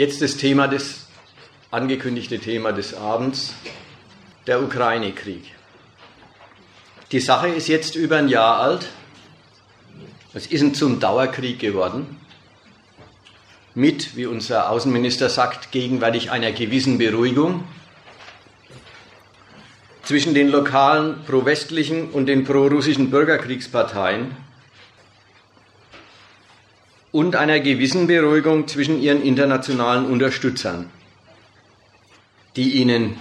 [0.00, 1.08] Jetzt das Thema des
[1.70, 3.52] angekündigte Thema des Abends,
[4.46, 5.42] der Ukraine-Krieg.
[7.12, 8.88] Die Sache ist jetzt über ein Jahr alt.
[10.32, 12.16] Es ist zum Dauerkrieg geworden.
[13.74, 17.64] Mit, wie unser Außenminister sagt, gegenwärtig einer gewissen Beruhigung
[20.02, 24.34] zwischen den lokalen pro-westlichen und den pro-russischen Bürgerkriegsparteien
[27.12, 30.90] und einer gewissen Beruhigung zwischen ihren internationalen Unterstützern,
[32.56, 33.16] die ihnen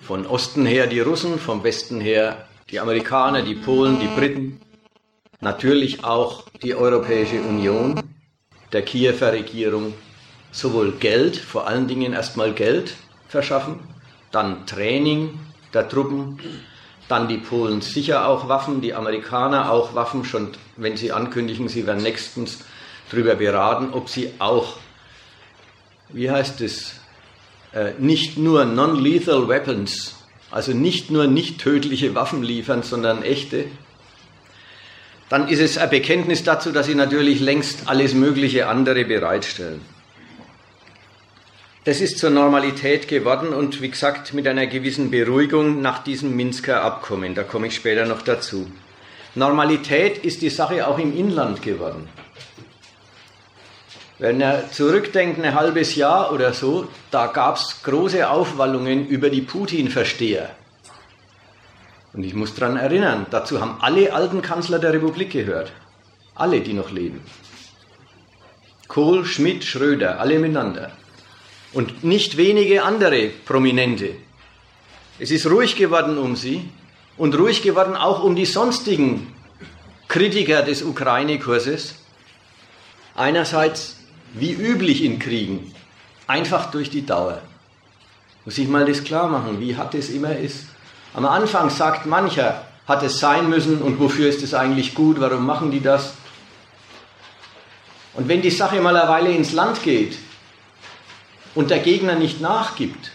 [0.00, 4.60] von Osten her die Russen, vom Westen her die Amerikaner, die Polen, die Briten,
[5.40, 8.00] natürlich auch die Europäische Union,
[8.72, 9.94] der Kiewer Regierung
[10.52, 12.94] sowohl Geld, vor allen Dingen erstmal Geld
[13.28, 13.80] verschaffen,
[14.32, 15.38] dann Training
[15.74, 16.38] der Truppen,
[17.08, 21.86] dann die Polen sicher auch Waffen, die Amerikaner auch Waffen, schon wenn sie ankündigen, sie
[21.86, 22.64] werden nächstens
[23.10, 24.78] darüber beraten, ob sie auch,
[26.08, 26.94] wie heißt es,
[27.72, 30.16] äh, nicht nur non-lethal weapons,
[30.50, 33.66] also nicht nur nicht tödliche Waffen liefern, sondern echte,
[35.28, 39.80] dann ist es ein Bekenntnis dazu, dass sie natürlich längst alles mögliche andere bereitstellen.
[41.84, 46.82] Das ist zur Normalität geworden und wie gesagt mit einer gewissen Beruhigung nach diesem Minsker
[46.82, 47.34] Abkommen.
[47.34, 48.70] Da komme ich später noch dazu.
[49.36, 52.08] Normalität ist die Sache auch im Inland geworden.
[54.20, 59.40] Wenn er zurückdenkt, ein halbes Jahr oder so, da gab es große Aufwallungen über die
[59.40, 60.50] Putin-Versteher.
[62.12, 65.72] Und ich muss daran erinnern, dazu haben alle alten Kanzler der Republik gehört.
[66.34, 67.22] Alle, die noch leben.
[68.88, 70.92] Kohl, Schmidt, Schröder, alle miteinander.
[71.72, 74.10] Und nicht wenige andere Prominente.
[75.18, 76.68] Es ist ruhig geworden um sie
[77.16, 79.32] und ruhig geworden auch um die sonstigen
[80.08, 81.94] Kritiker des Ukraine-Kurses.
[83.14, 83.99] Einerseits
[84.34, 85.74] wie üblich in Kriegen,
[86.26, 87.40] einfach durch die Dauer.
[88.44, 90.66] Muss ich mal das klar machen, wie hart es immer ist.
[91.14, 95.46] Am Anfang sagt mancher, hat es sein müssen und wofür ist es eigentlich gut, warum
[95.46, 96.14] machen die das?
[98.14, 100.18] Und wenn die Sache mal eine Weile ins Land geht
[101.54, 103.12] und der Gegner nicht nachgibt,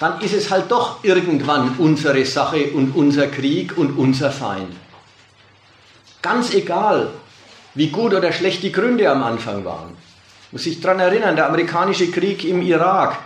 [0.00, 4.74] dann ist es halt doch irgendwann unsere Sache und unser Krieg und unser Feind.
[6.22, 7.10] Ganz egal,
[7.74, 9.96] wie gut oder schlecht die Gründe am Anfang waren.
[10.52, 13.18] Muss sich daran erinnern, der amerikanische Krieg im Irak,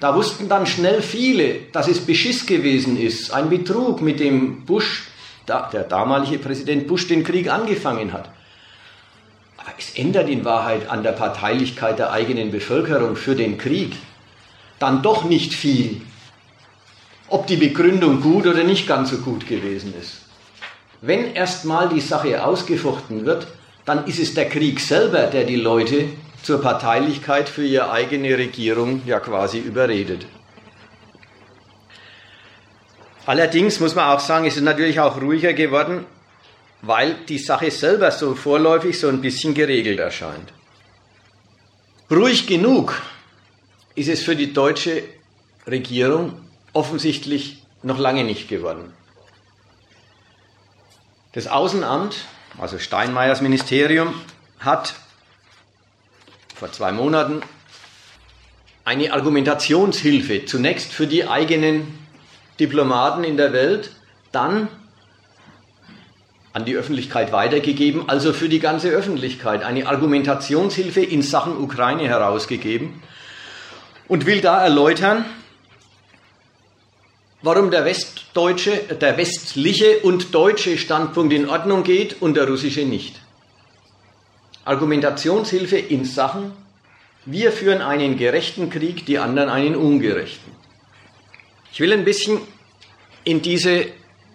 [0.00, 5.08] da wussten dann schnell viele, dass es Beschiss gewesen ist, ein Betrug, mit dem Bush,
[5.48, 8.30] der damalige Präsident Bush, den Krieg angefangen hat.
[9.56, 13.96] Aber es ändert in Wahrheit an der Parteilichkeit der eigenen Bevölkerung für den Krieg
[14.78, 16.02] dann doch nicht viel,
[17.28, 20.22] ob die Begründung gut oder nicht ganz so gut gewesen ist.
[21.00, 23.46] Wenn erstmal die Sache ausgefochten wird,
[23.88, 26.10] dann ist es der Krieg selber, der die Leute
[26.42, 30.26] zur Parteilichkeit für ihre eigene Regierung ja quasi überredet.
[33.24, 36.04] Allerdings muss man auch sagen, ist es natürlich auch ruhiger geworden,
[36.82, 40.52] weil die Sache selber so vorläufig so ein bisschen geregelt erscheint.
[42.10, 43.00] Ruhig genug
[43.94, 45.02] ist es für die deutsche
[45.66, 46.34] Regierung
[46.74, 48.92] offensichtlich noch lange nicht geworden.
[51.32, 52.26] Das Außenamt
[52.58, 54.14] also Steinmeiers Ministerium,
[54.60, 54.94] hat
[56.54, 57.42] vor zwei Monaten
[58.84, 61.98] eine Argumentationshilfe zunächst für die eigenen
[62.58, 63.92] Diplomaten in der Welt,
[64.32, 64.68] dann
[66.52, 73.02] an die Öffentlichkeit weitergegeben, also für die ganze Öffentlichkeit eine Argumentationshilfe in Sachen Ukraine herausgegeben
[74.08, 75.24] und will da erläutern,
[77.42, 77.84] warum der
[78.28, 83.20] westdeutsche, der westliche und deutsche Standpunkt in Ordnung geht und der russische nicht.
[84.64, 86.52] Argumentationshilfe in Sachen,
[87.24, 90.52] wir führen einen gerechten Krieg, die anderen einen ungerechten.
[91.72, 92.38] Ich will ein bisschen
[93.24, 93.86] in diese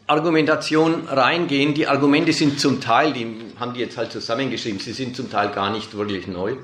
[0.07, 1.73] Argumentation reingehen.
[1.73, 3.27] Die Argumente sind zum Teil, die
[3.59, 6.55] haben die jetzt halt zusammengeschrieben, sie sind zum Teil gar nicht wirklich neu.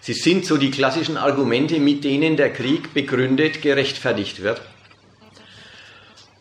[0.00, 4.60] Sie sind so die klassischen Argumente, mit denen der Krieg begründet, gerechtfertigt wird.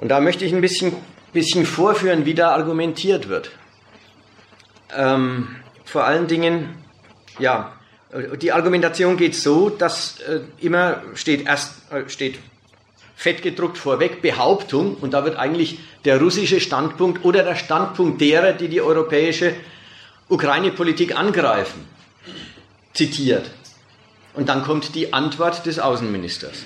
[0.04, 0.92] Und da möchte ich ein bisschen,
[1.32, 3.52] bisschen vorführen, wie da argumentiert wird.
[4.94, 5.56] Ähm,
[5.86, 6.76] vor allen Dingen,
[7.40, 7.72] ja,
[8.42, 12.38] die Argumentation geht so, dass äh, immer steht erst äh, steht
[13.16, 18.68] fettgedruckt vorweg Behauptung und da wird eigentlich der russische Standpunkt oder der Standpunkt derer, die
[18.68, 19.56] die europäische
[20.28, 21.88] Ukraine-Politik angreifen,
[22.94, 23.50] zitiert.
[24.34, 26.66] Und dann kommt die Antwort des Außenministers.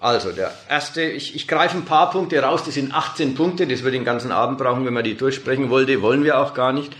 [0.00, 3.82] Also, der erste, ich, ich greife ein paar Punkte raus, das sind 18 Punkte, das
[3.82, 6.90] würde den ganzen Abend brauchen, wenn man die durchsprechen wollte, wollen wir auch gar nicht.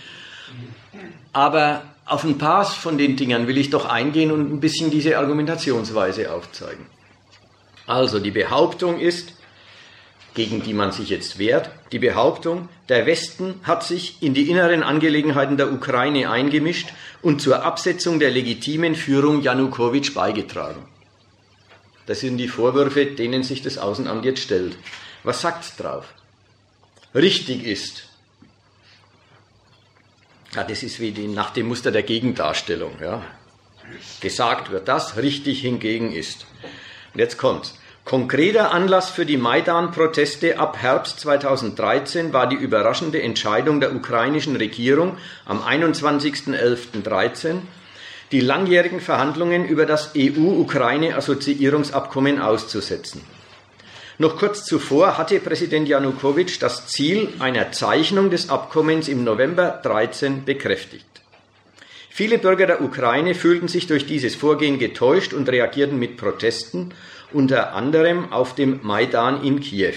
[1.33, 5.17] Aber auf ein paar von den Dingern will ich doch eingehen und ein bisschen diese
[5.17, 6.85] Argumentationsweise aufzeigen.
[7.87, 9.33] Also die Behauptung ist,
[10.35, 14.83] gegen die man sich jetzt wehrt, die Behauptung, der Westen hat sich in die inneren
[14.83, 16.91] Angelegenheiten der Ukraine eingemischt
[17.23, 20.85] und zur Absetzung der legitimen Führung Janukowitsch beigetragen.
[22.07, 24.77] Das sind die Vorwürfe, denen sich das Außenamt jetzt stellt.
[25.23, 26.07] Was sagt's drauf?
[27.15, 28.05] Richtig ist.
[30.55, 32.93] Ja, das ist wie die, nach dem Muster der Gegendarstellung.
[33.01, 33.23] Ja.
[34.21, 36.47] Gesagt wird das, richtig hingegen ist.
[37.15, 37.75] Und jetzt kommt's.
[38.05, 45.17] Konkreter Anlass für die Maidan-Proteste ab Herbst 2013 war die überraschende Entscheidung der ukrainischen Regierung
[45.45, 47.61] am 21.11.13,
[48.33, 53.23] die langjährigen Verhandlungen über das EU-Ukraine-Assoziierungsabkommen auszusetzen.
[54.19, 60.45] Noch kurz zuvor hatte Präsident Janukowitsch das Ziel einer Zeichnung des Abkommens im November 13
[60.45, 61.07] bekräftigt.
[62.11, 66.93] Viele Bürger der Ukraine fühlten sich durch dieses Vorgehen getäuscht und reagierten mit Protesten
[67.33, 69.95] unter anderem auf dem Maidan in Kiew.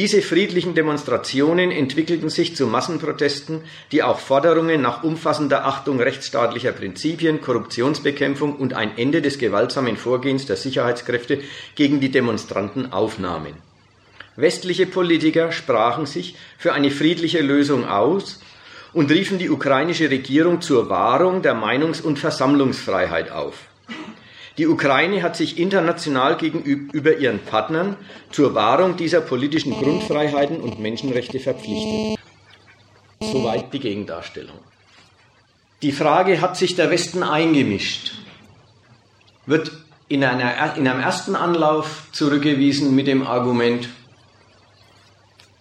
[0.00, 3.60] Diese friedlichen Demonstrationen entwickelten sich zu Massenprotesten,
[3.92, 10.46] die auch Forderungen nach umfassender Achtung rechtsstaatlicher Prinzipien, Korruptionsbekämpfung und ein Ende des gewaltsamen Vorgehens
[10.46, 11.40] der Sicherheitskräfte
[11.74, 13.52] gegen die Demonstranten aufnahmen.
[14.36, 18.40] Westliche Politiker sprachen sich für eine friedliche Lösung aus
[18.94, 23.69] und riefen die ukrainische Regierung zur Wahrung der Meinungs- und Versammlungsfreiheit auf.
[24.60, 27.96] Die Ukraine hat sich international gegenüber ihren Partnern
[28.30, 32.18] zur Wahrung dieser politischen Grundfreiheiten und Menschenrechte verpflichtet.
[33.22, 34.58] Soweit die Gegendarstellung.
[35.80, 38.12] Die Frage, hat sich der Westen eingemischt,
[39.46, 39.72] wird
[40.08, 43.88] in, einer, in einem ersten Anlauf zurückgewiesen mit dem Argument,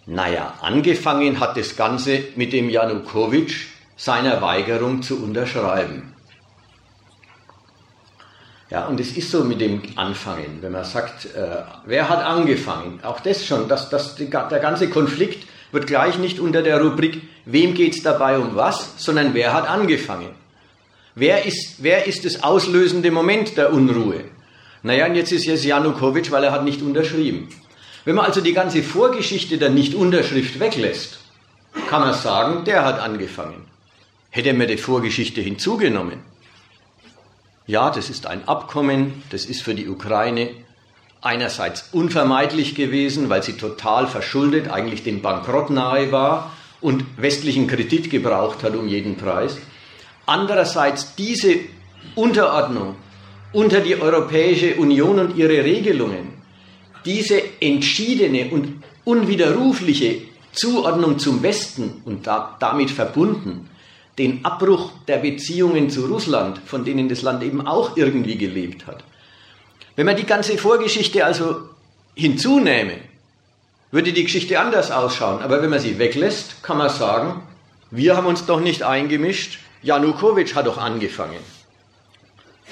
[0.07, 6.18] naja, angefangen hat das Ganze mit dem Janukowitsch seiner Weigerung zu unterschreiben.
[8.69, 12.99] Ja, und es ist so mit dem Anfangen, wenn man sagt, äh, wer hat angefangen?
[13.01, 17.21] Auch das schon, dass, dass die, der ganze Konflikt wird gleich nicht unter der Rubrik,
[17.45, 20.29] wem geht es dabei um was, sondern wer hat angefangen?
[21.15, 24.25] Wer ist, wer ist das auslösende Moment der Unruhe?
[24.83, 27.49] Naja, und jetzt ist es Janukowitsch, weil er hat nicht unterschrieben.
[28.05, 31.19] Wenn man also die ganze Vorgeschichte der Nichtunterschrift weglässt,
[31.89, 33.65] kann man sagen, der hat angefangen.
[34.29, 36.19] Hätte er mir die Vorgeschichte hinzugenommen,
[37.69, 40.49] ja, das ist ein Abkommen, das ist für die Ukraine
[41.21, 46.51] einerseits unvermeidlich gewesen, weil sie total verschuldet, eigentlich dem Bankrott nahe war
[46.81, 49.59] und westlichen Kredit gebraucht hat um jeden Preis.
[50.25, 51.57] Andererseits diese
[52.15, 52.95] Unterordnung
[53.53, 56.41] unter die Europäische Union und ihre Regelungen,
[57.05, 60.23] diese entschiedene und unwiderrufliche
[60.53, 63.69] Zuordnung zum Westen und da, damit verbunden
[64.19, 69.03] den Abbruch der Beziehungen zu Russland, von denen das Land eben auch irgendwie gelebt hat.
[69.95, 71.69] Wenn man die ganze Vorgeschichte also
[72.15, 72.97] hinzunähme,
[73.91, 75.41] würde die Geschichte anders ausschauen.
[75.41, 77.41] Aber wenn man sie weglässt, kann man sagen,
[77.91, 81.39] wir haben uns doch nicht eingemischt, Janukowitsch hat doch angefangen.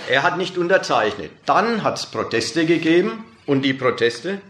[0.09, 1.31] Er hat nicht unterzeichnet.
[1.45, 4.41] Dann hat es Proteste gegeben und die Proteste,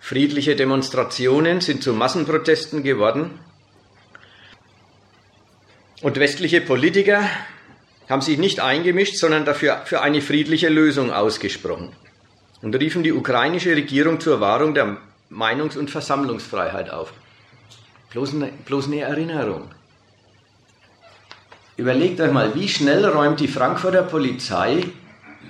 [0.00, 3.40] friedliche Demonstrationen sind zu Massenprotesten geworden
[6.02, 7.22] und westliche Politiker
[8.08, 11.92] haben sich nicht eingemischt, sondern dafür für eine friedliche Lösung ausgesprochen
[12.62, 14.96] und riefen die ukrainische Regierung zur Wahrung der
[15.30, 17.12] Meinungs- und Versammlungsfreiheit auf.
[18.10, 19.70] Bloß eine, bloß eine Erinnerung.
[21.76, 24.84] Überlegt euch mal, wie schnell räumt die Frankfurter Polizei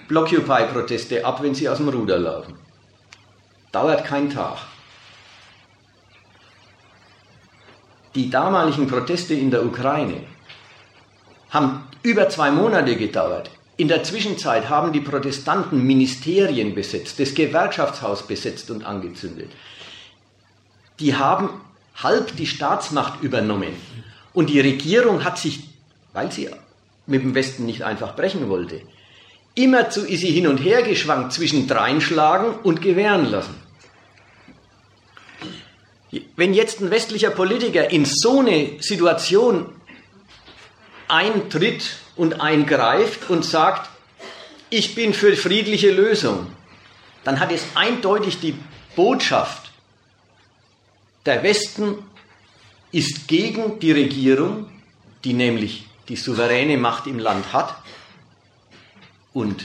[0.09, 2.55] Blockupy-Proteste ab, wenn sie aus dem Ruder laufen.
[3.73, 4.59] Dauert kein Tag.
[8.15, 10.25] Die damaligen Proteste in der Ukraine
[11.51, 13.51] haben über zwei Monate gedauert.
[13.77, 19.51] In der Zwischenzeit haben die Protestanten Ministerien besetzt, das Gewerkschaftshaus besetzt und angezündet.
[20.99, 21.51] Die haben
[21.95, 23.73] halb die Staatsmacht übernommen.
[24.33, 25.61] Und die Regierung hat sich,
[26.13, 26.49] weil sie
[27.07, 28.81] mit dem Westen nicht einfach brechen wollte,
[29.55, 33.55] immerzu ist sie hin und her geschwankt zwischen dreinschlagen und gewähren lassen.
[36.37, 39.67] Wenn jetzt ein westlicher Politiker in so eine Situation
[41.09, 43.89] eintritt und eingreift und sagt,
[44.71, 46.47] ich bin für friedliche Lösung,
[47.25, 48.57] dann hat es eindeutig die
[48.97, 49.71] Botschaft,
[51.27, 51.99] der Westen
[52.91, 54.71] ist gegen die Regierung,
[55.25, 57.77] die nämlich die souveräne Macht im Land hat
[59.33, 59.65] und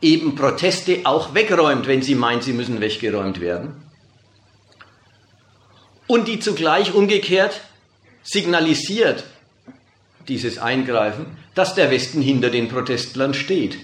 [0.00, 3.82] eben Proteste auch wegräumt, wenn sie meint, sie müssen weggeräumt werden.
[6.06, 7.60] Und die zugleich umgekehrt
[8.22, 9.24] signalisiert,
[10.30, 13.78] dieses Eingreifen, dass der Westen hinter den Protestlern steht.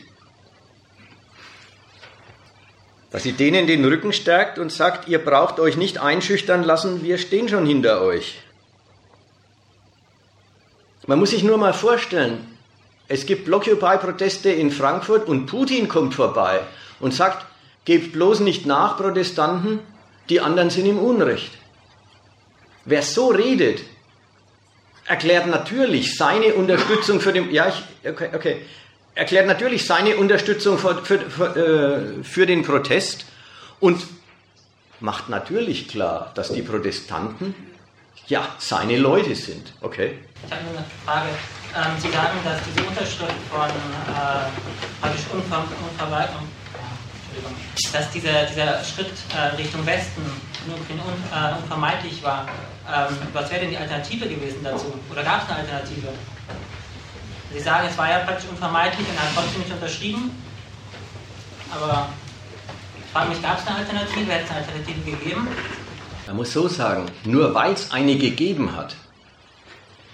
[3.10, 7.18] Dass sie denen den Rücken stärkt und sagt, ihr braucht euch nicht einschüchtern lassen, wir
[7.18, 8.38] stehen schon hinter euch.
[11.06, 12.56] Man muss sich nur mal vorstellen,
[13.08, 16.60] es gibt Blockupy-Proteste in Frankfurt und Putin kommt vorbei
[16.98, 17.46] und sagt,
[17.84, 19.80] gebt bloß nicht nach, Protestanten,
[20.28, 21.52] die anderen sind im Unrecht.
[22.84, 23.82] Wer so redet,
[25.06, 28.56] erklärt natürlich seine Unterstützung für den, ja, ich, okay, okay,
[29.14, 33.26] erklärt natürlich seine Unterstützung für, für, für, äh, für den Protest
[33.80, 34.04] und
[35.00, 37.54] macht natürlich klar, dass die Protestanten
[38.28, 39.72] ja seine Leute sind.
[39.80, 40.18] Okay.
[40.44, 41.28] Ich habe nur eine Frage.
[41.74, 46.48] Ähm, Sie sagen, dass diese Unterschrift von äh, Unverwaltung,
[47.92, 50.22] dass dieser, dieser Schritt äh, Richtung Westen
[50.72, 52.46] un, äh, unvermeidlich war.
[52.88, 54.92] Ähm, was wäre denn die Alternative gewesen dazu?
[55.10, 56.08] Oder gab es eine Alternative?
[57.52, 60.30] Sie sagen, es war ja praktisch unvermeidlich und hat trotzdem nicht unterschrieben.
[61.70, 62.08] Aber
[62.98, 64.32] ich frage mich, gab es eine Alternative?
[64.32, 65.48] Hätte es eine Alternative gegeben?
[66.26, 68.96] Man muss so sagen, nur weil es eine gegeben hat,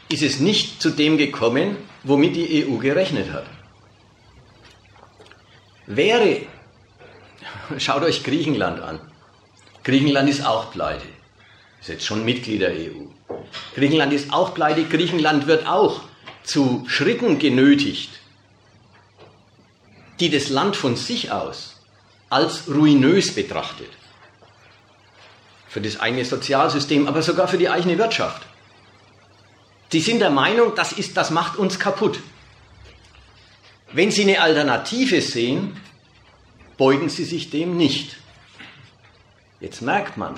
[0.08, 3.46] ist es nicht zu dem gekommen, womit die EU gerechnet hat.
[5.86, 6.42] Wäre,
[7.78, 9.00] schaut euch Griechenland an.
[9.84, 11.06] Griechenland ist auch pleite.
[11.80, 13.06] Ist jetzt schon Mitglied der EU.
[13.74, 14.84] Griechenland ist auch pleite.
[14.84, 16.02] Griechenland wird auch
[16.44, 18.10] zu Schritten genötigt,
[20.20, 21.80] die das Land von sich aus
[22.30, 23.90] als ruinös betrachtet.
[25.68, 28.42] Für das eigene Sozialsystem, aber sogar für die eigene Wirtschaft.
[29.90, 32.18] Sie sind der Meinung, das, ist, das macht uns kaputt.
[33.92, 35.78] Wenn Sie eine Alternative sehen,
[36.78, 38.16] beugen Sie sich dem nicht.
[39.62, 40.34] Jetzt merkt man,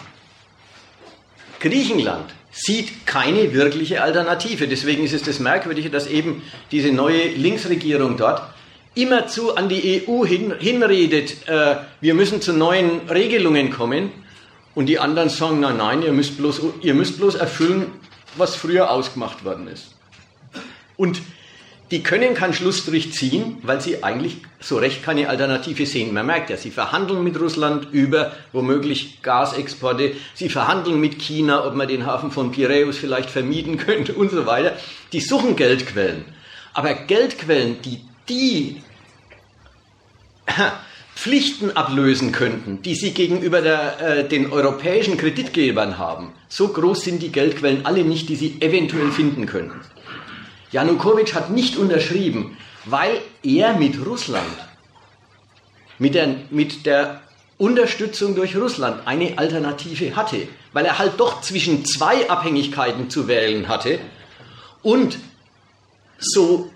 [1.59, 4.69] Griechenland sieht keine wirkliche Alternative.
[4.69, 8.43] Deswegen ist es das Merkwürdige, dass eben diese neue Linksregierung dort
[8.95, 14.13] immerzu an die EU hin, hinredet, äh, wir müssen zu neuen Regelungen kommen.
[14.75, 17.87] Und die anderen sagen, nein, nein, ihr müsst bloß, ihr müsst bloß erfüllen,
[18.37, 19.95] was früher ausgemacht worden ist.
[20.97, 21.23] Und
[21.95, 26.13] die können keinen Schlussstrich ziehen, weil sie eigentlich so recht keine Alternative sehen.
[26.13, 31.77] Man merkt ja, sie verhandeln mit Russland über womöglich Gasexporte, sie verhandeln mit China, ob
[31.77, 34.77] man den Hafen von Piräus vielleicht vermieten könnte und so weiter.
[35.13, 36.25] Die suchen Geldquellen.
[36.73, 38.83] Aber Geldquellen, die die
[41.15, 47.23] Pflichten ablösen könnten, die sie gegenüber der, äh, den europäischen Kreditgebern haben, so groß sind
[47.23, 49.81] die Geldquellen alle nicht, die sie eventuell finden könnten.
[50.75, 54.57] Janukowitsch hat nicht unterschrieben, weil er mit Russland,
[56.01, 57.21] mit der, mit der
[57.59, 63.69] Unterstützung durch Russland eine Alternative hatte, weil er halt doch zwischen zwei Abhängigkeiten zu wählen
[63.69, 64.01] hatte
[64.83, 65.17] und
[66.19, 66.73] so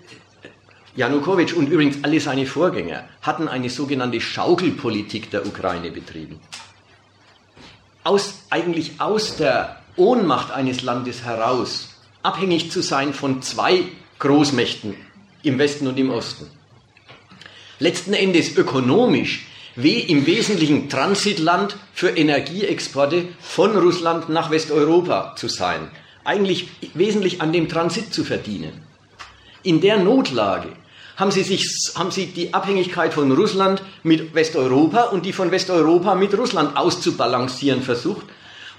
[0.95, 6.39] Janukowitsch und übrigens alle seine Vorgänger hatten eine sogenannte Schaukelpolitik der Ukraine betrieben.
[8.05, 13.83] Aus, eigentlich aus der Ohnmacht eines Landes heraus abhängig zu sein von zwei
[14.19, 14.95] Großmächten
[15.43, 16.47] im Westen und im Osten.
[17.79, 25.89] Letzten Endes ökonomisch wie im Wesentlichen Transitland für Energieexporte von Russland nach Westeuropa zu sein.
[26.25, 28.83] Eigentlich wesentlich an dem Transit zu verdienen.
[29.63, 30.69] In der Notlage
[31.15, 36.15] haben sie, sich, haben sie die Abhängigkeit von Russland mit Westeuropa und die von Westeuropa
[36.15, 38.25] mit Russland auszubalancieren versucht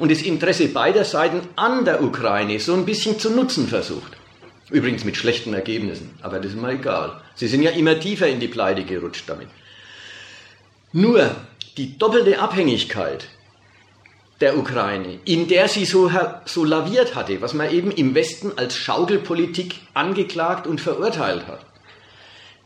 [0.01, 4.17] und das Interesse beider Seiten an der Ukraine so ein bisschen zu nutzen versucht.
[4.71, 7.21] Übrigens mit schlechten Ergebnissen, aber das ist mal egal.
[7.35, 9.49] Sie sind ja immer tiefer in die Pleite gerutscht damit.
[10.93, 11.37] Nur
[11.77, 13.29] die doppelte Abhängigkeit
[14.41, 16.11] der Ukraine, in der sie so,
[16.47, 21.67] so laviert hatte, was man eben im Westen als Schaukelpolitik angeklagt und verurteilt hat.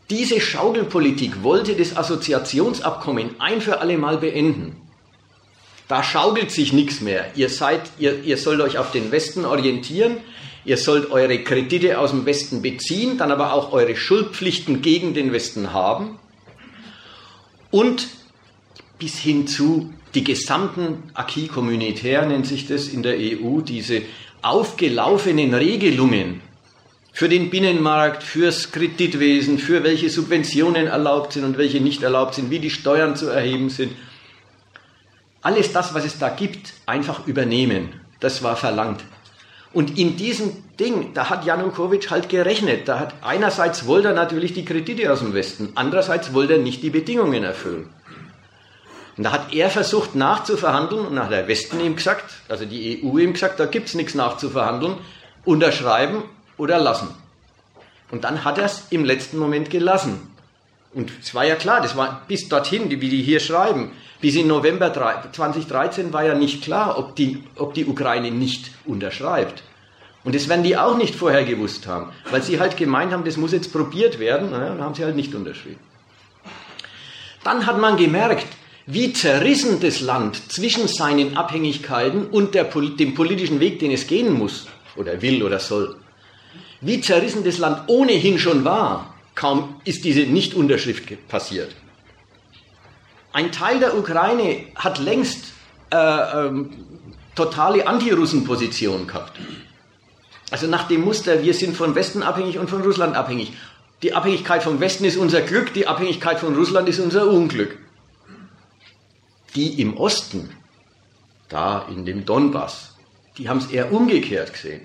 [0.08, 4.83] Diese Schaukelpolitik wollte das Assoziationsabkommen ein für alle Mal beenden.
[5.88, 7.26] Da schaukelt sich nichts mehr.
[7.36, 10.16] Ihr seid, ihr, ihr sollt euch auf den Westen orientieren.
[10.64, 15.32] Ihr sollt eure Kredite aus dem Westen beziehen, dann aber auch eure Schuldpflichten gegen den
[15.32, 16.18] Westen haben.
[17.70, 18.06] Und
[18.98, 24.02] bis hin zu die gesamten Acquis communautaire nennt sich das in der EU, diese
[24.40, 26.40] aufgelaufenen Regelungen
[27.12, 32.50] für den Binnenmarkt, fürs Kreditwesen, für welche Subventionen erlaubt sind und welche nicht erlaubt sind,
[32.50, 33.92] wie die Steuern zu erheben sind
[35.44, 38.00] alles das, was es da gibt, einfach übernehmen.
[38.18, 39.04] Das war verlangt.
[39.72, 42.88] Und in diesem Ding, da hat Janukowitsch halt gerechnet.
[42.88, 46.82] Da hat einerseits wollte er natürlich die Kredite aus dem Westen, andererseits wollte er nicht
[46.82, 47.90] die Bedingungen erfüllen.
[49.16, 53.18] Und da hat er versucht nachzuverhandeln und hat der Westen ihm gesagt, also die EU
[53.18, 54.96] ihm gesagt, da gibt es nichts nachzuverhandeln,
[55.44, 56.22] unterschreiben
[56.56, 57.08] oder lassen.
[58.10, 60.33] Und dann hat er es im letzten Moment gelassen.
[60.94, 64.46] Und es war ja klar, das war bis dorthin, wie die hier schreiben, bis in
[64.46, 64.92] November
[65.32, 69.62] 2013 war ja nicht klar, ob die, ob die Ukraine nicht unterschreibt.
[70.22, 73.36] Und das werden die auch nicht vorher gewusst haben, weil sie halt gemeint haben, das
[73.36, 75.80] muss jetzt probiert werden, naja, dann haben sie halt nicht unterschrieben.
[77.42, 78.46] Dann hat man gemerkt,
[78.86, 84.32] wie zerrissen das Land zwischen seinen Abhängigkeiten und der, dem politischen Weg, den es gehen
[84.32, 85.96] muss, oder will oder soll,
[86.80, 91.74] wie zerrissen das Land ohnehin schon war, kaum ist diese Nichtunterschrift passiert.
[93.32, 95.52] Ein Teil der Ukraine hat längst
[95.90, 96.70] äh, ähm,
[97.34, 99.38] totale Anti-Russen-Position gehabt.
[100.50, 103.52] Also nach dem Muster, wir sind von Westen abhängig und von Russland abhängig.
[104.02, 107.78] Die Abhängigkeit vom Westen ist unser Glück, die Abhängigkeit von Russland ist unser Unglück.
[109.56, 110.50] Die im Osten,
[111.48, 112.94] da in dem Donbass,
[113.38, 114.82] die haben es eher umgekehrt gesehen.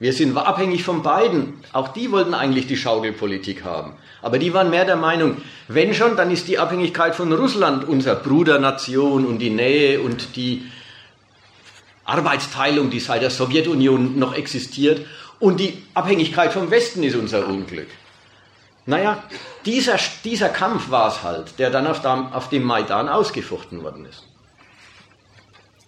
[0.00, 1.62] Wir sind abhängig von beiden.
[1.74, 3.92] Auch die wollten eigentlich die Schaukelpolitik haben.
[4.22, 5.36] Aber die waren mehr der Meinung,
[5.68, 10.64] wenn schon, dann ist die Abhängigkeit von Russland unser Brudernation und die Nähe und die
[12.06, 15.06] Arbeitsteilung, die seit der Sowjetunion noch existiert.
[15.38, 17.88] Und die Abhängigkeit vom Westen ist unser Unglück.
[18.86, 19.22] Naja,
[19.66, 24.06] dieser, dieser Kampf war es halt, der dann auf dem, auf dem Maidan ausgefochten worden
[24.06, 24.24] ist.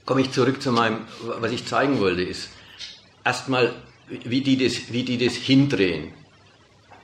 [0.05, 1.07] Komme ich zurück zu meinem,
[1.41, 2.51] was ich zeigen wollte, ist
[3.25, 3.73] erstmal,
[4.25, 6.13] wie die das, wie die das hindrehen.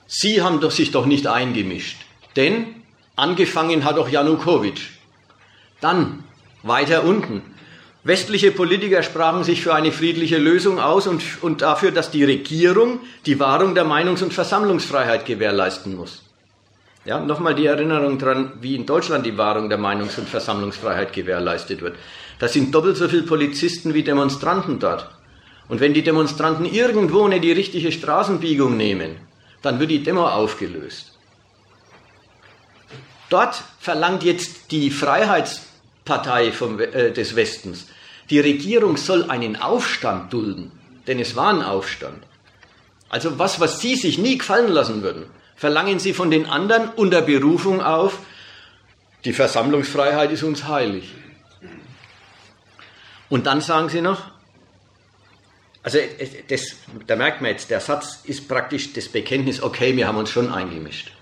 [0.06, 1.98] Sie haben doch sich doch nicht eingemischt,
[2.36, 2.66] denn
[3.16, 4.90] angefangen hat auch Janukowitsch.
[5.80, 6.24] Dann
[6.62, 7.42] weiter unten.
[8.04, 13.00] Westliche Politiker sprachen sich für eine friedliche Lösung aus und, und dafür, dass die Regierung
[13.26, 16.22] die Wahrung der Meinungs- und Versammlungsfreiheit gewährleisten muss.
[17.04, 21.80] Ja, nochmal die Erinnerung daran, wie in Deutschland die Wahrung der Meinungs- und Versammlungsfreiheit gewährleistet
[21.80, 21.96] wird.
[22.38, 25.08] Da sind doppelt so viele Polizisten wie Demonstranten dort.
[25.68, 29.16] Und wenn die Demonstranten irgendwo nicht die richtige Straßenbiegung nehmen,
[29.62, 31.18] dann wird die Demo aufgelöst.
[33.28, 37.86] Dort verlangt jetzt die Freiheitspartei vom, äh, des Westens,
[38.30, 40.70] die Regierung soll einen Aufstand dulden,
[41.06, 42.22] denn es war ein Aufstand.
[43.08, 45.26] Also was, was sie sich nie gefallen lassen würden,
[45.56, 48.18] verlangen sie von den anderen unter Berufung auf,
[49.24, 51.14] die Versammlungsfreiheit ist uns heilig.
[53.28, 54.30] Und dann sagen sie noch,
[55.88, 56.00] also
[56.48, 60.28] das, da merkt man jetzt, der Satz ist praktisch das Bekenntnis, okay, wir haben uns
[60.28, 61.12] schon eingemischt.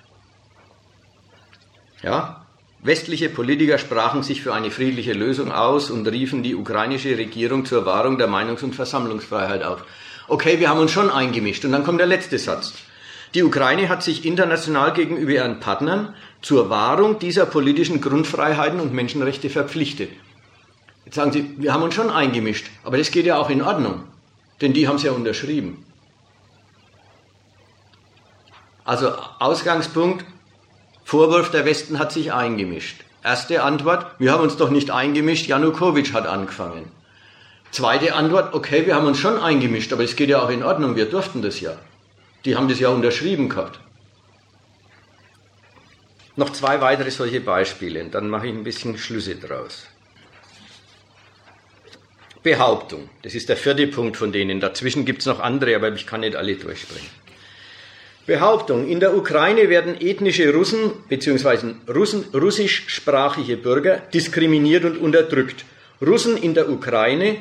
[2.02, 2.44] Ja,
[2.80, 7.86] westliche Politiker sprachen sich für eine friedliche Lösung aus und riefen die ukrainische Regierung zur
[7.86, 9.84] Wahrung der Meinungs- und Versammlungsfreiheit auf.
[10.26, 11.64] Okay, wir haben uns schon eingemischt.
[11.64, 12.74] Und dann kommt der letzte Satz.
[13.34, 19.48] Die Ukraine hat sich international gegenüber ihren Partnern zur Wahrung dieser politischen Grundfreiheiten und Menschenrechte
[19.48, 20.10] verpflichtet.
[21.04, 24.02] Jetzt sagen Sie, wir haben uns schon eingemischt, aber das geht ja auch in Ordnung.
[24.60, 25.84] Denn die haben es ja unterschrieben.
[28.84, 30.24] Also Ausgangspunkt,
[31.04, 33.04] Vorwurf, der Westen hat sich eingemischt.
[33.22, 36.90] Erste Antwort, wir haben uns doch nicht eingemischt, Janukowitsch hat angefangen.
[37.72, 40.94] Zweite Antwort, okay, wir haben uns schon eingemischt, aber es geht ja auch in Ordnung,
[40.94, 41.76] wir durften das ja.
[42.44, 43.80] Die haben das ja unterschrieben gehabt.
[46.36, 49.86] Noch zwei weitere solche Beispiele, dann mache ich ein bisschen Schlüsse draus.
[52.46, 53.08] Behauptung.
[53.22, 54.60] Das ist der vierte Punkt von denen.
[54.60, 57.08] Dazwischen gibt es noch andere, aber ich kann nicht alle durchsprechen.
[58.24, 58.86] Behauptung.
[58.86, 61.74] In der Ukraine werden ethnische Russen bzw.
[61.88, 65.64] Russischsprachige Bürger diskriminiert und unterdrückt.
[66.00, 67.38] Russen in der Ukraine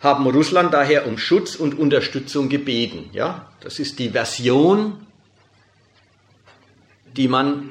[0.00, 3.10] haben Russland daher um Schutz und Unterstützung gebeten.
[3.12, 5.06] Ja, das ist die Version,
[7.14, 7.68] die man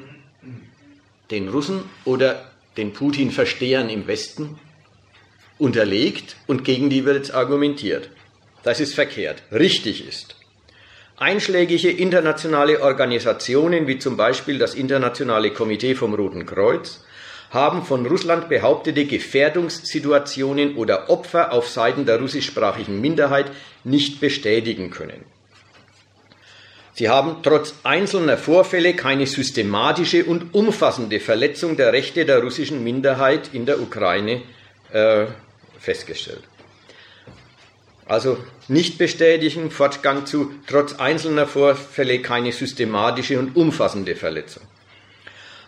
[1.32, 2.44] den Russen oder
[2.76, 4.56] den Putin-Verstehern im Westen
[5.58, 8.10] unterlegt und gegen die wird jetzt argumentiert.
[8.62, 9.42] Das ist verkehrt.
[9.52, 10.36] Richtig ist.
[11.18, 17.04] Einschlägige internationale Organisationen wie zum Beispiel das Internationale Komitee vom Roten Kreuz
[17.50, 23.50] haben von Russland behauptete Gefährdungssituationen oder Opfer auf Seiten der russischsprachigen Minderheit
[23.84, 25.24] nicht bestätigen können.
[26.92, 33.50] Sie haben trotz einzelner Vorfälle keine systematische und umfassende Verletzung der Rechte der russischen Minderheit
[33.52, 34.42] in der Ukraine
[34.92, 35.26] äh,
[35.86, 36.42] festgestellt.
[38.06, 38.36] Also
[38.68, 44.64] nicht bestätigen, Fortgang zu trotz einzelner Vorfälle keine systematische und umfassende Verletzung.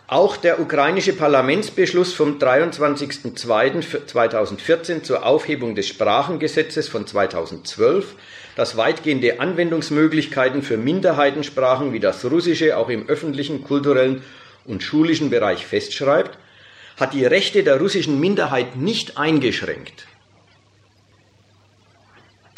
[0.07, 8.15] Auch der ukrainische Parlamentsbeschluss vom 23.02.2014 zur Aufhebung des Sprachengesetzes von 2012,
[8.55, 14.23] das weitgehende Anwendungsmöglichkeiten für Minderheitensprachen wie das Russische auch im öffentlichen, kulturellen
[14.65, 16.39] und schulischen Bereich festschreibt,
[16.99, 20.07] hat die Rechte der russischen Minderheit nicht eingeschränkt.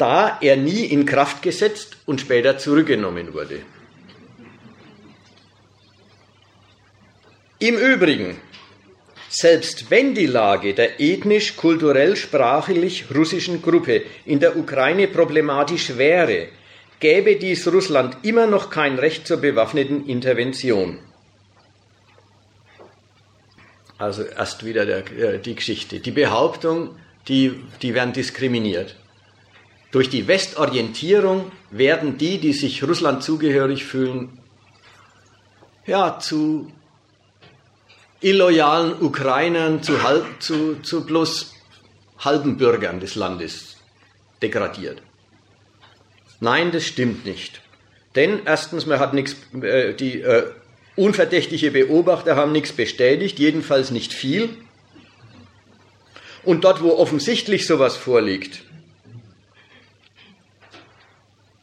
[0.02, 3.60] da er nie in Kraft gesetzt und später zurückgenommen wurde.
[7.60, 8.40] Im Übrigen,
[9.28, 16.48] selbst wenn die Lage der ethnisch, kulturell, sprachlich russischen Gruppe in der Ukraine problematisch wäre,
[16.98, 20.98] gäbe dies Russland immer noch kein Recht zur bewaffneten Intervention.
[24.02, 26.00] Also erst wieder der, äh, die Geschichte.
[26.00, 26.96] Die Behauptung,
[27.28, 28.96] die, die werden diskriminiert.
[29.92, 34.40] Durch die Westorientierung werden die, die sich Russland zugehörig fühlen,
[35.86, 36.72] ja, zu
[38.20, 41.54] illoyalen Ukrainern, zu, halb, zu, zu bloß
[42.18, 43.76] halben Bürgern des Landes
[44.42, 45.00] degradiert.
[46.40, 47.60] Nein, das stimmt nicht.
[48.16, 50.50] Denn erstens, man hat nichts, äh, die äh,
[50.96, 54.50] unverdächtige Beobachter haben nichts bestätigt, jedenfalls nicht viel.
[56.44, 58.62] Und dort, wo offensichtlich sowas vorliegt,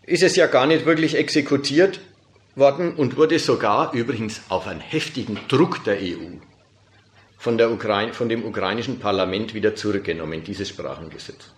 [0.04, 2.00] ist es ja gar nicht wirklich exekutiert
[2.56, 6.40] worden und wurde sogar übrigens auf einen heftigen Druck der EU
[7.38, 11.52] von, der Ukraine, von dem ukrainischen Parlament wieder zurückgenommen, dieses Sprachengesetz.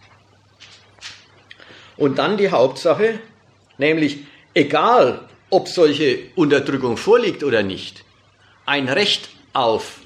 [1.98, 3.20] Und dann die Hauptsache,
[3.78, 4.20] nämlich
[4.54, 8.04] egal, ob solche Unterdrückung vorliegt oder nicht,
[8.66, 10.00] ein Recht auf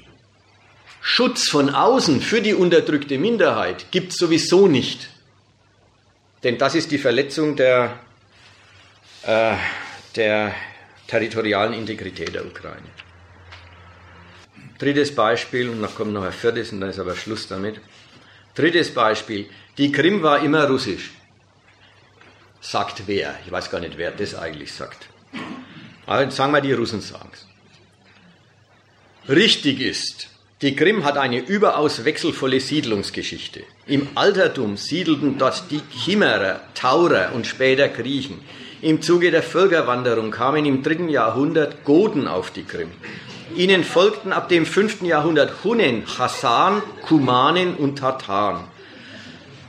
[1.00, 5.08] Schutz von außen für die unterdrückte Minderheit gibt es sowieso nicht.
[6.42, 8.00] Denn das ist die Verletzung der,
[9.22, 9.54] äh,
[10.16, 10.52] der
[11.06, 12.90] territorialen Integrität der Ukraine.
[14.78, 17.80] Drittes Beispiel, und dann kommt noch ein viertes, und dann ist aber Schluss damit.
[18.56, 21.12] Drittes Beispiel, die Krim war immer russisch.
[22.60, 23.38] Sagt wer?
[23.46, 25.08] Ich weiß gar nicht, wer das eigentlich sagt.
[26.06, 27.46] Aber sagen wir, die Russen sagen es.
[29.28, 30.28] Richtig ist,
[30.62, 33.64] die Krim hat eine überaus wechselvolle Siedlungsgeschichte.
[33.86, 38.40] Im Altertum siedelten dort die Chimerer, Taurer und später Griechen.
[38.80, 42.90] Im Zuge der Völkerwanderung kamen im dritten Jahrhundert Goten auf die Krim.
[43.56, 48.64] Ihnen folgten ab dem fünften Jahrhundert Hunnen, Hassan, Kumanen und Tataren.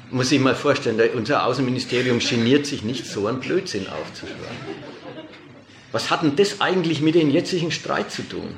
[0.10, 4.97] Muss ich mal vorstellen, unser Außenministerium geniert sich nicht, so einen Blödsinn aufzuschreiben.
[5.92, 8.56] Was hat denn das eigentlich mit dem jetzigen Streit zu tun?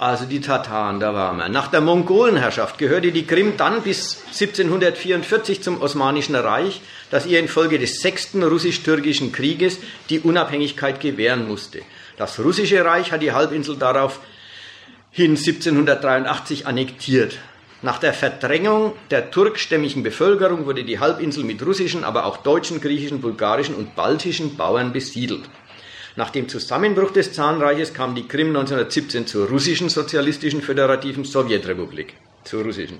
[0.00, 1.50] Also die Tataren, da waren wir.
[1.50, 7.78] Nach der Mongolenherrschaft gehörte die Krim dann bis 1744 zum Osmanischen Reich, das ihr infolge
[7.78, 9.76] des sechsten russisch-türkischen Krieges
[10.08, 11.82] die Unabhängigkeit gewähren musste.
[12.16, 14.22] Das russische Reich hat die Halbinsel daraufhin
[15.36, 17.36] 1783 annektiert.
[17.82, 23.22] Nach der Verdrängung der turkstämmigen Bevölkerung wurde die Halbinsel mit russischen, aber auch deutschen, griechischen,
[23.22, 25.48] bulgarischen und baltischen Bauern besiedelt.
[26.14, 32.14] Nach dem Zusammenbruch des Zahnreiches kam die Krim 1917 zur russischen sozialistischen föderativen Sowjetrepublik,
[32.44, 32.98] zur russischen,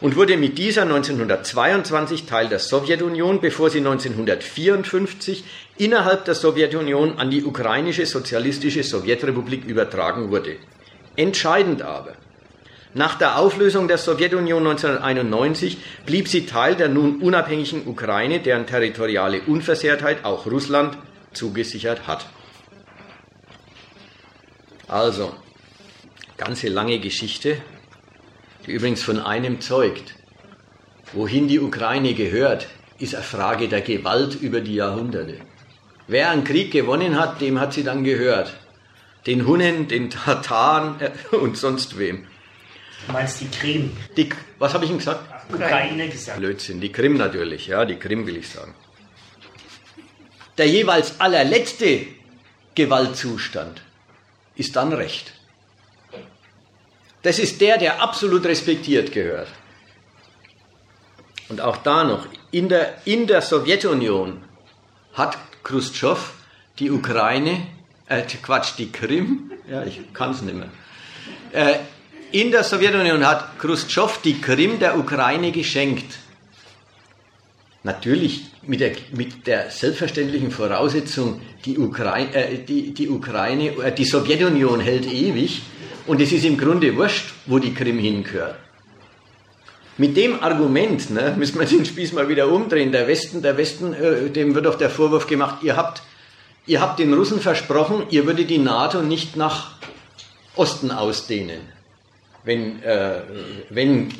[0.00, 5.44] und wurde mit dieser 1922 Teil der Sowjetunion, bevor sie 1954
[5.76, 10.56] innerhalb der Sowjetunion an die ukrainische sozialistische Sowjetrepublik übertragen wurde.
[11.16, 12.14] Entscheidend aber,
[12.94, 19.42] nach der Auflösung der Sowjetunion 1991 blieb sie Teil der nun unabhängigen Ukraine, deren territoriale
[19.42, 20.98] Unversehrtheit auch Russland
[21.32, 22.26] zugesichert hat.
[24.88, 25.32] Also,
[26.36, 27.58] ganze lange Geschichte,
[28.66, 30.16] die übrigens von einem zeugt.
[31.12, 32.66] Wohin die Ukraine gehört,
[32.98, 35.36] ist eine Frage der Gewalt über die Jahrhunderte.
[36.08, 38.52] Wer einen Krieg gewonnen hat, dem hat sie dann gehört.
[39.26, 42.26] Den Hunnen, den Tataren äh, und sonst wem.
[43.06, 43.96] Du meinst die Krim?
[44.16, 45.20] Die, was habe ich Ihnen gesagt?
[45.52, 46.38] Ukraine gesagt.
[46.38, 48.74] Blödsinn, die Krim natürlich, ja, die Krim will ich sagen.
[50.58, 52.06] Der jeweils allerletzte
[52.74, 53.82] Gewaltzustand
[54.54, 55.32] ist dann Recht.
[57.22, 59.48] Das ist der, der absolut respektiert gehört.
[61.48, 64.42] Und auch da noch, in der, in der Sowjetunion
[65.14, 66.32] hat Khrushchev
[66.78, 67.66] die Ukraine,
[68.06, 70.70] äh, Quatsch, die Krim, ja, ich kann es nicht mehr,
[71.52, 71.78] äh,
[72.32, 76.18] in der Sowjetunion hat Khrushchev die Krim der Ukraine geschenkt.
[77.82, 84.04] Natürlich mit der, mit der selbstverständlichen Voraussetzung, die, Ukraine, äh, die, die, Ukraine, äh, die
[84.04, 85.62] Sowjetunion hält ewig
[86.06, 88.56] und es ist im Grunde wurscht, wo die Krim hingehört.
[89.96, 92.92] Mit dem Argument ne, müssen wir den Spieß mal wieder umdrehen.
[92.92, 96.02] Der Westen, der Westen, äh, dem wird auch der Vorwurf gemacht, ihr habt,
[96.66, 99.72] ihr habt den Russen versprochen, ihr würdet die NATO nicht nach
[100.54, 101.79] Osten ausdehnen.
[102.44, 103.22] Wenn, äh,
[103.68, 104.12] wenn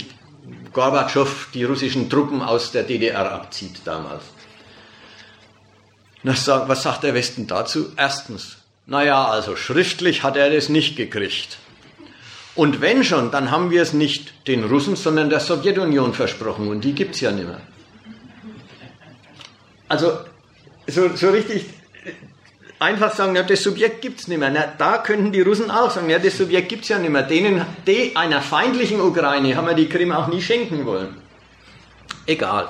[0.72, 4.22] Gorbatschow die russischen Truppen aus der DDR abzieht damals.
[6.22, 6.34] Na,
[6.68, 7.92] was sagt der Westen dazu?
[7.96, 11.58] Erstens, naja, also schriftlich hat er das nicht gekriegt.
[12.54, 16.82] Und wenn schon, dann haben wir es nicht den Russen, sondern der Sowjetunion versprochen und
[16.82, 17.60] die gibt es ja nicht mehr.
[19.88, 20.18] also
[20.86, 21.66] so, so richtig
[22.80, 24.50] einfach sagen, ja, das Subjekt gibt es nicht mehr.
[24.50, 27.22] Na, da könnten die Russen auch sagen, ja, das Subjekt gibt es ja nicht mehr.
[27.22, 31.16] Denen, die, einer feindlichen Ukraine haben wir die Krim auch nie schenken wollen.
[32.26, 32.68] Egal.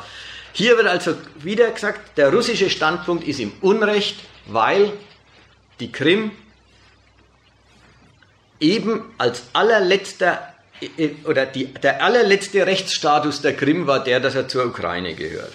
[0.52, 4.92] Hier wird also wieder gesagt, der russische Standpunkt ist im Unrecht, weil
[5.78, 6.32] die Krim
[8.58, 10.52] eben als allerletzter
[11.24, 15.52] oder die, der allerletzte Rechtsstatus der Krim war der, dass er zur Ukraine gehört.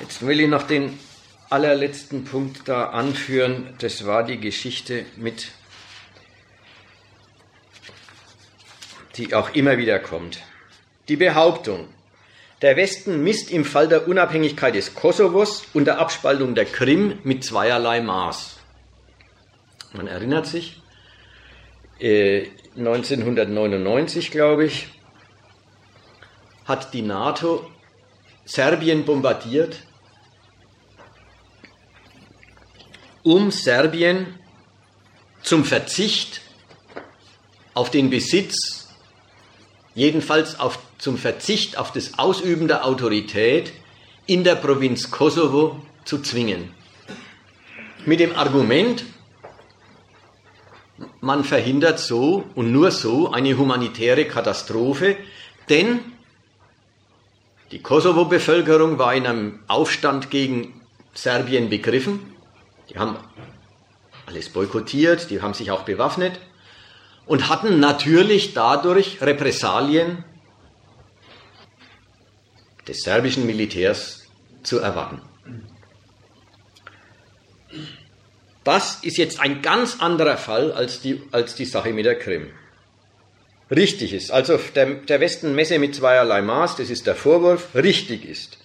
[0.00, 0.98] Jetzt will ich noch den
[1.52, 3.74] allerletzten Punkt da anführen.
[3.78, 5.52] Das war die Geschichte mit,
[9.16, 10.38] die auch immer wieder kommt.
[11.08, 11.88] Die Behauptung,
[12.62, 17.44] der Westen misst im Fall der Unabhängigkeit des Kosovos und der Abspaltung der Krim mit
[17.44, 18.56] zweierlei Maß.
[19.92, 20.80] Man erinnert sich,
[22.00, 24.88] 1999, äh, glaube ich,
[26.64, 27.68] hat die NATO
[28.44, 29.82] Serbien bombardiert,
[33.22, 34.38] um Serbien
[35.42, 36.40] zum Verzicht
[37.74, 38.88] auf den Besitz,
[39.94, 43.72] jedenfalls auf, zum Verzicht auf das Ausüben der Autorität
[44.26, 46.74] in der Provinz Kosovo zu zwingen.
[48.04, 49.04] Mit dem Argument,
[51.20, 55.16] man verhindert so und nur so eine humanitäre Katastrophe,
[55.68, 56.00] denn
[57.70, 60.80] die Kosovo-Bevölkerung war in einem Aufstand gegen
[61.14, 62.31] Serbien begriffen.
[62.88, 63.16] Die haben
[64.26, 66.38] alles boykottiert, die haben sich auch bewaffnet
[67.26, 70.24] und hatten natürlich dadurch Repressalien
[72.86, 74.26] des serbischen Militärs
[74.62, 75.20] zu erwarten.
[78.64, 82.50] Das ist jetzt ein ganz anderer Fall als die, als die Sache mit der Krim.
[83.70, 88.24] Richtig ist, also der, der Westen messe mit zweierlei Maß, das ist der Vorwurf, richtig
[88.24, 88.58] ist.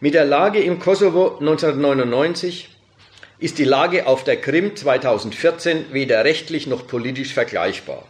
[0.00, 2.73] Mit der Lage im Kosovo 1999
[3.38, 8.04] ist die Lage auf der Krim 2014 weder rechtlich noch politisch vergleichbar.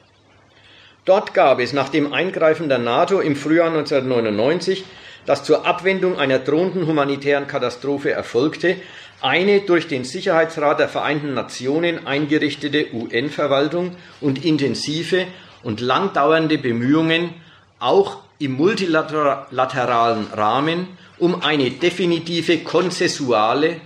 [1.04, 4.84] Dort gab es nach dem Eingreifen der NATO im Frühjahr 1999,
[5.26, 8.76] das zur Abwendung einer drohenden humanitären Katastrophe erfolgte,
[9.20, 15.26] eine durch den Sicherheitsrat der Vereinten Nationen eingerichtete UN-Verwaltung und intensive
[15.62, 17.30] und langdauernde Bemühungen,
[17.78, 23.80] auch im multilateralen Rahmen, um eine definitive konzessuale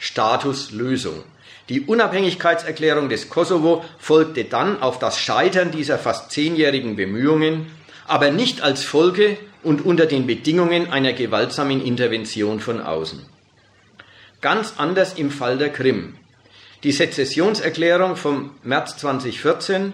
[0.00, 1.22] Statuslösung.
[1.68, 7.66] Die Unabhängigkeitserklärung des Kosovo folgte dann auf das Scheitern dieser fast zehnjährigen Bemühungen,
[8.08, 13.24] aber nicht als Folge und unter den Bedingungen einer gewaltsamen Intervention von außen.
[14.40, 16.14] Ganz anders im Fall der Krim.
[16.82, 19.92] Die Sezessionserklärung vom März 2014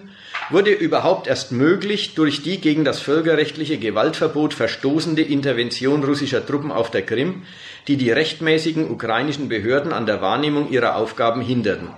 [0.49, 6.89] wurde überhaupt erst möglich durch die gegen das völkerrechtliche Gewaltverbot verstoßende Intervention russischer Truppen auf
[6.89, 7.43] der Krim,
[7.87, 11.89] die die rechtmäßigen ukrainischen Behörden an der Wahrnehmung ihrer Aufgaben hinderten.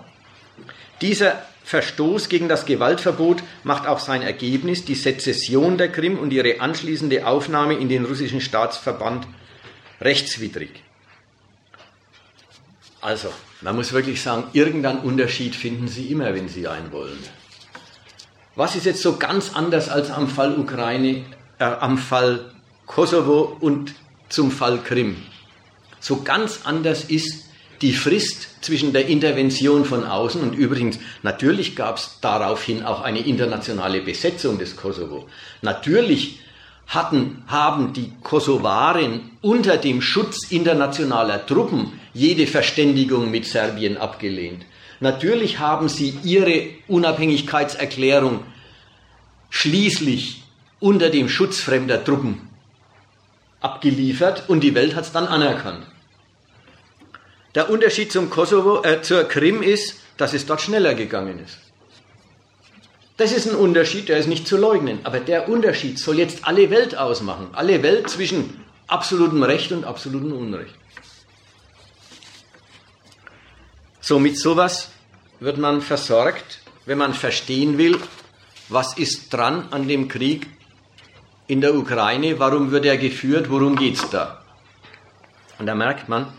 [1.01, 6.61] Dieser Verstoß gegen das Gewaltverbot macht auch sein Ergebnis, die Sezession der Krim und ihre
[6.61, 9.27] anschließende Aufnahme in den russischen Staatsverband,
[10.01, 10.83] rechtswidrig.
[13.01, 13.29] Also,
[13.61, 17.19] man muss wirklich sagen, irgendeinen Unterschied finden Sie immer, wenn Sie einen wollen.
[18.55, 21.23] Was ist jetzt so ganz anders als am Fall Ukraine,
[21.59, 22.51] äh, am Fall
[22.85, 23.93] Kosovo und
[24.27, 25.15] zum Fall Krim?
[25.99, 27.45] So ganz anders ist
[27.81, 33.19] die Frist zwischen der Intervention von außen und übrigens natürlich gab es daraufhin auch eine
[33.19, 35.27] internationale Besetzung des Kosovo.
[35.61, 36.39] Natürlich
[36.87, 44.65] hatten, haben die Kosovaren unter dem Schutz internationaler Truppen jede Verständigung mit Serbien abgelehnt.
[44.99, 48.41] Natürlich haben sie ihre Unabhängigkeitserklärung
[49.49, 50.43] schließlich
[50.79, 52.49] unter dem Schutz fremder Truppen
[53.61, 55.85] abgeliefert und die Welt hat es dann anerkannt.
[57.59, 61.57] Der Unterschied zum Kosovo, äh, zur Krim ist, dass es dort schneller gegangen ist.
[63.17, 64.99] Das ist ein Unterschied, der ist nicht zu leugnen.
[65.03, 67.49] Aber der Unterschied soll jetzt alle Welt ausmachen.
[67.51, 70.73] Alle Welt zwischen absolutem Recht und absolutem Unrecht.
[73.99, 74.91] So mit sowas
[75.41, 77.99] wird man versorgt, wenn man verstehen will,
[78.69, 80.47] was ist dran an dem Krieg
[81.47, 84.45] in der Ukraine, warum wird er geführt, worum geht es da.
[85.57, 86.31] Und da merkt man,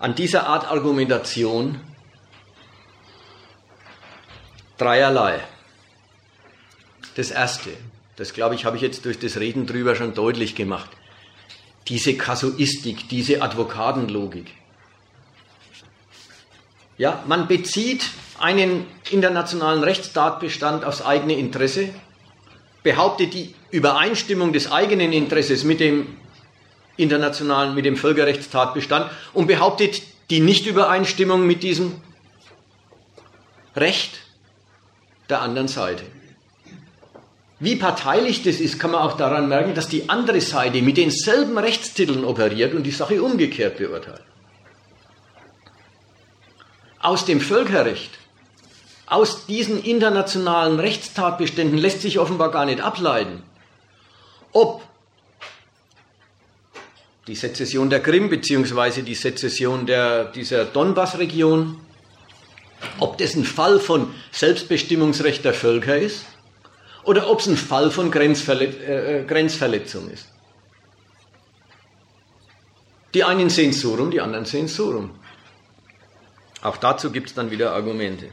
[0.00, 1.78] an dieser Art Argumentation
[4.78, 5.40] dreierlei.
[7.16, 7.70] Das erste,
[8.16, 10.88] das glaube ich, habe ich jetzt durch das Reden drüber schon deutlich gemacht.
[11.88, 14.50] Diese Kasuistik, diese Advokatenlogik.
[16.96, 18.08] Ja, man bezieht
[18.38, 21.90] einen internationalen Rechtstatbestand aufs eigene Interesse,
[22.82, 26.16] behauptet die Übereinstimmung des eigenen Interesses mit dem
[27.00, 32.00] internationalen, mit dem Völkerrechtstatbestand und behauptet die Nichtübereinstimmung mit diesem
[33.74, 34.20] Recht
[35.28, 36.04] der anderen Seite.
[37.58, 41.58] Wie parteilich das ist, kann man auch daran merken, dass die andere Seite mit denselben
[41.58, 44.22] Rechtstiteln operiert und die Sache umgekehrt beurteilt.
[46.98, 48.18] Aus dem Völkerrecht,
[49.06, 53.42] aus diesen internationalen Rechtstatbeständen lässt sich offenbar gar nicht ableiten,
[54.52, 54.82] ob
[57.26, 59.02] die Sezession der Krim bzw.
[59.02, 61.78] die Sezession der, dieser Donbass-Region,
[62.98, 66.24] ob das ein Fall von Selbstbestimmungsrecht der Völker ist
[67.04, 70.26] oder ob es ein Fall von Grenzverlet äh, äh, Grenzverletzung ist.
[73.14, 75.10] Die einen sehen es so rum, die anderen sehen es so rum.
[76.62, 78.30] Auch dazu gibt es dann wieder Argumente.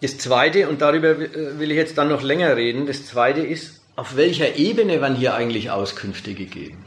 [0.00, 4.14] Das Zweite, und darüber will ich jetzt dann noch länger reden, das Zweite ist, auf
[4.14, 6.86] welcher Ebene werden hier eigentlich Auskünfte gegeben?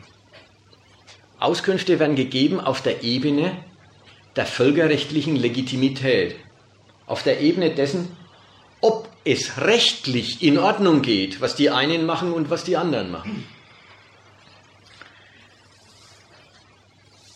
[1.40, 3.52] Auskünfte werden gegeben auf der Ebene
[4.38, 6.38] der völkerrechtlichen Legitimität
[7.08, 8.16] auf der Ebene dessen,
[8.80, 13.46] ob es rechtlich in Ordnung geht, was die einen machen und was die anderen machen.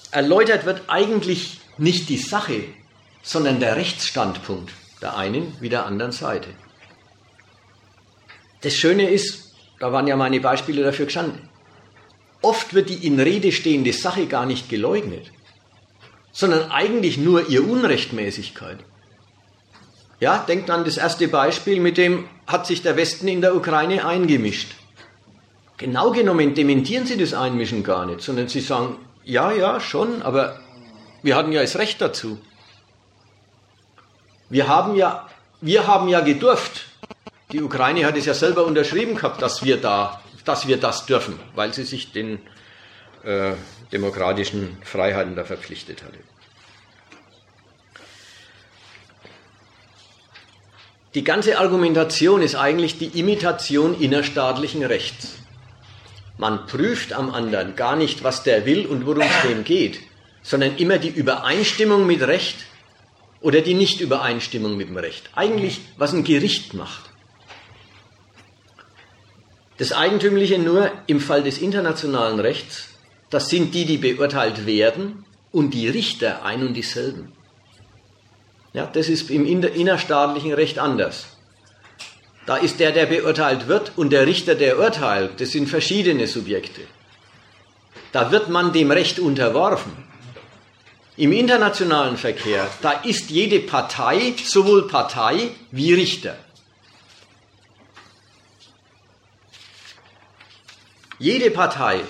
[0.09, 2.63] Erläutert wird eigentlich nicht die Sache,
[3.23, 6.47] sondern der Rechtsstandpunkt der einen wie der anderen Seite.
[8.61, 9.44] Das Schöne ist,
[9.79, 11.49] da waren ja meine Beispiele dafür gestanden,
[12.41, 15.31] oft wird die in Rede stehende Sache gar nicht geleugnet,
[16.31, 18.79] sondern eigentlich nur ihr Unrechtmäßigkeit.
[20.19, 24.05] Ja, denkt an das erste Beispiel, mit dem hat sich der Westen in der Ukraine
[24.05, 24.75] eingemischt.
[25.77, 30.59] Genau genommen dementieren sie das Einmischen gar nicht, sondern sie sagen, ja, ja, schon, aber
[31.21, 32.39] wir hatten ja das Recht dazu.
[34.49, 35.27] Wir haben ja,
[35.59, 36.85] wir haben ja gedurft.
[37.55, 41.39] Die Ukraine hat es ja selber unterschrieben gehabt, dass wir da, dass wir das dürfen,
[41.55, 42.39] weil sie sich den
[43.23, 43.53] äh,
[43.93, 46.17] demokratischen Freiheiten da verpflichtet hatte.
[51.13, 55.37] Die ganze Argumentation ist eigentlich die Imitation innerstaatlichen Rechts.
[56.37, 60.01] Man prüft am anderen gar nicht, was der will und worum es dem geht,
[60.43, 62.57] sondern immer die Übereinstimmung mit Recht
[63.39, 65.29] oder die Nichtübereinstimmung mit dem Recht.
[65.35, 67.14] Eigentlich, was ein Gericht macht.
[69.77, 72.89] Das Eigentümliche nur im Fall des internationalen Rechts,
[73.29, 77.33] das sind die, die beurteilt werden und die Richter ein und dieselben.
[78.73, 81.27] Ja, das ist im innerstaatlichen Recht anders.
[82.45, 85.41] Da ist der, der beurteilt wird und der Richter, der urteilt.
[85.41, 86.81] Das sind verschiedene Subjekte.
[88.11, 89.91] Da wird man dem Recht unterworfen.
[91.17, 96.37] Im internationalen Verkehr, da ist jede Partei sowohl Partei wie Richter.
[101.19, 102.01] Jede Partei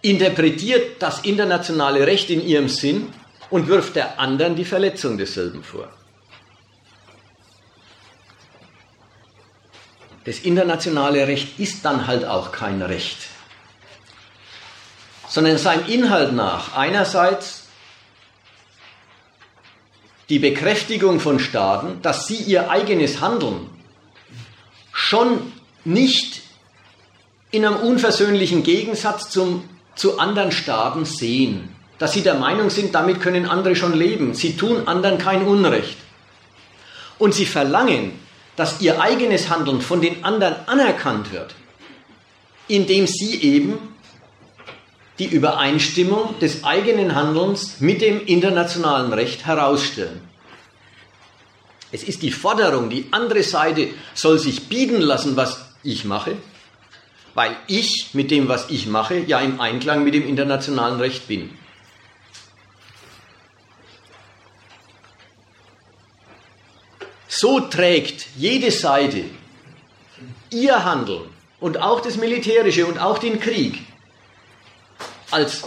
[0.00, 3.12] interpretiert das internationale Recht in ihrem Sinn
[3.50, 5.88] und wirft der anderen die Verletzung desselben vor.
[10.24, 13.18] Das internationale Recht ist dann halt auch kein Recht,
[15.28, 17.64] sondern seinem Inhalt nach einerseits
[20.28, 23.68] die Bekräftigung von Staaten, dass sie ihr eigenes Handeln
[24.92, 25.52] schon
[25.84, 26.41] nicht
[27.52, 29.62] in einem unversöhnlichen Gegensatz zum,
[29.94, 34.34] zu anderen Staaten sehen dass sie der Meinung sind, damit können andere schon leben.
[34.34, 35.96] Sie tun anderen kein Unrecht.
[37.16, 38.18] Und sie verlangen,
[38.56, 41.54] dass ihr eigenes Handeln von den anderen anerkannt wird,
[42.66, 43.78] indem sie eben
[45.20, 50.22] die Übereinstimmung des eigenen Handelns mit dem internationalen Recht herausstellen.
[51.92, 56.36] Es ist die Forderung, die andere Seite soll sich bieten lassen, was ich mache,
[57.34, 61.50] weil ich mit dem, was ich mache, ja im Einklang mit dem internationalen Recht bin.
[67.28, 69.24] So trägt jede Seite
[70.50, 71.24] ihr Handeln
[71.60, 73.78] und auch das Militärische und auch den Krieg
[75.30, 75.64] als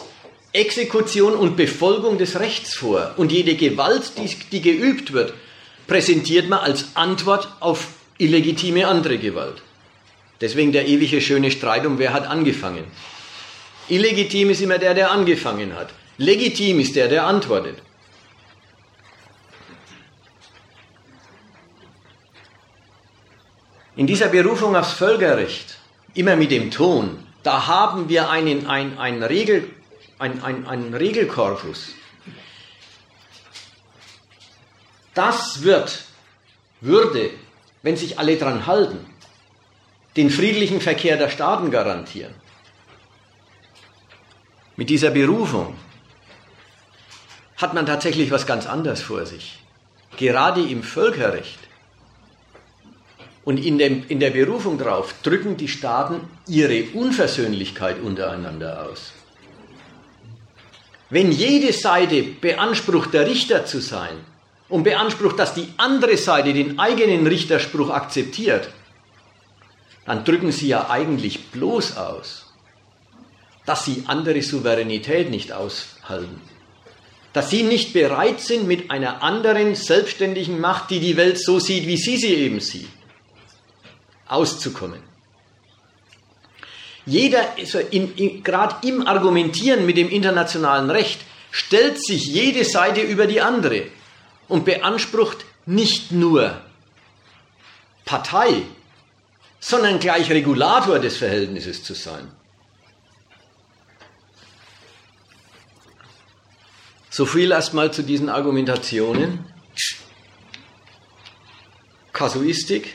[0.54, 3.16] Exekution und Befolgung des Rechts vor.
[3.18, 5.34] Und jede Gewalt, die, die geübt wird,
[5.88, 7.88] präsentiert man als Antwort auf
[8.18, 9.62] illegitime andere Gewalt.
[10.42, 12.86] Deswegen der ewige schöne Streit um wer hat angefangen.
[13.88, 15.90] Illegitim ist immer der, der angefangen hat.
[16.18, 17.82] Legitim ist der, der antwortet.
[23.96, 25.78] In dieser Berufung aufs Völkerrecht,
[26.14, 29.70] immer mit dem Ton, da haben wir einen, ein, ein Regel,
[30.20, 31.90] ein, ein, einen Regelkorpus.
[35.14, 36.04] Das wird,
[36.82, 37.30] würde,
[37.84, 39.06] wenn sich alle dran halten,
[40.16, 42.34] den friedlichen Verkehr der Staaten garantieren.
[44.78, 45.76] Mit dieser Berufung
[47.58, 49.60] hat man tatsächlich was ganz anderes vor sich.
[50.18, 51.60] Gerade im Völkerrecht
[53.44, 59.14] und in, dem, in der Berufung darauf drücken die Staaten ihre Unversöhnlichkeit untereinander aus.
[61.10, 64.18] Wenn jede Seite beansprucht, der Richter zu sein
[64.68, 68.70] und beansprucht, dass die andere Seite den eigenen Richterspruch akzeptiert,
[70.06, 72.54] dann drücken sie ja eigentlich bloß aus,
[73.66, 76.42] dass sie andere Souveränität nicht aushalten.
[77.34, 81.88] Dass sie nicht bereit sind, mit einer anderen selbstständigen Macht, die die Welt so sieht,
[81.88, 82.88] wie sie sie eben sieht,
[84.28, 85.02] auszukommen.
[87.06, 87.80] Jeder, also
[88.44, 91.20] gerade im Argumentieren mit dem internationalen Recht,
[91.52, 93.84] stellt sich jede Seite über die andere
[94.48, 96.62] und beansprucht nicht nur
[98.06, 98.64] Partei,
[99.60, 102.32] sondern gleich Regulator des Verhältnisses zu sein.
[107.10, 109.46] So viel erstmal zu diesen Argumentationen.
[112.12, 112.94] Kasuistik,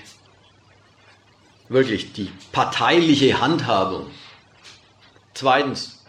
[1.68, 4.11] wirklich die parteiliche Handhabung.
[5.34, 6.04] Zweitens,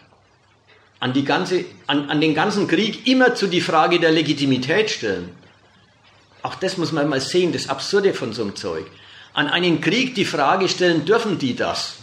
[1.00, 5.34] an, die ganze, an, an den ganzen Krieg immer zu die Frage der Legitimität stellen.
[6.42, 8.86] Auch das muss man mal sehen, das Absurde von so einem Zeug.
[9.34, 11.96] An einen Krieg die Frage stellen, dürfen die das?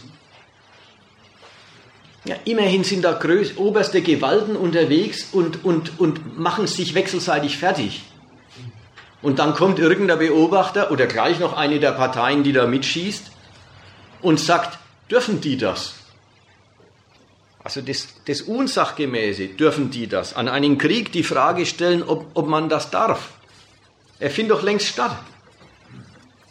[2.24, 8.02] Ja, immerhin sind da größ, oberste Gewalten unterwegs und, und, und machen sich wechselseitig fertig.
[9.22, 13.30] Und dann kommt irgendein Beobachter oder gleich noch eine der Parteien, die da mitschießt
[14.22, 14.78] und sagt,
[15.10, 15.94] dürfen die das?
[17.62, 20.34] Also das, das Unsachgemäße, dürfen die das?
[20.34, 23.30] An einen Krieg die Frage stellen, ob, ob man das darf.
[24.18, 25.16] Er findet doch längst statt.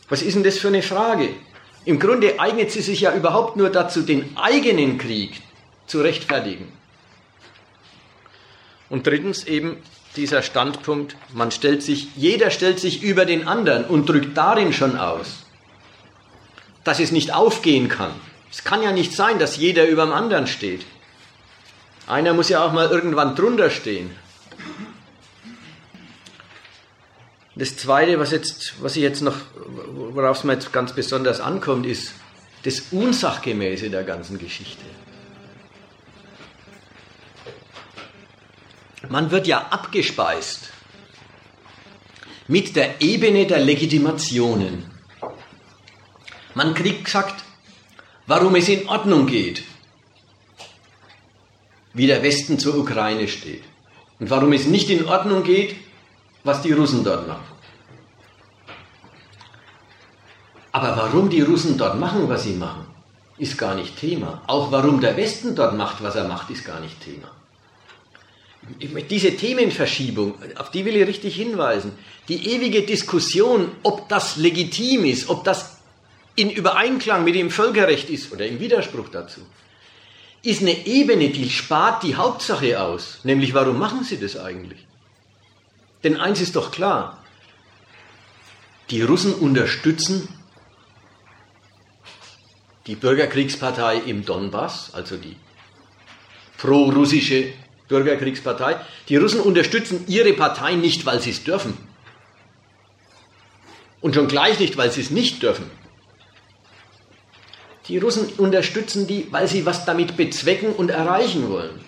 [0.10, 1.30] Was ist denn das für eine Frage?
[1.86, 5.42] Im Grunde eignet sie sich ja überhaupt nur dazu, den eigenen Krieg
[5.88, 6.72] zu rechtfertigen.
[8.90, 9.78] Und drittens eben
[10.16, 14.98] dieser Standpunkt, man stellt sich, jeder stellt sich über den anderen und drückt darin schon
[14.98, 15.46] aus,
[16.84, 18.12] dass es nicht aufgehen kann.
[18.52, 20.86] Es kann ja nicht sein, dass jeder über dem anderen steht.
[22.08, 24.10] Einer muss ja auch mal irgendwann drunter stehen.
[27.60, 29.36] Das Zweite, was, jetzt, was ich jetzt noch,
[30.14, 32.14] worauf es mir jetzt ganz besonders ankommt, ist
[32.64, 34.86] das Unsachgemäße der ganzen Geschichte.
[39.10, 40.70] Man wird ja abgespeist
[42.48, 44.86] mit der Ebene der Legitimationen.
[46.56, 47.44] Man kriegt gesagt,
[48.26, 49.64] warum es in Ordnung geht,
[51.94, 53.64] wie der Westen zur Ukraine steht.
[54.18, 55.76] Und warum es nicht in Ordnung geht,
[56.50, 57.52] was die Russen dort machen.
[60.72, 62.86] Aber warum die Russen dort machen, was sie machen,
[63.38, 64.42] ist gar nicht Thema.
[64.48, 67.30] Auch warum der Westen dort macht, was er macht, ist gar nicht Thema.
[69.10, 71.92] Diese Themenverschiebung, auf die will ich richtig hinweisen.
[72.28, 75.78] Die ewige Diskussion, ob das legitim ist, ob das
[76.36, 79.42] in Übereinklang mit dem Völkerrecht ist oder im Widerspruch dazu,
[80.42, 84.89] ist eine Ebene, die spart die Hauptsache aus, nämlich warum machen sie das eigentlich?
[86.04, 87.24] Denn eins ist doch klar,
[88.90, 90.28] die Russen unterstützen
[92.88, 95.36] die Bürgerkriegspartei im Donbass, also die
[96.58, 97.54] pro-russische
[97.88, 98.78] Bürgerkriegspartei.
[99.10, 101.78] Die Russen unterstützen ihre Partei nicht, weil sie es dürfen.
[104.02, 105.70] Und schon gleich nicht, weil sie es nicht dürfen.
[107.88, 111.82] Die Russen unterstützen die, weil sie was damit bezwecken und erreichen wollen.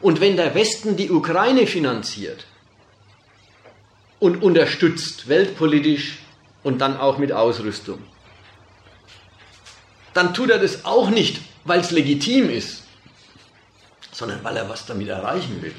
[0.00, 2.46] Und wenn der Westen die Ukraine finanziert
[4.18, 6.18] und unterstützt, weltpolitisch
[6.62, 8.02] und dann auch mit Ausrüstung,
[10.14, 12.84] dann tut er das auch nicht, weil es legitim ist,
[14.12, 15.74] sondern weil er was damit erreichen will.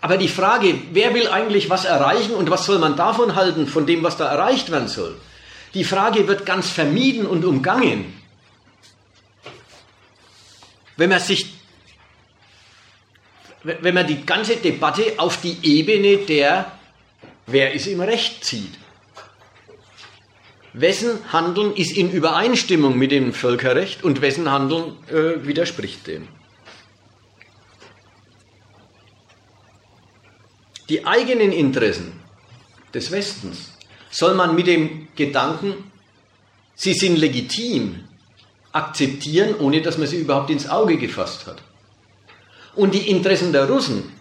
[0.00, 3.86] Aber die Frage, wer will eigentlich was erreichen und was soll man davon halten, von
[3.86, 5.16] dem, was da erreicht werden soll,
[5.74, 8.12] die Frage wird ganz vermieden und umgangen.
[10.96, 11.54] Wenn man sich,
[13.62, 16.72] wenn man die ganze Debatte auf die Ebene der,
[17.46, 18.72] wer ist im Recht zieht.
[20.72, 26.28] Wessen Handeln ist in Übereinstimmung mit dem Völkerrecht und wessen Handeln äh, widerspricht dem.
[30.90, 32.20] Die eigenen Interessen
[32.92, 33.72] des Westens
[34.10, 35.90] soll man mit dem Gedanken,
[36.74, 38.04] sie sind legitim,
[38.72, 41.62] akzeptieren, ohne dass man sie überhaupt ins Auge gefasst hat.
[42.74, 44.12] Und die Interessen der Russen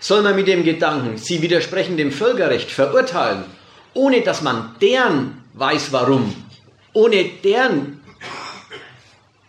[0.00, 3.44] soll man mit dem Gedanken, sie widersprechen dem Völkerrecht, verurteilen,
[3.94, 6.34] ohne dass man deren weiß warum,
[6.92, 8.00] ohne deren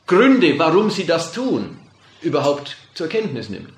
[0.05, 1.79] Gründe, warum sie das tun,
[2.21, 3.71] überhaupt zur Kenntnis nimmt.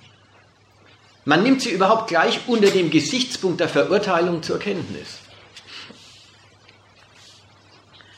[1.25, 5.19] Man nimmt sie überhaupt gleich unter dem Gesichtspunkt der Verurteilung zur Kenntnis.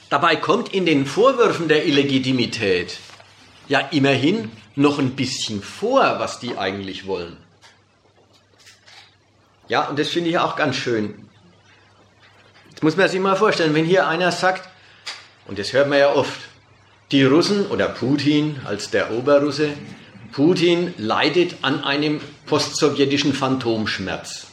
[0.10, 2.98] Dabei kommt in den Vorwürfen der Illegitimität
[3.68, 7.38] ja immerhin noch ein bisschen vor, was die eigentlich wollen.
[9.68, 11.28] Ja, und das finde ich auch ganz schön.
[12.70, 14.70] Jetzt muss man sich mal vorstellen, wenn hier einer sagt,
[15.48, 16.40] und das hört man ja oft,
[17.12, 19.70] die Russen oder Putin als der Oberrusse,
[20.32, 24.48] Putin leidet an einem postsowjetischen Phantomschmerz.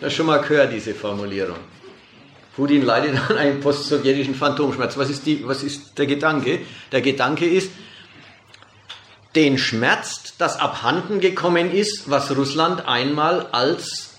[0.00, 1.56] Das schon mal gehört, diese Formulierung.
[2.54, 4.96] Putin leidet an einem postsowjetischen Phantomschmerz.
[4.96, 6.60] Was ist, die, was ist der Gedanke?
[6.92, 7.70] Der Gedanke ist,
[9.34, 14.09] den schmerzt, dass abhanden gekommen ist, was Russland einmal als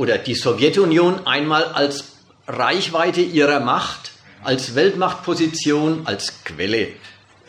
[0.00, 2.12] oder die Sowjetunion einmal als
[2.48, 6.94] Reichweite ihrer Macht, als Weltmachtposition, als Quelle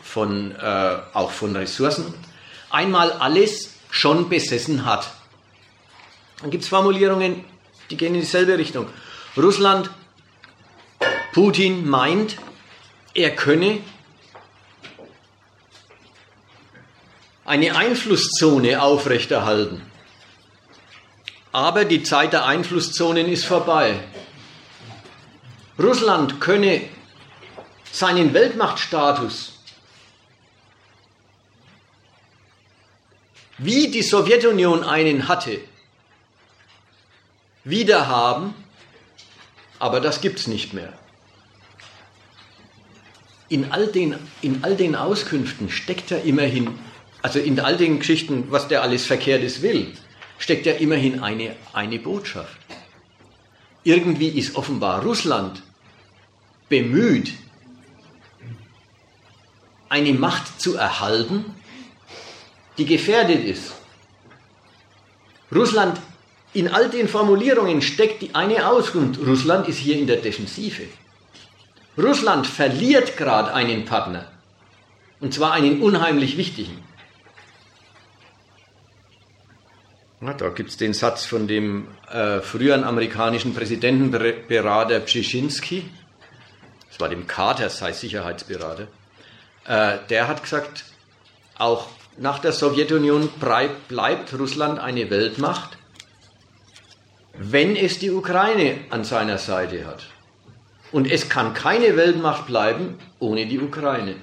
[0.02, 2.12] von, äh, auch von Ressourcen,
[2.68, 5.10] einmal alles schon besessen hat.
[6.42, 7.42] Dann gibt es Formulierungen,
[7.88, 8.86] die gehen in dieselbe Richtung.
[9.34, 9.88] Russland,
[11.32, 12.36] Putin meint,
[13.14, 13.78] er könne
[17.46, 19.91] eine Einflusszone aufrechterhalten.
[21.52, 24.00] Aber die Zeit der Einflusszonen ist vorbei.
[25.78, 26.82] Russland könne
[27.90, 29.52] seinen Weltmachtstatus,
[33.58, 35.60] wie die Sowjetunion einen hatte,
[37.64, 38.54] wiederhaben,
[39.78, 40.92] aber das gibt es nicht mehr.
[43.48, 46.78] In all, den, in all den Auskünften steckt ja immerhin
[47.22, 49.92] also in all den Geschichten, was der alles Verkehrtes will,
[50.42, 52.56] steckt ja immerhin eine, eine Botschaft.
[53.84, 55.62] Irgendwie ist offenbar Russland
[56.68, 57.32] bemüht,
[59.88, 61.44] eine Macht zu erhalten,
[62.76, 63.72] die gefährdet ist.
[65.54, 66.00] Russland,
[66.54, 70.88] in all den Formulierungen steckt die eine Auskunft, Russland ist hier in der Defensive.
[71.96, 74.26] Russland verliert gerade einen Partner,
[75.20, 76.82] und zwar einen unheimlich wichtigen.
[80.24, 85.90] Da gibt es den Satz von dem äh, früheren amerikanischen Präsidentenberater Brzezinski,
[86.88, 88.86] das war dem Carter, sei Sicherheitsberater,
[89.66, 90.84] äh, der hat gesagt,
[91.58, 93.30] auch nach der Sowjetunion
[93.88, 95.76] bleibt Russland eine Weltmacht,
[97.36, 100.06] wenn es die Ukraine an seiner Seite hat.
[100.92, 104.14] Und es kann keine Weltmacht bleiben ohne die Ukraine.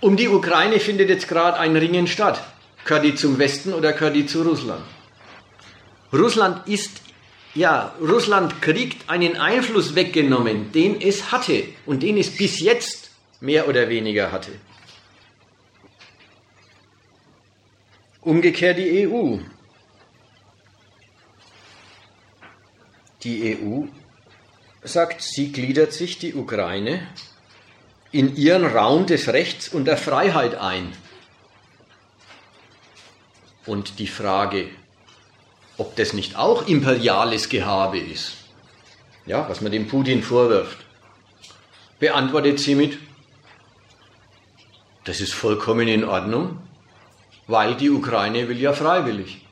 [0.00, 2.42] Um die Ukraine findet jetzt gerade ein Ringen statt.
[2.86, 4.84] Gehört die zum Westen oder gehört die zu Russland?
[6.12, 7.02] Russland ist,
[7.52, 13.10] ja, Russland kriegt einen Einfluss weggenommen, den es hatte und den es bis jetzt
[13.40, 14.52] mehr oder weniger hatte.
[18.20, 19.38] Umgekehrt die EU.
[23.24, 23.86] Die EU
[24.84, 27.04] sagt, sie gliedert sich die Ukraine
[28.12, 30.92] in ihren Raum des Rechts und der Freiheit ein.
[33.66, 34.68] Und die Frage,
[35.76, 38.32] ob das nicht auch imperiales Gehabe ist,
[39.26, 40.78] ja, was man dem Putin vorwirft,
[41.98, 42.98] beantwortet sie mit,
[45.04, 46.58] das ist vollkommen in Ordnung,
[47.46, 49.42] weil die Ukraine will ja freiwillig.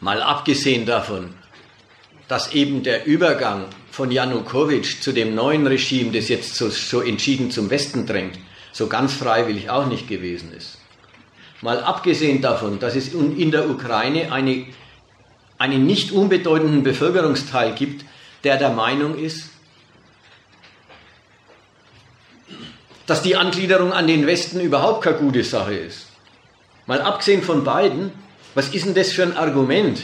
[0.00, 1.34] Mal abgesehen davon,
[2.26, 7.50] dass eben der Übergang von Janukowitsch zu dem neuen Regime, das jetzt so, so entschieden
[7.50, 8.38] zum Westen drängt,
[8.72, 10.81] so ganz freiwillig auch nicht gewesen ist.
[11.62, 14.66] Mal abgesehen davon, dass es in der Ukraine eine,
[15.58, 18.04] einen nicht unbedeutenden Bevölkerungsteil gibt,
[18.42, 19.48] der der Meinung ist,
[23.06, 26.08] dass die Angliederung an den Westen überhaupt keine gute Sache ist.
[26.86, 28.10] Mal abgesehen von beiden,
[28.54, 30.02] was ist denn das für ein Argument?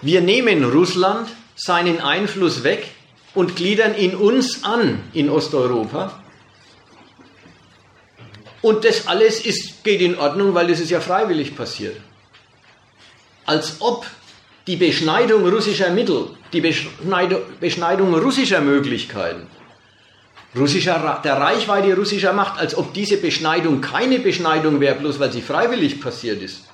[0.00, 2.88] Wir nehmen Russland seinen Einfluss weg
[3.34, 6.21] und gliedern ihn uns an in Osteuropa
[8.62, 11.96] und das alles ist, geht in Ordnung, weil das ist ja freiwillig passiert.
[13.44, 14.06] Als ob
[14.68, 19.48] die Beschneidung russischer Mittel, die Beschneidung, Beschneidung russischer Möglichkeiten,
[20.56, 25.42] russischer, der Reichweite russischer Macht, als ob diese Beschneidung keine Beschneidung wäre, bloß weil sie
[25.42, 26.64] freiwillig passiert ist.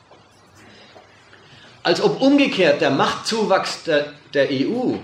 [1.83, 4.97] Als ob umgekehrt der Machtzuwachs der, der EU,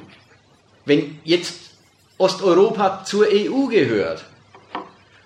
[0.85, 1.55] wenn jetzt
[2.19, 4.25] Osteuropa zur EU gehört,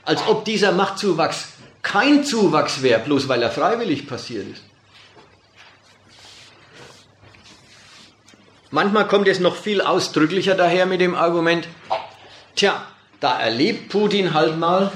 [0.08, 1.48] als ob dieser Machtzuwachs
[1.82, 4.62] kein Zuwachs wäre, bloß weil er freiwillig passiert ist.
[8.70, 11.68] Manchmal kommt es noch viel ausdrücklicher daher mit dem Argument,
[12.56, 12.86] Tja,
[13.20, 14.90] da erlebt Putin halt mal,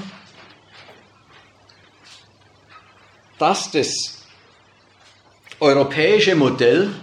[3.37, 4.23] dass das
[5.59, 6.93] europäische Modell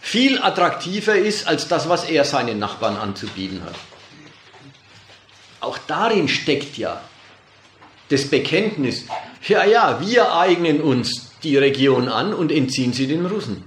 [0.00, 3.76] viel attraktiver ist als das, was er seinen Nachbarn anzubieten hat.
[5.60, 7.00] Auch darin steckt ja
[8.08, 9.04] das Bekenntnis,
[9.46, 13.64] ja, ja, wir eignen uns die Region an und entziehen sie den Russen.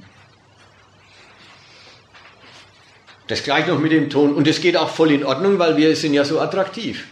[3.27, 4.33] Das gleich noch mit dem Ton.
[4.33, 7.05] Und es geht auch voll in Ordnung, weil wir sind ja so attraktiv.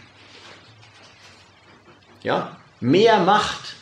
[2.24, 2.56] Ja?
[2.80, 3.76] Mehr Macht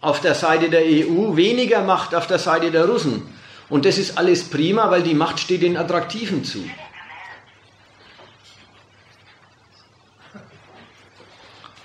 [0.00, 3.22] auf der Seite der EU, weniger Macht auf der Seite der Russen.
[3.68, 6.64] Und das ist alles prima, weil die Macht steht den Attraktiven zu.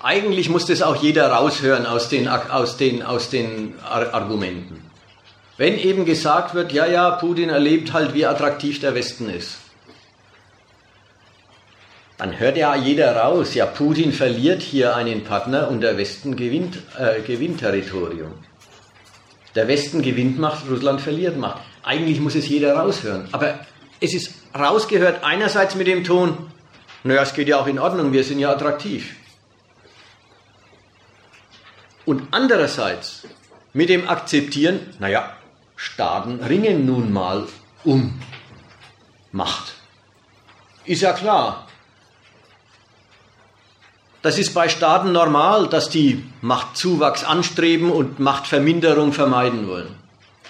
[0.02, 4.90] Eigentlich muss das auch jeder raushören aus den, aus den, aus den Argumenten.
[5.56, 9.58] Wenn eben gesagt wird, ja, ja, Putin erlebt halt, wie attraktiv der Westen ist,
[12.18, 16.78] dann hört ja jeder raus, ja, Putin verliert hier einen Partner und der Westen gewinnt,
[16.98, 18.32] äh, gewinnt Territorium.
[19.54, 21.62] Der Westen gewinnt Macht, Russland verliert Macht.
[21.84, 23.28] Eigentlich muss es jeder raushören.
[23.32, 23.60] Aber
[24.00, 26.50] es ist rausgehört einerseits mit dem Ton,
[27.04, 29.16] naja, es geht ja auch in Ordnung, wir sind ja attraktiv.
[32.04, 33.22] Und andererseits
[33.72, 35.36] mit dem Akzeptieren, naja,
[35.76, 37.46] Staaten ringen nun mal
[37.84, 38.20] um
[39.32, 39.74] Macht.
[40.84, 41.66] Ist ja klar.
[44.20, 49.96] Das ist bei Staaten normal, dass die Machtzuwachs anstreben und Machtverminderung vermeiden wollen.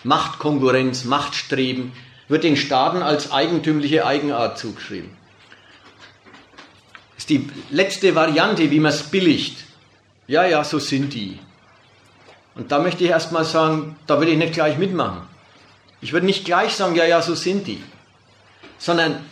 [0.05, 1.93] Machtkonkurrenz, Machtstreben
[2.29, 5.11] wird den Staaten als eigentümliche Eigenart zugeschrieben.
[7.15, 9.65] Das ist die letzte Variante, wie man es billigt.
[10.27, 11.39] Ja, ja, so sind die.
[12.55, 15.23] Und da möchte ich erstmal sagen, da würde ich nicht gleich mitmachen.
[16.01, 17.83] Ich würde nicht gleich sagen, ja, ja, so sind die.
[18.79, 19.25] Sondern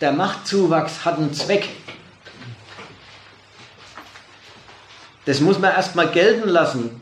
[0.00, 1.68] der Machtzuwachs hat einen Zweck.
[5.24, 7.00] Das muss man erstmal gelten lassen,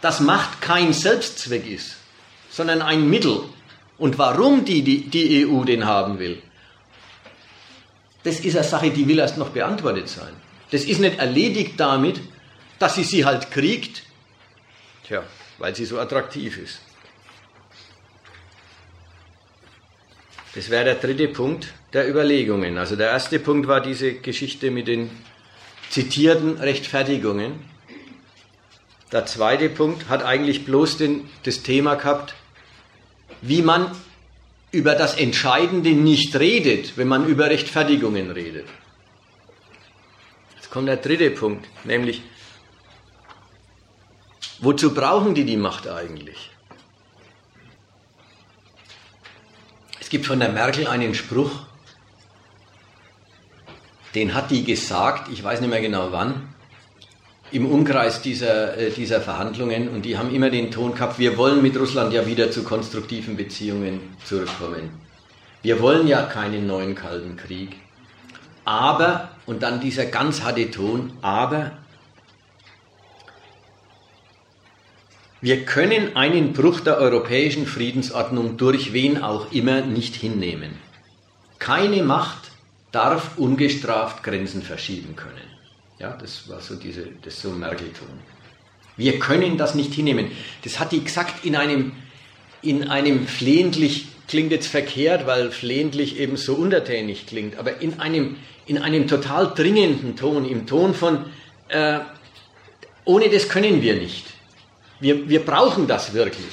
[0.00, 1.96] dass Macht kein Selbstzweck ist,
[2.50, 3.44] sondern ein Mittel.
[3.98, 6.42] Und warum die, die, die EU den haben will,
[8.24, 10.32] das ist eine Sache, die will erst noch beantwortet sein.
[10.72, 12.20] Das ist nicht erledigt damit,
[12.78, 14.02] dass sie sie halt kriegt,
[15.06, 15.22] tja,
[15.58, 16.80] weil sie so attraktiv ist.
[20.54, 22.78] Das wäre der dritte Punkt der Überlegungen.
[22.78, 25.10] Also der erste Punkt war diese Geschichte mit den
[25.90, 27.52] zitierten Rechtfertigungen.
[29.12, 32.34] Der zweite Punkt hat eigentlich bloß den, das Thema gehabt,
[33.42, 33.94] wie man
[34.70, 38.66] über das Entscheidende nicht redet, wenn man über Rechtfertigungen redet.
[40.72, 42.22] Kommt der dritte Punkt, nämlich,
[44.60, 46.50] wozu brauchen die die Macht eigentlich?
[50.00, 51.66] Es gibt von der Merkel einen Spruch,
[54.14, 56.54] den hat die gesagt, ich weiß nicht mehr genau wann,
[57.50, 61.60] im Umkreis dieser, äh, dieser Verhandlungen und die haben immer den Ton gehabt, wir wollen
[61.60, 64.88] mit Russland ja wieder zu konstruktiven Beziehungen zurückkommen.
[65.60, 67.76] Wir wollen ja keinen neuen Kalten Krieg.
[68.64, 71.72] Aber, und dann dieser ganz harte Ton, aber
[75.40, 80.78] wir können einen Bruch der europäischen Friedensordnung durch wen auch immer nicht hinnehmen.
[81.58, 82.52] Keine Macht
[82.92, 85.52] darf ungestraft Grenzen verschieben können.
[85.98, 88.08] Ja, das war so diese, das so Merkel-Ton.
[88.96, 90.30] Wir können das nicht hinnehmen.
[90.62, 91.92] Das hat die gesagt in einem,
[92.60, 98.36] in einem flehentlich, klingt jetzt verkehrt, weil flehentlich eben so untertänig klingt, aber in einem,
[98.66, 101.24] in einem total dringenden Ton, im Ton von,
[101.68, 102.00] äh,
[103.04, 104.26] ohne das können wir nicht.
[105.00, 106.46] Wir, wir brauchen das wirklich.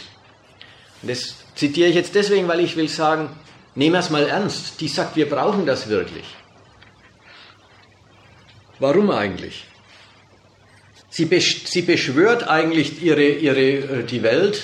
[1.01, 3.29] Und das zitiere ich jetzt deswegen, weil ich will sagen,
[3.75, 4.81] Nehmen wir es mal ernst.
[4.81, 6.25] Die sagt, wir brauchen das wirklich.
[8.79, 9.65] Warum eigentlich?
[11.09, 14.61] Sie, besch sie beschwört eigentlich ihre, ihre, äh, die Welt,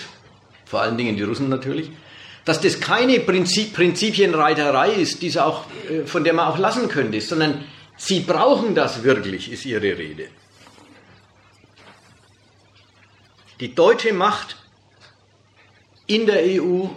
[0.66, 1.92] vor allen Dingen die Russen natürlich,
[2.46, 7.20] dass das keine Prinzip, Prinzipienreiterei ist, die auch, äh, von der man auch lassen könnte,
[7.20, 7.66] sondern
[7.98, 10.30] sie brauchen das wirklich, ist ihre Rede.
[13.60, 14.58] Die deutsche Macht
[16.06, 16.88] in der EU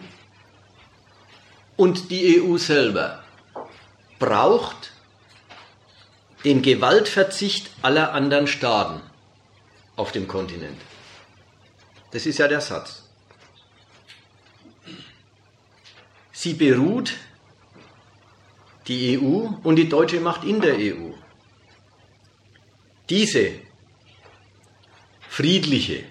[1.77, 3.23] und die EU selber
[4.19, 4.93] braucht
[6.45, 9.01] den Gewaltverzicht aller anderen Staaten
[9.97, 10.81] auf dem Kontinent.
[12.11, 13.08] Das ist ja der Satz.
[16.41, 17.11] Sie beruht,
[18.87, 21.11] die EU und die deutsche Macht in der EU.
[23.11, 23.45] Diese
[25.29, 26.05] friedliche,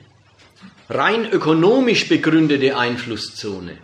[0.89, 3.77] rein ökonomisch begründete Einflusszone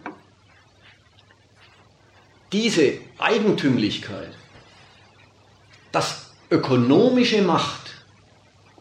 [2.53, 4.31] diese Eigentümlichkeit
[5.91, 8.05] dass ökonomische Macht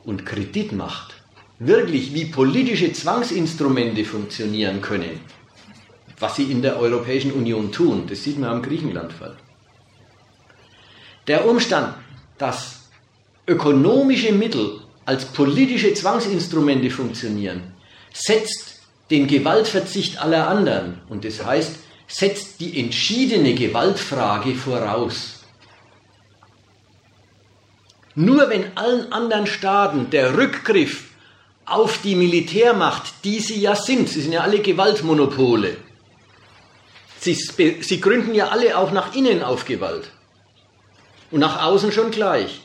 [0.04, 1.14] und Kreditmacht
[1.58, 5.20] wirklich wie politische Zwangsinstrumente funktionieren können,
[6.22, 9.36] was sie in der Europäischen Union tun, das sieht man am Griechenlandfall.
[11.26, 11.94] Der Umstand,
[12.38, 12.88] dass
[13.48, 17.74] ökonomische Mittel als politische Zwangsinstrumente funktionieren,
[18.12, 21.74] setzt den Gewaltverzicht aller anderen und das heißt,
[22.06, 25.40] setzt die entschiedene Gewaltfrage voraus.
[28.14, 31.04] Nur wenn allen anderen Staaten der Rückgriff
[31.64, 35.78] auf die Militärmacht, die sie ja sind, sie sind ja alle Gewaltmonopole,
[37.22, 40.10] sie, sie gründen ja alle auch nach innen auf Gewalt
[41.30, 42.60] und nach außen schon gleich.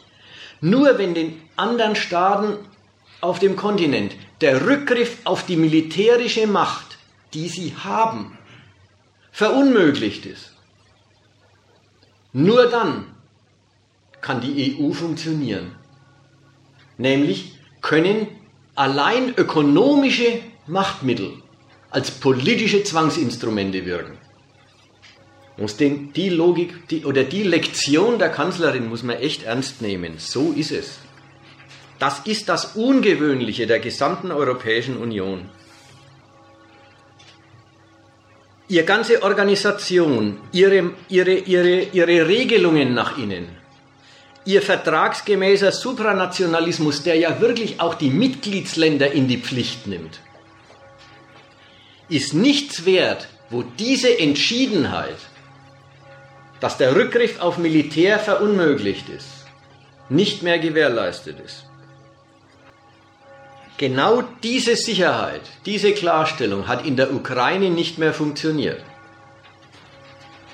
[0.61, 2.57] Nur wenn den anderen Staaten
[3.21, 6.97] auf dem Kontinent der Rückgriff auf die militärische Macht,
[7.33, 8.37] die sie haben,
[9.31, 10.53] verunmöglicht ist,
[12.33, 13.05] nur dann
[14.21, 15.75] kann die EU funktionieren.
[16.97, 18.27] Nämlich können
[18.75, 21.41] allein ökonomische Machtmittel
[21.89, 24.16] als politische Zwangsinstrumente wirken.
[25.57, 30.13] Muss den, die Logik die, oder die Lektion der Kanzlerin muss man echt ernst nehmen.
[30.17, 30.99] So ist es.
[31.99, 35.49] Das ist das Ungewöhnliche der gesamten Europäischen Union.
[38.69, 43.47] Ihre ganze Organisation, ihre, ihre, ihre, ihre Regelungen nach innen,
[44.45, 50.19] ihr vertragsgemäßer Supranationalismus, der ja wirklich auch die Mitgliedsländer in die Pflicht nimmt,
[52.09, 55.17] ist nichts wert, wo diese Entschiedenheit,
[56.59, 59.45] dass der Rückgriff auf Militär verunmöglicht ist,
[60.09, 61.65] nicht mehr gewährleistet ist.
[63.77, 68.81] Genau diese Sicherheit, diese Klarstellung hat in der Ukraine nicht mehr funktioniert.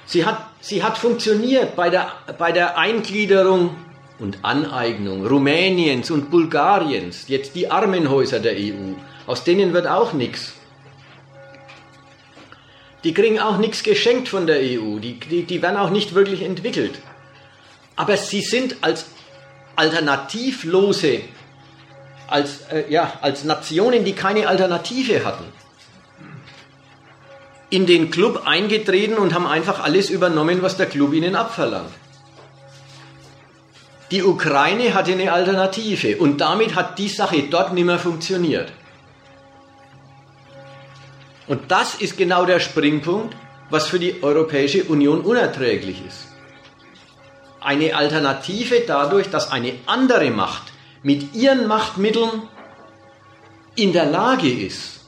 [0.05, 3.75] Sie hat, sie hat funktioniert bei der, bei der Eingliederung
[4.19, 8.93] und Aneignung Rumäniens und Bulgariens, jetzt die Armenhäuser der EU.
[9.25, 10.53] Aus denen wird auch nichts.
[13.03, 16.41] Die kriegen auch nichts geschenkt von der EU, die, die, die werden auch nicht wirklich
[16.41, 16.99] entwickelt.
[17.95, 19.05] Aber sie sind als
[19.75, 21.21] alternativlose
[22.27, 25.45] als, äh, ja, als Nationen, die keine Alternative hatten,
[27.69, 31.93] in den Club eingetreten und haben einfach alles übernommen, was der Club ihnen abverlangt.
[34.11, 38.71] Die Ukraine hatte eine Alternative und damit hat die Sache dort nicht mehr funktioniert.
[41.47, 43.35] Und das ist genau der Springpunkt,
[43.69, 46.27] was für die Europäische Union unerträglich ist.
[47.59, 52.43] Eine Alternative dadurch, dass eine andere Macht mit ihren Machtmitteln
[53.75, 55.01] in der Lage ist,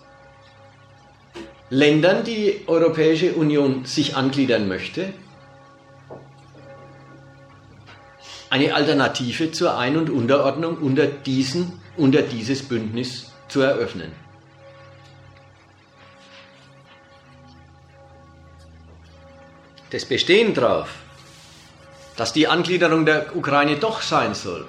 [1.70, 5.14] Ländern, die die Europäische Union sich angliedern möchte,
[8.50, 14.25] eine Alternative zur Ein- und Unterordnung unter, diesen, unter dieses Bündnis zu eröffnen.
[19.90, 20.90] Das Bestehen darauf,
[22.16, 24.68] dass die Angliederung der Ukraine doch sein soll,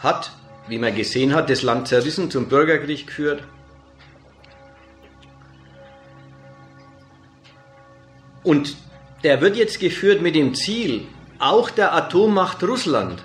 [0.00, 0.32] hat
[0.68, 3.42] wie man gesehen hat, das Land zerrissen, zum Bürgerkrieg geführt.
[8.42, 8.76] Und
[9.22, 11.06] der wird jetzt geführt mit dem Ziel,
[11.38, 13.24] auch der Atommacht Russland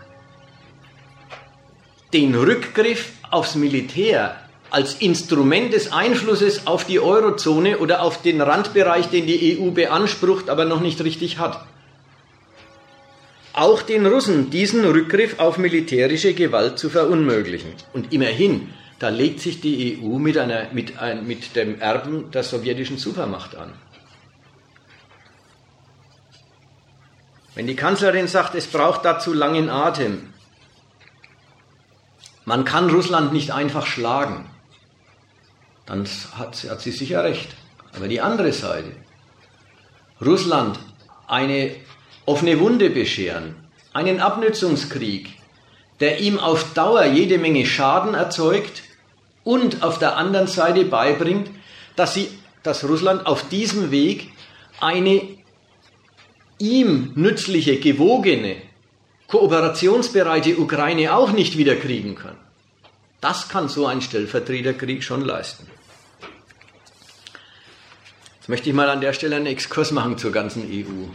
[2.14, 4.40] den Rückgriff aufs Militär
[4.70, 10.50] als Instrument des Einflusses auf die Eurozone oder auf den Randbereich, den die EU beansprucht,
[10.50, 11.66] aber noch nicht richtig hat,
[13.54, 17.74] auch den Russen diesen Rückgriff auf militärische Gewalt zu verunmöglichen.
[17.92, 22.44] Und immerhin, da legt sich die EU mit, einer, mit, ein, mit dem Erben der
[22.44, 23.74] sowjetischen Supermacht an.
[27.56, 30.34] Wenn die Kanzlerin sagt, es braucht dazu langen Atem,
[32.46, 34.46] man kann Russland nicht einfach schlagen,
[35.88, 36.08] dann
[36.38, 37.56] hat, hat sie sicher recht.
[37.96, 38.92] Aber die andere Seite,
[40.24, 40.78] Russland
[41.28, 41.72] eine
[42.26, 43.56] offene Wunde bescheren,
[43.94, 45.30] einen Abnützungskrieg,
[46.00, 48.84] der ihm auf Dauer jede Menge Schaden erzeugt
[49.44, 51.50] und auf der anderen Seite beibringt,
[51.96, 52.30] dass, sie,
[52.64, 54.30] dass Russland auf diesem Weg
[54.80, 55.22] eine
[56.60, 58.58] ihm nützliche, gewogene,
[59.28, 62.38] kooperationsbereite Ukraine auch nicht wieder kriegen kann.
[63.22, 65.68] Das kann so ein Stellvertreterkrieg schon leisten.
[68.36, 71.10] Jetzt möchte ich mal an der Stelle einen Exkurs machen zur ganzen EU.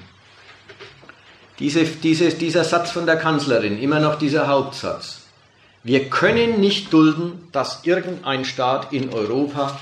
[1.58, 5.20] Diese, diese, dieser Satz von der Kanzlerin, immer noch dieser Hauptsatz.
[5.84, 9.78] Wir können nicht dulden, dass irgendein Staat in Europa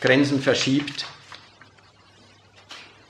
[0.00, 1.06] Grenzen verschiebt.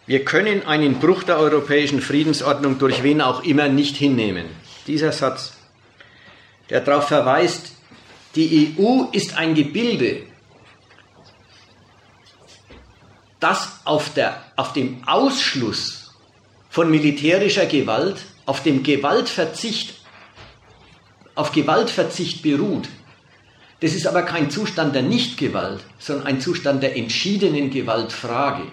[0.06, 4.46] Wir können einen Bruch der europäischen Friedensordnung durch wen auch immer nicht hinnehmen.
[4.86, 5.52] dieser Satz,
[6.68, 7.72] der darauf verweist,
[8.34, 10.22] die EU ist ein Gebilde,
[13.40, 16.14] das auf, der, auf dem Ausschluss
[16.68, 19.94] von militärischer Gewalt, auf dem Gewaltverzicht,
[21.34, 22.88] auf Gewaltverzicht beruht.
[23.80, 28.70] Das ist aber kein Zustand der Nichtgewalt, sondern ein Zustand der entschiedenen Gewaltfrage.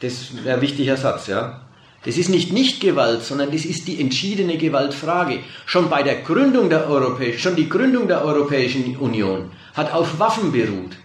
[0.00, 1.62] Das wäre ein wichtiger Satz, ja.
[2.04, 5.40] Das ist nicht Nichtgewalt, sondern das ist die entschiedene Gewaltfrage.
[5.66, 10.50] Schon bei der Gründung der Europäischen, schon die Gründung der Europäischen Union hat auf Waffen
[10.50, 10.96] beruht,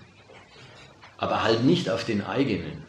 [1.17, 2.85] aber halt nicht auf den eigenen.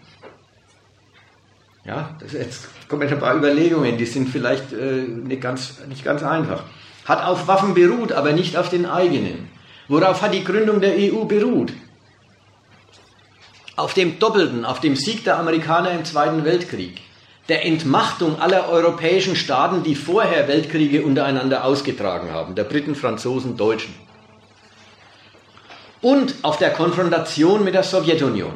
[1.84, 6.22] Ja, das, jetzt kommen ein paar Überlegungen, die sind vielleicht äh, nicht, ganz, nicht ganz
[6.22, 6.62] einfach.
[7.04, 9.48] Hat auf Waffen beruht, aber nicht auf den eigenen.
[9.88, 11.72] Worauf hat die Gründung der EU beruht?
[13.76, 17.00] Auf dem Doppelten, auf dem Sieg der Amerikaner im Zweiten Weltkrieg
[17.48, 23.94] der Entmachtung aller europäischen Staaten, die vorher Weltkriege untereinander ausgetragen haben, der Briten, Franzosen, Deutschen.
[26.00, 28.52] Und auf der Konfrontation mit der Sowjetunion.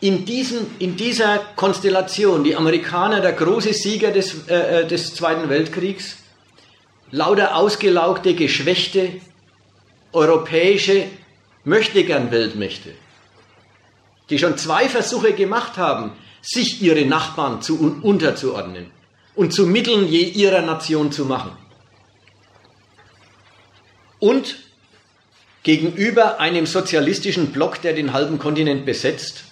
[0.00, 5.48] In, diesem, in dieser Konstellation, die Amerikaner, der große Sieger des, äh, äh des Zweiten
[5.48, 6.18] Weltkriegs,
[7.10, 9.12] lauter ausgelaugte, geschwächte
[10.12, 11.06] europäische
[11.64, 12.90] Möchtegern-Weltmächte,
[14.28, 16.12] die schon zwei Versuche gemacht haben,
[16.44, 18.90] sich ihre Nachbarn zu unterzuordnen
[19.34, 21.52] und zu Mitteln je ihrer Nation zu machen.
[24.18, 24.56] Und
[25.62, 29.44] gegenüber einem sozialistischen Block, der den halben Kontinent besetzt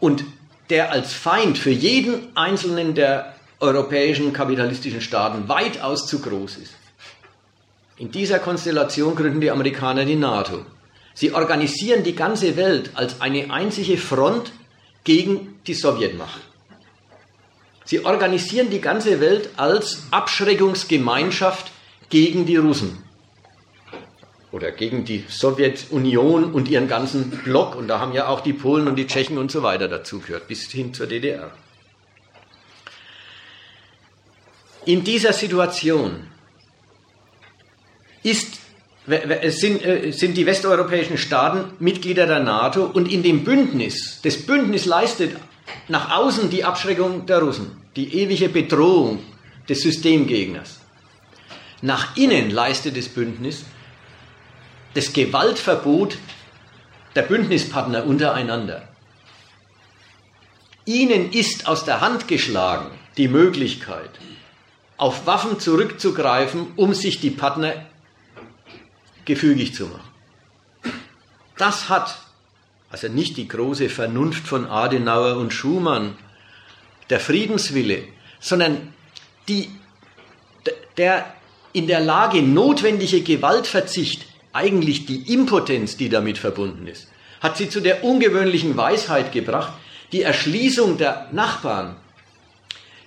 [0.00, 0.24] und
[0.68, 6.74] der als Feind für jeden einzelnen der europäischen kapitalistischen Staaten weitaus zu groß ist.
[7.96, 10.66] In dieser Konstellation gründen die Amerikaner die NATO.
[11.14, 14.52] Sie organisieren die ganze Welt als eine einzige Front
[15.08, 16.42] gegen die Sowjetmacht.
[17.86, 21.72] Sie organisieren die ganze Welt als Abschreckungsgemeinschaft
[22.10, 23.02] gegen die Russen
[24.52, 27.74] oder gegen die Sowjetunion und ihren ganzen Block.
[27.74, 30.70] Und da haben ja auch die Polen und die Tschechen und so weiter dazugehört, bis
[30.70, 31.52] hin zur DDR.
[34.84, 36.26] In dieser Situation
[38.22, 38.57] ist
[39.50, 44.84] sind, äh, sind die westeuropäischen Staaten Mitglieder der NATO und in dem Bündnis, das Bündnis
[44.84, 45.36] leistet
[45.88, 49.20] nach außen die Abschreckung der Russen, die ewige Bedrohung
[49.68, 50.80] des Systemgegners.
[51.80, 53.64] Nach innen leistet das Bündnis
[54.94, 56.18] das Gewaltverbot
[57.14, 58.88] der Bündnispartner untereinander.
[60.84, 64.10] Ihnen ist aus der Hand geschlagen die Möglichkeit,
[64.96, 67.74] auf Waffen zurückzugreifen, um sich die Partner
[69.28, 70.10] gefügig zu machen.
[71.56, 72.18] Das hat
[72.90, 76.16] also nicht die große Vernunft von Adenauer und Schumann,
[77.10, 78.04] der Friedenswille,
[78.40, 78.92] sondern
[79.46, 79.68] die,
[80.96, 81.32] der
[81.72, 87.08] in der Lage notwendige Gewaltverzicht, eigentlich die Impotenz, die damit verbunden ist,
[87.40, 89.72] hat sie zu der ungewöhnlichen Weisheit gebracht,
[90.12, 91.96] die Erschließung der Nachbarn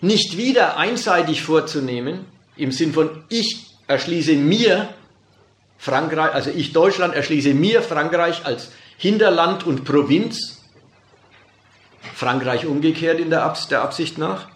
[0.02, 4.90] nicht wieder einseitig vorzunehmen, im Sinn von ich erschließe mir
[5.82, 8.70] Frankreich, also ich Deutschland erschließe mir Frankreich als
[9.00, 10.62] Hinterland und Provinz,
[12.14, 14.48] Frankreich umgekehrt in der, Abs der Absicht nach,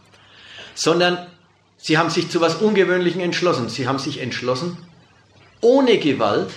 [0.76, 1.26] sondern
[1.78, 3.70] sie haben sich zu etwas Ungewöhnlichem entschlossen.
[3.70, 4.78] Sie haben sich entschlossen,
[5.62, 6.52] ohne Gewalt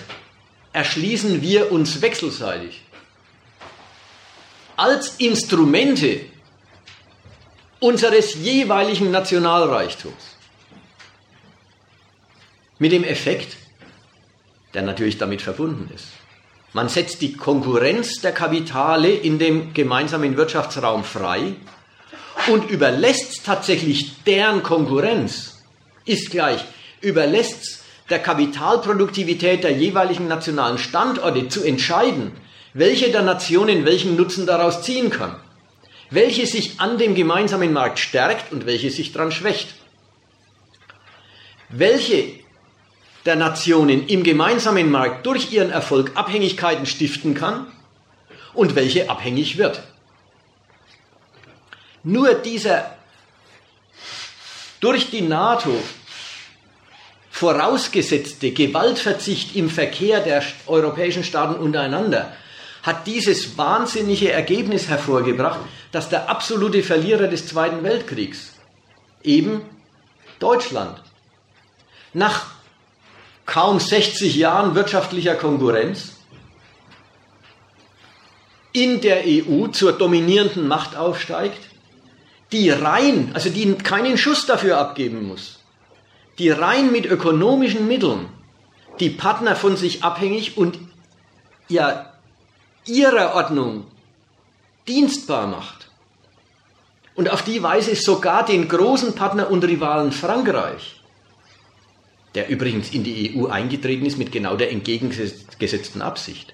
[0.71, 2.83] erschließen wir uns wechselseitig
[4.75, 6.21] als Instrumente
[7.79, 10.37] unseres jeweiligen Nationalreichtums.
[12.77, 13.57] Mit dem Effekt,
[14.73, 16.07] der natürlich damit verbunden ist.
[16.73, 21.55] Man setzt die Konkurrenz der Kapitale in dem gemeinsamen Wirtschaftsraum frei
[22.47, 25.63] und überlässt tatsächlich deren Konkurrenz,
[26.05, 26.63] ist gleich,
[27.01, 32.31] überlässt der Kapitalproduktivität der jeweiligen nationalen Standorte zu entscheiden,
[32.73, 35.35] welche der Nationen welchen Nutzen daraus ziehen kann,
[36.09, 39.69] welche sich an dem gemeinsamen Markt stärkt und welche sich daran schwächt,
[41.69, 42.38] welche
[43.25, 47.67] der Nationen im gemeinsamen Markt durch ihren Erfolg Abhängigkeiten stiften kann
[48.53, 49.81] und welche abhängig wird.
[52.03, 52.95] Nur dieser
[54.79, 55.75] durch die NATO
[57.29, 62.33] vorausgesetzte Gewaltverzicht im Verkehr der europäischen Staaten untereinander
[62.83, 65.59] hat dieses wahnsinnige Ergebnis hervorgebracht,
[65.91, 68.53] dass der absolute Verlierer des Zweiten Weltkriegs
[69.23, 69.61] eben
[70.39, 71.01] Deutschland
[72.13, 72.47] nach
[73.49, 76.13] kaum 60 Jahren wirtschaftlicher Konkurrenz
[78.71, 81.59] in der EU zur dominierenden Macht aufsteigt,
[82.51, 85.59] die rein, also die keinen Schuss dafür abgeben muss,
[86.37, 88.29] die rein mit ökonomischen Mitteln
[88.99, 90.77] die Partner von sich abhängig und
[91.69, 92.13] ja
[92.85, 93.85] ihrer Ordnung
[94.87, 95.89] dienstbar macht.
[97.15, 100.98] Und auf die Weise sogar den großen Partner und Rivalen Frankreich,
[102.35, 106.53] der übrigens in die EU eingetreten ist mit genau der entgegengesetzten Absicht,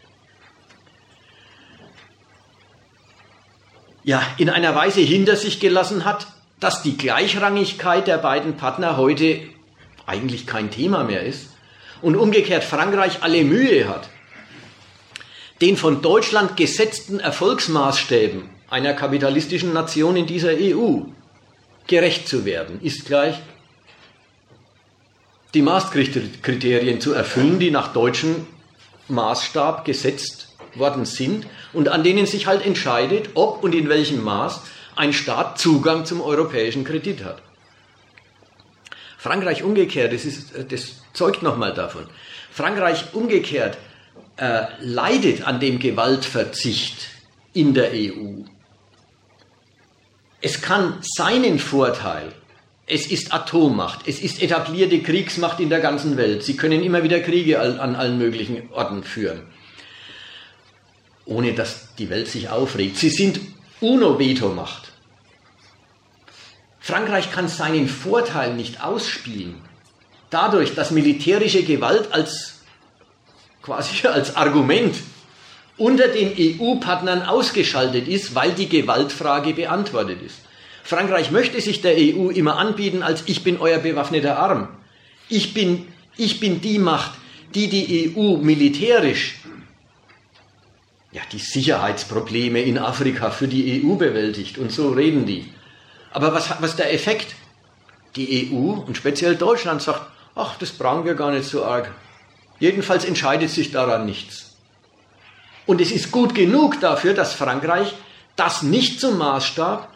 [4.04, 6.28] ja, in einer Weise hinter sich gelassen hat,
[6.60, 9.42] dass die Gleichrangigkeit der beiden Partner heute
[10.06, 11.50] eigentlich kein Thema mehr ist
[12.02, 14.10] und umgekehrt Frankreich alle Mühe hat,
[15.62, 21.02] den von Deutschland gesetzten Erfolgsmaßstäben einer kapitalistischen Nation in dieser EU
[21.88, 23.36] gerecht zu werden, ist gleich
[25.56, 28.46] die Maastricht-Kriterien zu erfüllen, die nach deutschem
[29.08, 34.62] Maßstab gesetzt worden sind und an denen sich halt entscheidet, ob und in welchem Maß
[34.96, 37.42] ein Staat Zugang zum europäischen Kredit hat.
[39.18, 42.06] Frankreich umgekehrt, das, ist, das zeugt nochmal davon.
[42.52, 43.78] Frankreich umgekehrt
[44.38, 47.08] äh, leidet an dem Gewaltverzicht
[47.54, 48.44] in der EU.
[50.42, 52.34] Es kann seinen Vorteil,
[52.88, 56.44] es ist Atommacht, es ist etablierte Kriegsmacht in der ganzen Welt.
[56.44, 59.42] Sie können immer wieder Kriege an allen möglichen Orten führen,
[61.26, 62.98] ohne dass die Welt sich aufregt.
[62.98, 63.40] Sie sind
[63.82, 64.92] UNO-Vetomacht.
[66.80, 69.56] Frankreich kann seinen Vorteil nicht ausspielen.
[70.30, 72.60] Dadurch, dass militärische Gewalt als
[73.64, 74.96] quasi als Argument
[75.78, 80.45] unter den EU-Partnern ausgeschaltet ist, weil die Gewaltfrage beantwortet ist.
[80.86, 84.68] Frankreich möchte sich der EU immer anbieten als ich bin euer bewaffneter Arm.
[85.30, 87.14] Ich bin, ich bin die Macht,
[87.56, 89.40] die die EU militärisch,
[91.12, 94.60] ja, die Sicherheitsprobleme in Afrika für die EU bewältigt.
[94.60, 95.52] Und so reden die.
[96.12, 97.34] Aber was, ist der Effekt?
[98.16, 100.02] Die EU und speziell Deutschland sagt,
[100.36, 101.92] ach, das brauchen wir gar nicht so arg.
[102.60, 104.56] Jedenfalls entscheidet sich daran nichts.
[105.66, 107.92] Und es ist gut genug dafür, dass Frankreich
[108.36, 109.95] das nicht zum Maßstab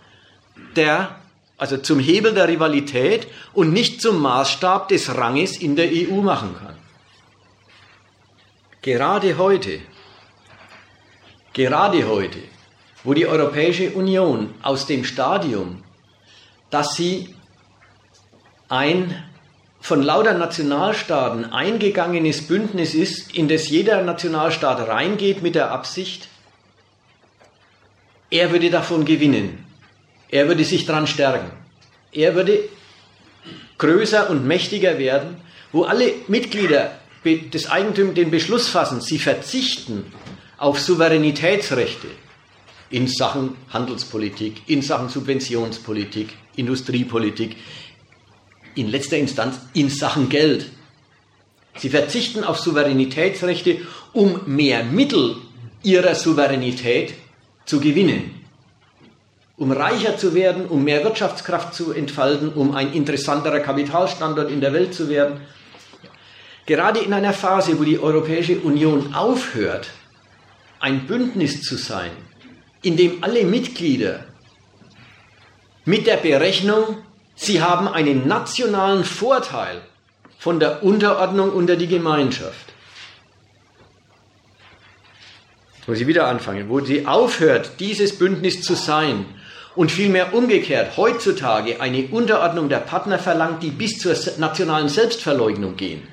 [0.76, 1.16] der,
[1.58, 6.56] also zum Hebel der Rivalität und nicht zum Maßstab des Ranges in der EU machen
[6.58, 6.76] kann.
[8.82, 9.80] Gerade heute,
[11.54, 12.40] gerade heute,
[13.04, 15.84] wo die Europäische Union aus dem Stadium
[16.70, 17.36] dass sie
[18.68, 19.24] ein
[19.82, 26.28] von lauter Nationalstaaten eingegangenes Bündnis ist, in das jeder Nationalstaat reingeht mit der Absicht,
[28.30, 29.66] er würde davon gewinnen,
[30.32, 31.52] er würde sich daran stärken,
[32.12, 32.70] er würde
[33.78, 35.38] größer und mächtiger werden,
[35.72, 40.12] wo alle Mitglieder des Eigentums den Beschluss fassen, sie verzichten
[40.58, 42.08] auf Souveränitätsrechte
[42.90, 47.56] in Sachen Handelspolitik, in Sachen Subventionspolitik, Industriepolitik,
[48.76, 50.68] in letzter Instanz in Sachen Geld.
[51.78, 53.78] Sie verzichten auf Souveränitätsrechte,
[54.14, 55.38] um mehr Mittel
[55.84, 57.14] ihrer Souveränität
[57.66, 58.39] zu gewinnen.
[59.60, 64.72] Um reicher zu werden, um mehr Wirtschaftskraft zu entfalten, um ein interessanterer Kapitalstandort in der
[64.72, 65.42] Welt zu werden.
[66.66, 69.90] Gerade in einer Phase, wo die Europäische Union aufhört,
[70.80, 72.12] ein Bündnis zu sein,
[72.82, 74.24] in dem alle Mitglieder
[75.84, 76.98] mit der Berechnung,
[77.36, 79.82] sie haben einen nationalen Vorteil
[80.38, 82.74] von der Unterordnung unter die Gemeinschaft.
[85.86, 89.26] Wo sie wieder anfangen, wo sie aufhört, dieses Bündnis zu sein
[89.76, 96.08] und vielmehr umgekehrt heutzutage eine Unterordnung der Partner verlangt, die bis zur nationalen Selbstverleugnung gehen.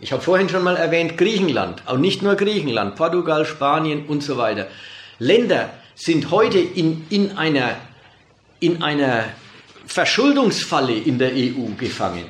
[0.00, 4.36] Ich habe vorhin schon mal erwähnt Griechenland, auch nicht nur Griechenland, Portugal, Spanien und so
[4.36, 4.66] weiter.
[5.18, 7.76] Länder, sind heute in, in, einer,
[8.60, 9.24] in einer
[9.86, 12.26] Verschuldungsfalle in der EU gefangen,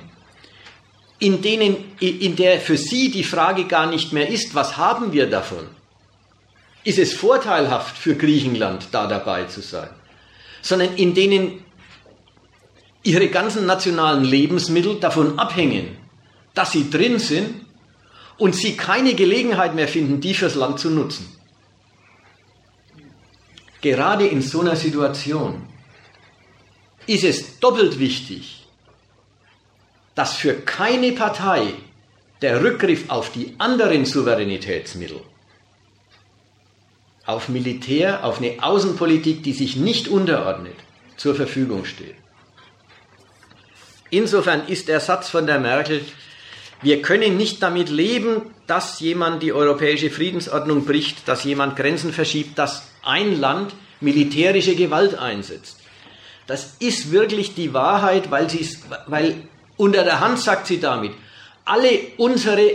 [1.18, 5.28] in, denen, in der für sie die Frage gar nicht mehr ist, was haben wir
[5.28, 5.66] davon?
[6.87, 9.89] Ist es vorteilhaft für Griechenland, da dabei zu sein?
[10.62, 11.64] Sondern in denen
[13.03, 15.97] ihre ganzen nationalen Lebensmittel davon abhängen,
[16.55, 17.66] dass sie drin sind
[18.39, 21.26] und sie keine Gelegenheit mehr finden, die fürs Land zu nutzen.
[23.80, 25.66] Gerade in so einer Situation
[27.09, 28.64] ist es doppelt wichtig,
[30.14, 31.74] dass für keine Partei
[32.43, 35.20] der Rückgriff auf die anderen Souveränitätsmittel,
[37.27, 40.77] auf Militär, auf eine Außenpolitik, die sich nicht unterordnet,
[41.16, 42.14] zur Verfügung steht.
[44.11, 46.03] Insofern ist der Satz von der Merkel,
[46.83, 52.59] wir können nicht damit leben, dass jemand die europäische Friedensordnung bricht, dass jemand Grenzen verschiebt,
[52.59, 55.81] dass ein Land militärische Gewalt einsetzt.
[56.47, 58.47] Das ist wirklich die Wahrheit, weil,
[59.07, 59.35] weil
[59.77, 61.12] unter der Hand sagt sie damit,
[61.64, 62.70] alle unsere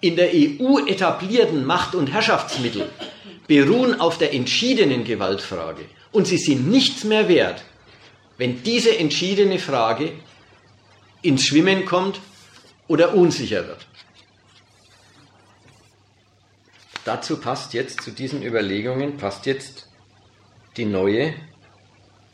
[0.00, 2.88] in der EU etablierten Macht- und Herrschaftsmittel
[3.46, 5.84] beruhen auf der entschiedenen Gewaltfrage.
[6.12, 7.64] Und sie sind nichts mehr wert,
[8.38, 10.12] wenn diese entschiedene Frage
[11.22, 12.20] ins Schwimmen kommt
[12.88, 13.86] oder unsicher wird.
[17.04, 19.88] Dazu passt jetzt, zu diesen Überlegungen, passt jetzt
[20.76, 21.34] die neue,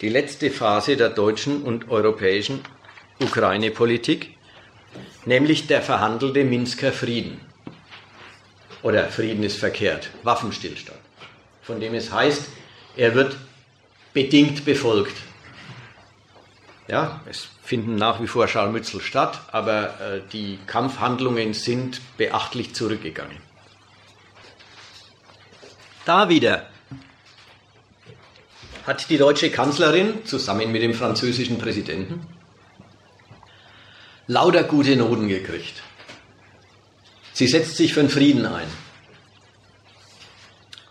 [0.01, 2.61] die letzte Phase der deutschen und europäischen
[3.21, 4.37] Ukraine-Politik,
[5.27, 7.52] nämlich der verhandelte Minsker Frieden.
[8.83, 10.99] Oder Frieden ist verkehrt, Waffenstillstand,
[11.63, 12.49] von dem es heißt,
[12.97, 13.37] er wird
[14.13, 15.17] bedingt befolgt.
[16.89, 23.37] Ja, es finden nach wie vor Scharmützel statt, aber äh, die Kampfhandlungen sind beachtlich zurückgegangen.
[26.05, 26.67] Da wieder
[28.85, 32.27] hat die deutsche Kanzlerin zusammen mit dem französischen Präsidenten
[34.27, 35.83] lauter gute Noten gekriegt.
[37.33, 38.69] Sie setzt sich für den Frieden ein.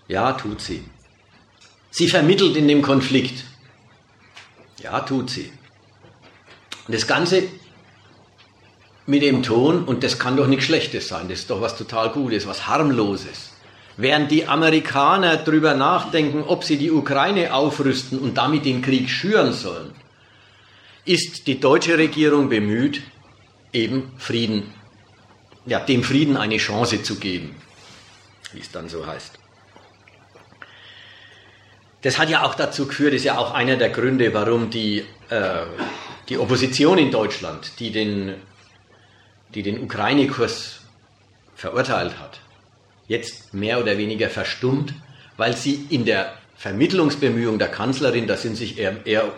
[0.07, 0.83] Ja, tut sie.
[1.91, 3.43] Sie vermittelt in dem Konflikt.
[4.81, 5.51] Ja, tut sie.
[6.87, 7.43] Und das Ganze
[9.05, 12.09] mit dem Ton, und das kann doch nichts Schlechtes sein, das ist doch was total
[12.09, 13.51] Gutes, was Harmloses.
[13.97, 19.53] Während die Amerikaner darüber nachdenken, ob sie die Ukraine aufrüsten und damit den Krieg schüren
[19.53, 19.93] sollen,
[21.05, 23.01] ist die deutsche Regierung bemüht,
[23.73, 24.73] eben Frieden,
[25.65, 27.55] ja, dem Frieden eine Chance zu geben,
[28.53, 29.39] wie es dann so heißt.
[32.01, 35.65] Das hat ja auch dazu geführt, ist ja auch einer der Gründe, warum die, äh,
[36.29, 38.35] die Opposition in Deutschland, die den,
[39.53, 40.79] die den Ukraine-Kurs
[41.55, 42.39] verurteilt hat,
[43.07, 44.95] jetzt mehr oder weniger verstummt,
[45.37, 49.31] weil sie in der Vermittlungsbemühung der Kanzlerin, da sind sich eher, eher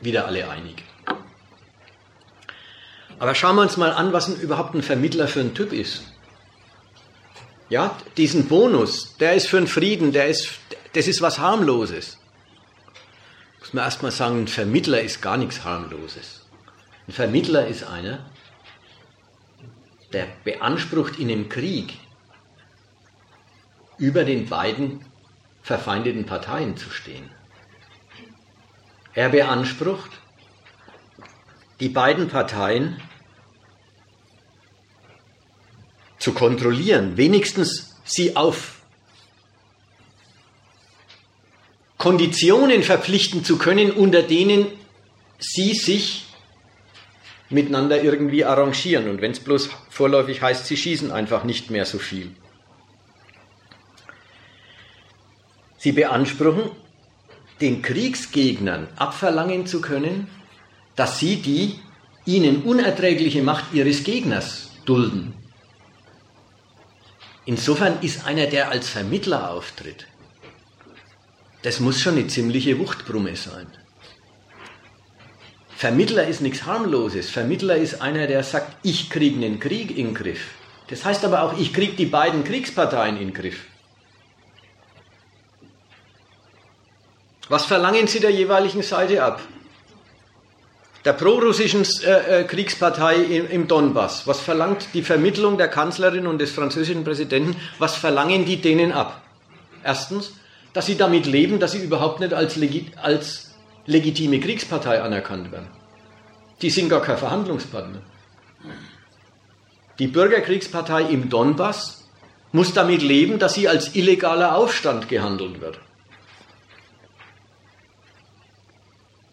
[0.00, 0.82] wieder alle einig.
[3.22, 6.02] Aber schauen wir uns mal an, was überhaupt ein Vermittler für ein Typ ist.
[7.68, 10.58] Ja, diesen Bonus, der ist für den Frieden, der ist,
[10.94, 12.18] das ist was harmloses.
[13.60, 16.44] Muss man erstmal sagen, ein Vermittler ist gar nichts harmloses.
[17.06, 18.28] Ein Vermittler ist einer,
[20.12, 22.00] der beansprucht in einem Krieg
[23.98, 25.04] über den beiden
[25.62, 27.30] verfeindeten Parteien zu stehen.
[29.14, 30.10] Er beansprucht,
[31.78, 33.00] die beiden Parteien
[36.22, 38.80] zu kontrollieren, wenigstens sie auf
[41.98, 44.66] Konditionen verpflichten zu können, unter denen
[45.38, 46.26] sie sich
[47.50, 49.08] miteinander irgendwie arrangieren.
[49.08, 52.30] Und wenn es bloß vorläufig heißt, sie schießen einfach nicht mehr so viel.
[55.78, 56.70] Sie beanspruchen,
[57.60, 60.28] den Kriegsgegnern abverlangen zu können,
[60.94, 61.80] dass sie die
[62.24, 65.41] ihnen unerträgliche Macht ihres Gegners dulden.
[67.44, 70.06] Insofern ist einer, der als Vermittler auftritt,
[71.62, 73.66] das muss schon eine ziemliche Wuchtbrumme sein.
[75.76, 77.30] Vermittler ist nichts harmloses.
[77.30, 80.54] Vermittler ist einer, der sagt, ich kriege einen Krieg in den Griff.
[80.88, 83.64] Das heißt aber auch, ich kriege die beiden Kriegsparteien in den Griff.
[87.48, 89.40] Was verlangen Sie der jeweiligen Seite ab?
[91.04, 96.38] Der prorussischen äh, äh, Kriegspartei im, im, Donbass, was verlangt die Vermittlung der Kanzlerin und
[96.38, 99.20] des französischen Präsidenten, was verlangen die denen ab?
[99.82, 100.34] Erstens,
[100.72, 103.54] dass sie damit leben, dass sie überhaupt nicht als, legi als
[103.86, 105.68] legitime Kriegspartei anerkannt werden.
[106.62, 108.00] Die sind gar kein Verhandlungspartner.
[109.98, 112.08] Die Bürgerkriegspartei im Donbass
[112.52, 115.80] muss damit leben, dass sie als illegaler Aufstand gehandelt wird.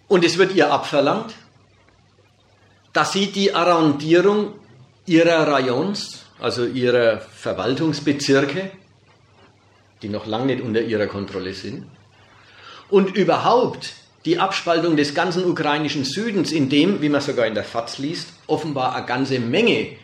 [0.08, 1.36] Und es wird ihr abverlangt,
[3.00, 4.56] dass sie die Arrondierung
[5.06, 8.72] ihrer Rayons, also ihrer Verwaltungsbezirke,
[10.02, 11.86] die noch lange nicht unter ihrer Kontrolle sind,
[12.90, 13.94] und überhaupt
[14.26, 18.34] die Abspaltung des ganzen ukrainischen Südens, in dem, wie man sogar in der FAZ liest,
[18.48, 19.96] offenbar eine ganze Menge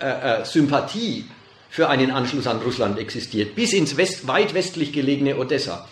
[0.00, 1.26] äh, äh, Sympathie
[1.68, 5.86] für einen Anschluss an Russland existiert, bis ins West, weit westlich gelegene Odessa.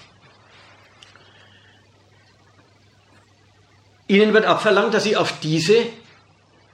[4.09, 5.75] Ihnen wird abverlangt, dass Sie auf diese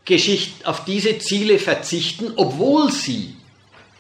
[0.09, 3.37] Geschichte, auf diese Ziele verzichten, obwohl Sie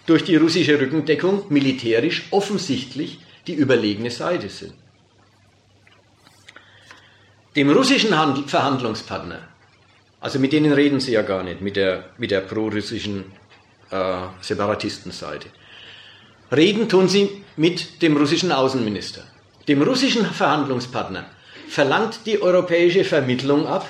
[0.06, 4.74] durch die russische Rückendeckung militärisch offensichtlich die überlegene Seite sind.
[7.54, 8.10] Dem russischen
[8.46, 9.48] Verhandlungspartner,
[10.20, 13.24] also mit denen reden Sie ja gar nicht, mit der, mit der prorussischen
[13.90, 15.48] äh, Separatistenseite,
[16.50, 19.22] reden tun Sie mit dem russischen Außenminister
[19.68, 21.26] dem russischen Verhandlungspartner,
[21.68, 23.86] verlangt die europäische Vermittlung ab?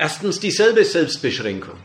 [0.00, 1.76] Erstens dieselbe Selbstbeschränkung.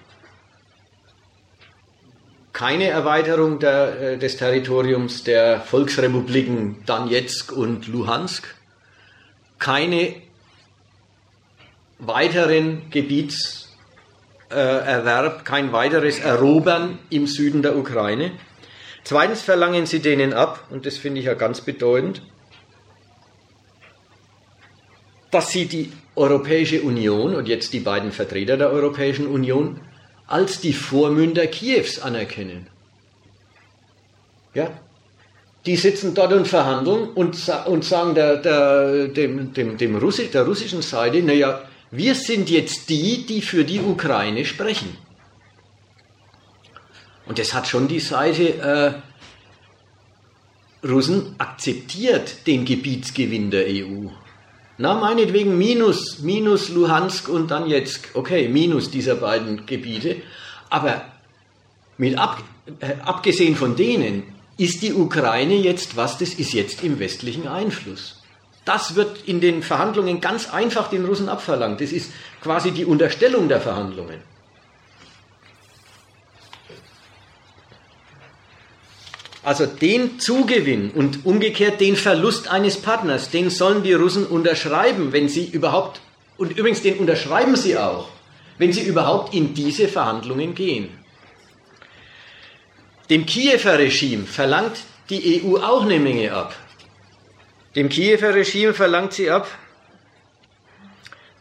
[2.53, 8.53] Keine Erweiterung der, äh, des Territoriums der Volksrepubliken Donetsk und Luhansk.
[9.57, 10.21] Keine
[11.97, 18.33] weiteren Gebietserwerb, kein weiteres Erobern im Süden der Ukraine.
[19.03, 22.21] Zweitens verlangen sie denen ab, und das finde ich ja ganz bedeutend,
[25.31, 29.79] dass sie die Europäische Union und jetzt die beiden Vertreter der Europäischen Union
[30.27, 32.67] als die Vormünder Kiews anerkennen.
[34.53, 34.71] Ja?
[35.65, 40.43] Die sitzen dort und verhandeln und, und sagen der, der, dem, dem, dem Russi, der
[40.43, 44.97] russischen Seite, naja, wir sind jetzt die, die für die Ukraine sprechen.
[47.25, 49.01] Und das hat schon die Seite
[50.83, 54.09] äh, Russen akzeptiert, den Gebietsgewinn der EU.
[54.77, 60.17] Na, meinetwegen minus, minus Luhansk und jetzt, okay, minus dieser beiden Gebiete.
[60.69, 61.03] Aber
[61.97, 62.41] mit ab,
[62.79, 64.23] äh, abgesehen von denen
[64.57, 68.21] ist die Ukraine jetzt was, das ist jetzt im westlichen Einfluss.
[68.65, 71.81] Das wird in den Verhandlungen ganz einfach den Russen abverlangt.
[71.81, 74.21] Das ist quasi die Unterstellung der Verhandlungen.
[79.43, 85.27] Also den Zugewinn und umgekehrt den Verlust eines Partners, den sollen die Russen unterschreiben, wenn
[85.27, 85.99] sie überhaupt,
[86.37, 88.07] und übrigens den unterschreiben sie auch,
[88.57, 90.89] wenn sie überhaupt in diese Verhandlungen gehen.
[93.09, 94.77] Dem Kiewer Regime verlangt
[95.09, 96.55] die EU auch eine Menge ab.
[97.75, 99.47] Dem Kiewer Regime verlangt sie ab,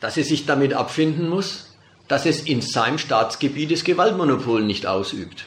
[0.00, 1.76] dass es sich damit abfinden muss,
[2.08, 5.46] dass es in seinem Staatsgebiet das Gewaltmonopol nicht ausübt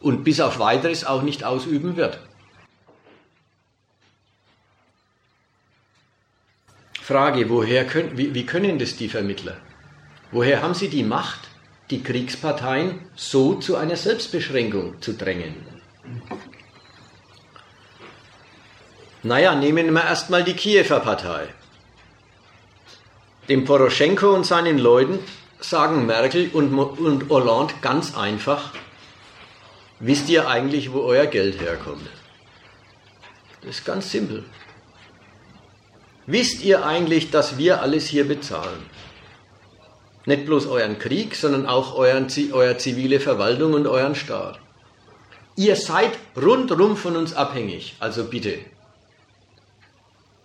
[0.00, 2.20] und bis auf weiteres auch nicht ausüben wird.
[7.02, 9.56] Frage, woher können, wie, wie können das die Vermittler?
[10.30, 11.40] Woher haben sie die Macht,
[11.88, 15.56] die Kriegsparteien so zu einer Selbstbeschränkung zu drängen?
[19.22, 21.48] Naja, nehmen wir erstmal die Kiewer Partei.
[23.48, 25.18] Dem Poroschenko und seinen Leuten
[25.60, 28.72] sagen Merkel und, und Hollande ganz einfach,
[30.00, 32.08] Wisst ihr eigentlich, wo euer Geld herkommt?
[33.60, 34.44] Das ist ganz simpel.
[36.26, 38.86] Wisst ihr eigentlich, dass wir alles hier bezahlen?
[40.26, 44.60] Nicht bloß euren Krieg, sondern auch euren, euer zivile Verwaltung und euren Staat.
[45.56, 48.58] Ihr seid rundrum von uns abhängig, also bitte.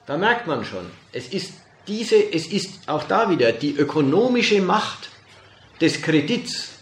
[0.07, 1.53] Da merkt man schon, es ist
[1.87, 5.09] diese, es ist auch da wieder die ökonomische Macht
[5.81, 6.72] des Kredits,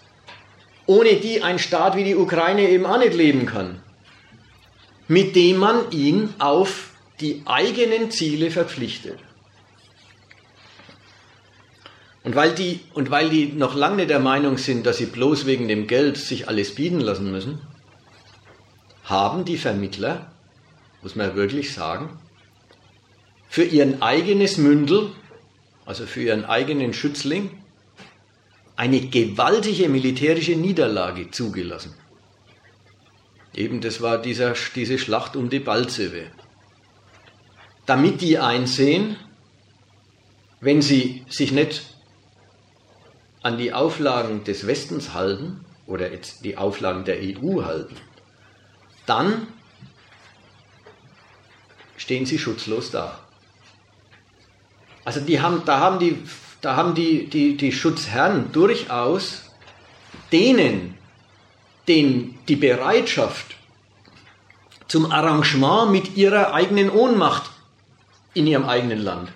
[0.85, 3.81] ohne die ein Staat wie die Ukraine eben auch nicht leben kann,
[5.07, 9.19] mit dem man ihn auf die eigenen Ziele verpflichtet.
[12.23, 15.67] Und weil, die, und weil die noch lange der Meinung sind, dass sie bloß wegen
[15.67, 17.59] dem Geld sich alles bieten lassen müssen,
[19.03, 20.31] haben die Vermittler,
[21.01, 22.19] muss man wirklich sagen,
[23.49, 25.11] für ihren eigenes Mündel,
[25.85, 27.60] also für ihren eigenen Schützling,
[28.75, 31.93] eine gewaltige militärische Niederlage zugelassen.
[33.53, 36.31] Eben das war dieser, diese Schlacht um die Balzewe.
[37.85, 39.17] Damit die einsehen,
[40.61, 41.83] wenn sie sich nicht
[43.41, 47.95] an die Auflagen des Westens halten oder jetzt die Auflagen der EU halten,
[49.05, 49.47] dann
[51.97, 53.19] stehen sie schutzlos da.
[55.03, 56.17] Also die haben, da haben die
[56.61, 59.49] da haben die, die, die Schutzherren durchaus
[60.31, 60.97] denen
[61.87, 63.55] den, die Bereitschaft
[64.87, 67.49] zum Arrangement mit ihrer eigenen Ohnmacht
[68.33, 69.31] in ihrem eigenen Land.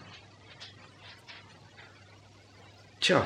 [3.02, 3.26] Tja,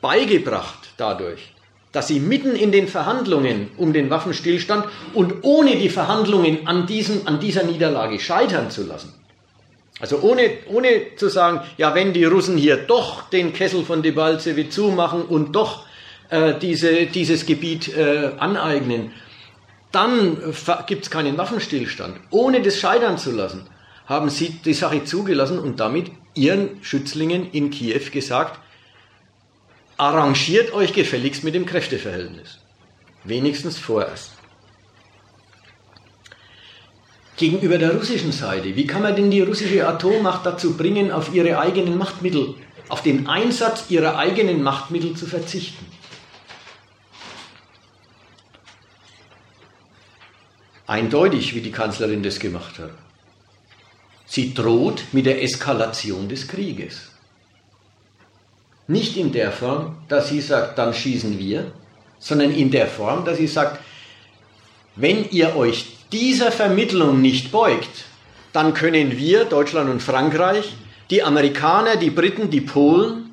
[0.00, 1.52] beigebracht dadurch,
[1.92, 7.26] dass sie mitten in den Verhandlungen um den Waffenstillstand und ohne die Verhandlungen an, diesem,
[7.26, 9.12] an dieser Niederlage scheitern zu lassen,
[10.02, 14.68] also ohne, ohne zu sagen, ja, wenn die Russen hier doch den Kessel von Debaltseve
[14.68, 15.86] zumachen und doch
[16.28, 19.12] äh, diese, dieses Gebiet äh, aneignen,
[19.92, 20.38] dann
[20.88, 22.18] gibt es keinen Waffenstillstand.
[22.30, 23.68] Ohne das scheitern zu lassen,
[24.06, 28.58] haben sie die Sache zugelassen und damit ihren Schützlingen in Kiew gesagt,
[29.98, 32.58] arrangiert euch gefälligst mit dem Kräfteverhältnis.
[33.22, 34.32] Wenigstens vorerst
[37.36, 38.76] gegenüber der russischen Seite.
[38.76, 42.54] Wie kann man denn die russische Atommacht dazu bringen, auf ihre eigenen Machtmittel,
[42.88, 45.86] auf den Einsatz ihrer eigenen Machtmittel zu verzichten?
[50.92, 52.90] eindeutig, wie die Kanzlerin das gemacht hat.
[54.26, 57.10] Sie droht mit der Eskalation des Krieges.
[58.88, 61.72] Nicht in der Form, dass sie sagt, dann schießen wir,
[62.18, 63.80] sondern in der Form, dass sie sagt,
[64.96, 68.04] wenn ihr euch dieser Vermittlung nicht beugt,
[68.52, 70.74] dann können wir, Deutschland und Frankreich,
[71.10, 73.30] die Amerikaner, die Briten, die Polen,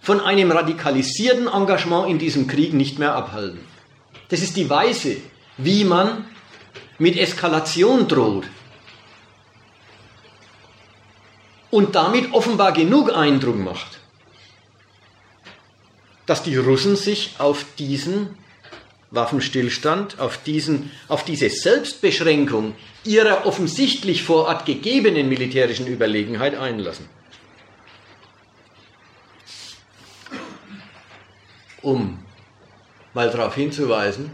[0.00, 3.60] von einem radikalisierten Engagement in diesem Krieg nicht mehr abhalten.
[4.28, 5.16] Das ist die Weise,
[5.56, 6.24] wie man
[6.98, 8.44] mit Eskalation droht.
[11.70, 13.98] Und damit offenbar genug Eindruck macht,
[16.26, 18.36] dass die Russen sich auf diesen
[19.14, 22.74] Waffenstillstand, auf, diesen, auf diese Selbstbeschränkung
[23.04, 27.08] ihrer offensichtlich vor Ort gegebenen militärischen Überlegenheit einlassen.
[31.82, 32.18] Um
[33.12, 34.30] mal darauf hinzuweisen,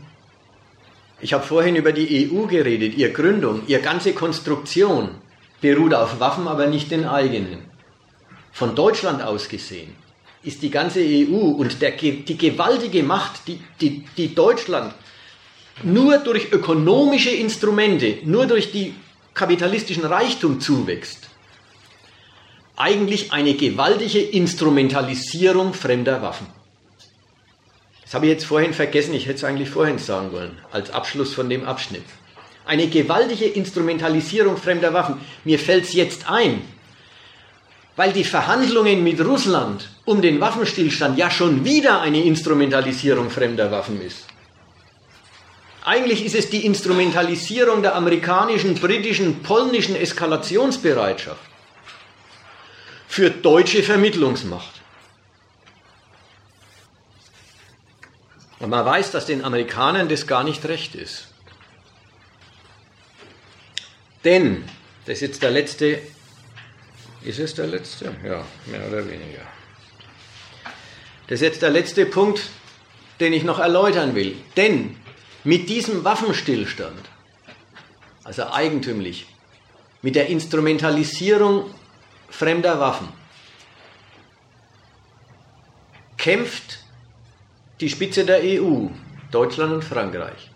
[1.20, 5.16] ich habe vorhin über die EU geredet, ihre Gründung, ihre ganze Konstruktion
[5.60, 7.58] beruht auf Waffen, aber nicht den eigenen.
[8.52, 9.94] Von Deutschland aus gesehen
[10.42, 14.94] ist die ganze EU und der, die gewaltige Macht, die, die, die Deutschland
[15.82, 18.94] nur durch ökonomische Instrumente, nur durch die
[19.34, 21.28] kapitalistischen Reichtum zuwächst,
[22.76, 26.46] eigentlich eine gewaltige Instrumentalisierung fremder Waffen.
[28.02, 31.32] Das habe ich jetzt vorhin vergessen, ich hätte es eigentlich vorhin sagen wollen, als Abschluss
[31.32, 32.02] von dem Abschnitt.
[32.64, 35.20] Eine gewaltige Instrumentalisierung fremder Waffen.
[35.44, 36.62] Mir fällt es jetzt ein,
[38.00, 44.00] weil die Verhandlungen mit Russland um den Waffenstillstand ja schon wieder eine Instrumentalisierung fremder Waffen
[44.00, 44.24] ist.
[45.84, 51.42] Eigentlich ist es die Instrumentalisierung der amerikanischen, britischen, polnischen Eskalationsbereitschaft
[53.06, 54.80] für deutsche Vermittlungsmacht.
[58.60, 61.28] Und man weiß, dass den Amerikanern das gar nicht recht ist.
[64.24, 64.64] Denn,
[65.04, 66.00] das ist jetzt der letzte
[67.22, 68.14] ist es der letzte?
[68.24, 69.42] Ja, mehr oder weniger.
[71.26, 72.42] Das ist jetzt der letzte Punkt,
[73.20, 74.36] den ich noch erläutern will.
[74.56, 74.96] Denn
[75.44, 77.08] mit diesem Waffenstillstand,
[78.24, 79.26] also eigentümlich,
[80.02, 81.74] mit der Instrumentalisierung
[82.28, 83.08] fremder Waffen,
[86.16, 86.80] kämpft
[87.80, 88.88] die Spitze der EU,
[89.30, 90.50] Deutschland und Frankreich,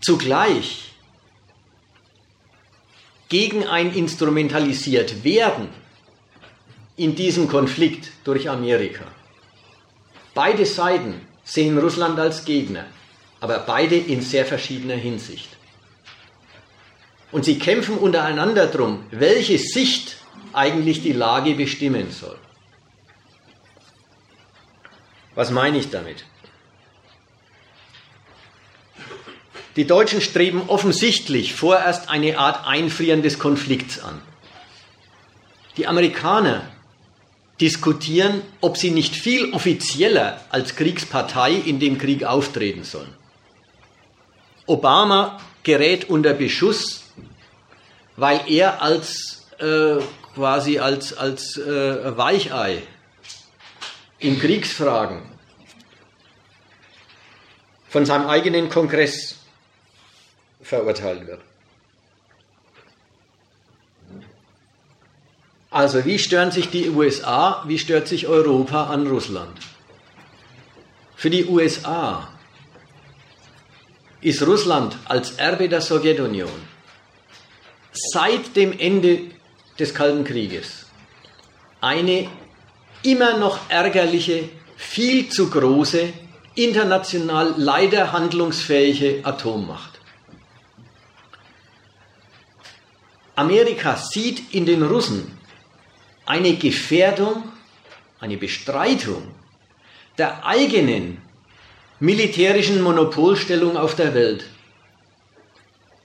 [0.00, 0.92] zugleich
[3.28, 5.68] gegen ein instrumentalisiert werden
[6.96, 9.04] in diesem Konflikt durch Amerika.
[10.34, 12.86] Beide Seiten sehen Russland als Gegner,
[13.40, 15.48] aber beide in sehr verschiedener Hinsicht.
[17.32, 20.16] Und sie kämpfen untereinander darum, welche Sicht
[20.52, 22.38] eigentlich die Lage bestimmen soll.
[25.34, 26.24] Was meine ich damit?
[29.74, 34.22] Die Deutschen streben offensichtlich vorerst eine Art Einfrieren des Konflikts an.
[35.76, 36.70] Die Amerikaner
[37.64, 43.14] diskutieren, ob sie nicht viel offizieller als Kriegspartei in dem Krieg auftreten sollen.
[44.66, 47.04] Obama gerät unter Beschuss,
[48.16, 49.96] weil er als äh,
[50.34, 52.82] quasi als, als äh, Weichei
[54.18, 55.22] in Kriegsfragen
[57.88, 59.36] von seinem eigenen Kongress
[60.60, 61.40] verurteilt wird.
[65.74, 69.58] Also wie stören sich die USA, wie stört sich Europa an Russland?
[71.16, 72.28] Für die USA
[74.20, 76.60] ist Russland als Erbe der Sowjetunion
[77.90, 79.22] seit dem Ende
[79.76, 80.86] des Kalten Krieges
[81.80, 82.28] eine
[83.02, 86.12] immer noch ärgerliche, viel zu große,
[86.54, 89.98] international leider handlungsfähige Atommacht.
[93.34, 95.42] Amerika sieht in den Russen
[96.26, 97.44] eine Gefährdung,
[98.20, 99.22] eine Bestreitung
[100.18, 101.18] der eigenen
[102.00, 104.44] militärischen Monopolstellung auf der Welt,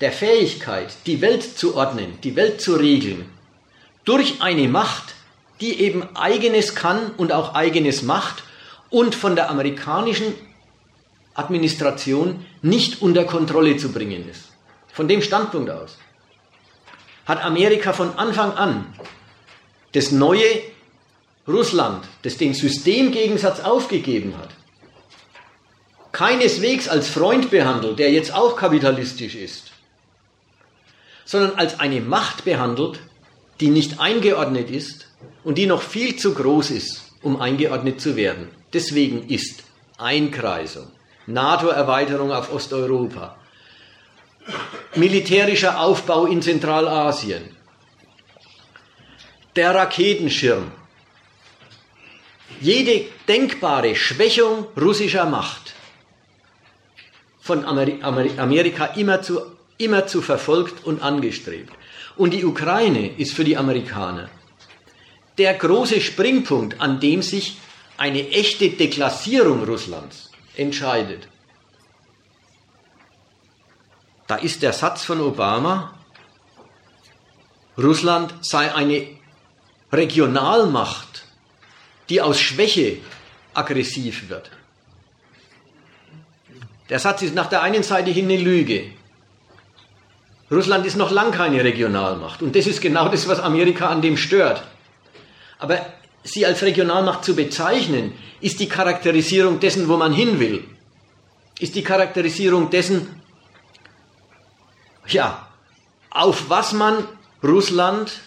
[0.02, 3.30] der Fähigkeit, die Welt zu ordnen, die Welt zu regeln,
[4.06, 5.16] durch eine Macht,
[5.62, 8.44] die eben eigenes kann und auch eigenes macht
[8.90, 10.34] und von der amerikanischen
[11.34, 14.52] Administration nicht unter Kontrolle zu bringen ist.
[14.94, 15.98] Von dem Standpunkt aus
[17.26, 18.86] hat Amerika von Anfang an
[19.94, 20.62] das neue
[21.48, 24.50] Russland, das den Systemgegensatz aufgegeben hat,
[26.12, 29.72] keineswegs als Freund behandelt, der jetzt auch kapitalistisch ist,
[31.26, 33.00] sondern als eine Macht behandelt,
[33.60, 35.08] die nicht eingeordnet ist
[35.44, 38.50] und die noch viel zu groß ist, um eingeordnet zu werden.
[38.74, 39.64] Deswegen ist
[39.98, 40.88] Einkreisung,
[41.28, 43.36] NATO-Erweiterung auf Osteuropa,
[44.96, 47.44] militärischer Aufbau in Zentralasien,
[49.60, 50.72] der Raketenschirm,
[52.62, 55.74] jede denkbare Schwächung russischer Macht
[57.42, 59.42] von Amerika immer zu,
[59.78, 61.74] immer zu verfolgt und angestrebt.
[62.16, 64.30] Und die Ukraine ist für die Amerikaner
[65.38, 67.58] der große Springpunkt, an dem sich
[67.98, 71.28] eine echte Deklassierung Russlands entscheidet.
[74.26, 75.96] Da ist der Satz von Obama,
[77.78, 79.19] Russland sei eine
[79.92, 81.26] Regionalmacht,
[82.10, 82.98] die aus Schwäche
[83.54, 84.52] aggressiv wird.
[86.90, 88.92] Der Satz ist nach der einen Seite hin eine Lüge.
[90.52, 92.42] Russland ist noch lang keine Regionalmacht.
[92.42, 94.64] Und das ist genau das, was Amerika an dem stört.
[95.60, 95.86] Aber
[96.24, 100.64] sie als Regionalmacht zu bezeichnen, ist die Charakterisierung dessen, wo man hin will.
[101.60, 103.22] Ist die Charakterisierung dessen,
[105.08, 105.48] ja,
[106.10, 107.04] auf was man
[107.44, 108.22] Russland,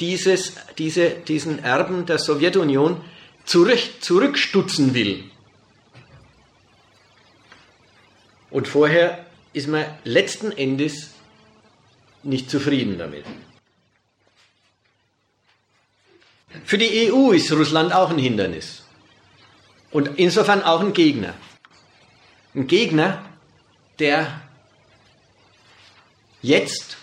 [0.00, 3.02] dieses, diese, diesen Erben der Sowjetunion,
[3.44, 5.24] zurück, zurückstutzen will.
[8.50, 11.10] Und vorher ist man letzten Endes
[12.22, 13.24] nicht zufrieden damit.
[16.64, 18.84] Für die EU ist Russland auch ein Hindernis
[19.90, 21.34] und insofern auch ein Gegner.
[22.54, 23.24] Ein Gegner,
[24.00, 24.42] der
[26.42, 26.96] jetzt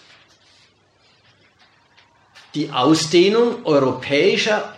[2.58, 4.74] die Ausdehnung europäischer,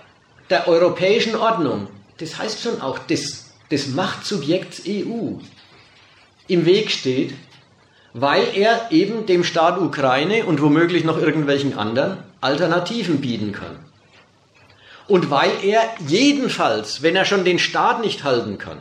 [0.49, 1.87] der europäischen Ordnung,
[2.17, 5.35] das heißt schon auch des, des Machtsubjekts EU,
[6.49, 7.33] im Weg steht,
[8.13, 13.79] weil er eben dem Staat Ukraine und womöglich noch irgendwelchen anderen Alternativen bieten kann.
[15.07, 18.79] Und weil er jedenfalls, wenn er schon den Staat nicht halten kann,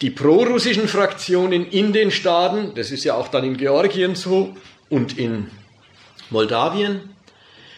[0.00, 4.56] die prorussischen Fraktionen in den Staaten, das ist ja auch dann in Georgien so
[4.88, 5.52] und in
[6.30, 7.14] Moldawien,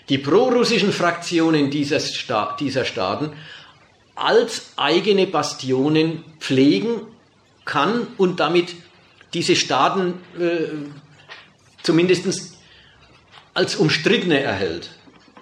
[0.08, 3.32] die prorussischen Fraktionen dieser, Sta dieser Staaten
[4.14, 7.00] als eigene Bastionen pflegen
[7.64, 8.74] kann und damit
[9.32, 10.68] diese Staaten äh,
[11.82, 12.56] zumindest
[13.54, 14.90] als umstrittene erhält,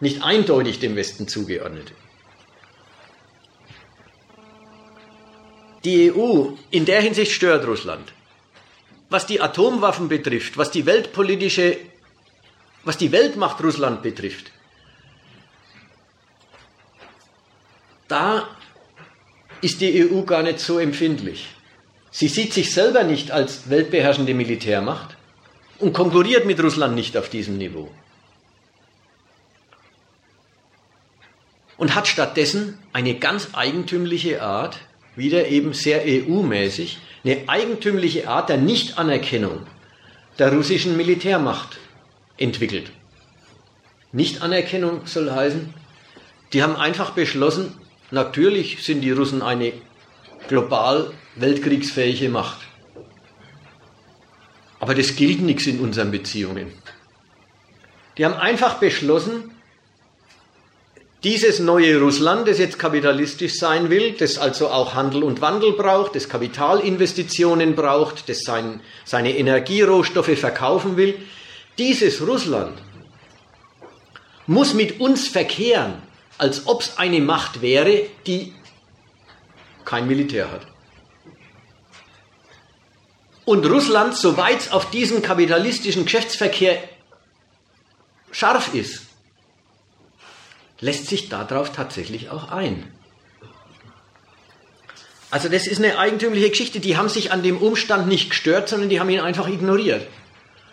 [0.01, 1.93] nicht eindeutig dem Westen zugeordnet.
[5.85, 8.13] Die EU in der Hinsicht stört Russland.
[9.09, 11.79] Was die Atomwaffen betrifft, was die weltpolitische,
[12.85, 14.53] was die Weltmacht Russland betrifft,
[18.09, 18.49] da
[19.61, 21.49] ist die EU gar nicht so empfindlich.
[22.11, 25.17] Sie sieht sich selber nicht als weltbeherrschende Militärmacht
[25.79, 27.91] und konkurriert mit Russland nicht auf diesem Niveau.
[31.77, 34.79] Und hat stattdessen eine ganz eigentümliche Art,
[35.17, 39.67] wieder eben sehr EU-mäßig, eine eigentümliche Art der Nichtanerkennung
[40.39, 41.80] der russischen Militärmacht
[42.41, 42.91] entwickelt.
[44.13, 45.73] Nichtanerkennung soll heißen,
[46.53, 47.77] die haben einfach beschlossen,
[48.11, 49.73] natürlich sind die Russen eine
[50.49, 52.59] global weltkriegsfähige Macht.
[54.81, 56.73] Aber das gilt nichts in unseren Beziehungen.
[58.19, 59.53] Die haben einfach beschlossen,
[61.23, 66.17] dieses neue Russland, das jetzt kapitalistisch sein will, das also auch Handel und Wandel braucht,
[66.17, 71.19] das Kapitalinvestitionen braucht, das sein, seine Energierohstoffe verkaufen will,
[71.81, 72.79] dieses Russland
[74.47, 75.95] muss mit uns verkehren,
[76.37, 78.53] als ob es eine Macht wäre, die
[79.87, 80.67] kein Militär hat.
[83.47, 86.77] Und Russland, soweit es auf diesen kapitalistischen Geschäftsverkehr
[88.31, 89.07] scharf ist,
[90.81, 92.93] lässt sich darauf tatsächlich auch ein.
[95.31, 96.79] Also das ist eine eigentümliche Geschichte.
[96.81, 100.07] Die haben sich an dem Umstand nicht gestört, sondern die haben ihn einfach ignoriert.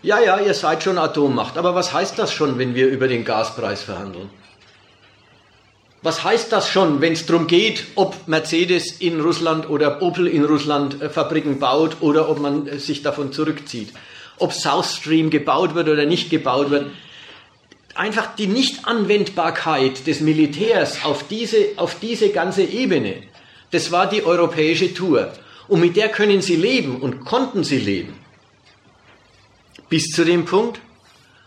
[0.03, 3.25] Ja, ja, ihr seid schon Atommacht, aber was heißt das schon, wenn wir über den
[3.25, 4.29] Gaspreis verhandeln?
[6.03, 10.45] Was heißt das schon, wenn es darum geht, ob Mercedes in Russland oder Opel in
[10.45, 13.89] Russland äh, Fabriken baut oder ob man äh, sich davon zurückzieht?
[14.37, 16.91] Ob South Stream gebaut wird oder nicht gebaut wird?
[17.95, 23.15] Einfach die Nichtanwendbarkeit des Militärs auf diese, auf diese ganze Ebene,
[23.71, 25.33] das war die europäische Tour.
[25.67, 28.13] Und mit der können sie leben und konnten sie leben.
[29.89, 30.79] Bis zu dem Punkt,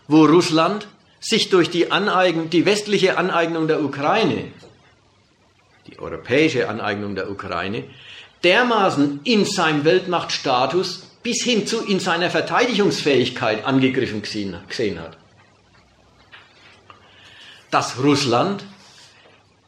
[0.07, 0.87] wo Russland
[1.19, 4.51] sich durch die, Aneigen, die westliche Aneignung der Ukraine,
[5.87, 7.83] die europäische Aneignung der Ukraine,
[8.43, 15.17] dermaßen in seinem Weltmachtstatus bis hin zu in seiner Verteidigungsfähigkeit angegriffen gesehen hat.
[17.69, 18.63] Dass Russland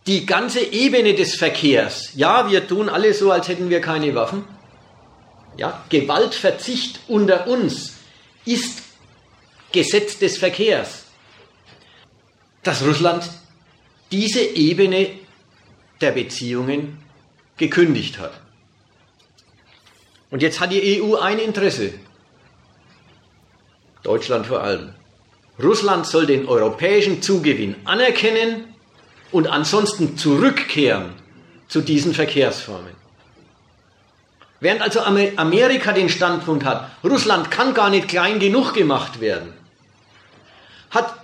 [0.07, 4.43] die ganze Ebene des Verkehrs, ja, wir tun alle so, als hätten wir keine Waffen,
[5.55, 7.92] Ja, Gewaltverzicht unter uns
[8.45, 8.81] ist
[9.71, 11.05] Gesetz des Verkehrs.
[12.63, 13.29] Dass Russland
[14.11, 15.09] diese Ebene
[16.01, 16.99] der Beziehungen
[17.57, 18.39] gekündigt hat.
[20.29, 21.93] Und jetzt hat die EU ein Interesse,
[24.03, 24.93] Deutschland vor allem.
[25.61, 28.73] Russland soll den europäischen Zugewinn anerkennen
[29.31, 31.13] und ansonsten zurückkehren
[31.67, 33.02] zu diesen Verkehrsformen.
[34.63, 39.51] Während also Amerika den Standpunkt hat, Russland kann gar nicht klein genug gemacht werden,
[40.89, 41.15] hat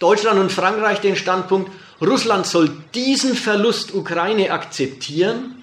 [0.00, 1.70] Deutschland und Frankreich den Standpunkt,
[2.00, 5.62] Russland soll diesen Verlust Ukraine akzeptieren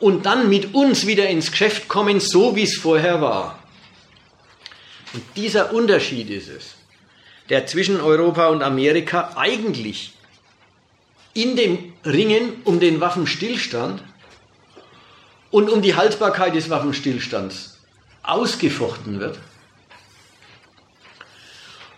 [0.00, 3.60] und dann mit uns wieder ins Geschäft kommen, so wie es vorher war.
[5.12, 6.74] Und dieser Unterschied ist es,
[7.48, 10.14] der zwischen Europa und Amerika eigentlich
[11.32, 14.02] in dem Ringen um den Waffenstillstand
[15.52, 17.78] und um die Haltbarkeit des Waffenstillstands
[18.24, 19.38] ausgefochten wird.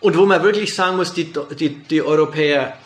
[0.01, 2.77] Und wo man wirklich sagen muss, die, die, die Europäer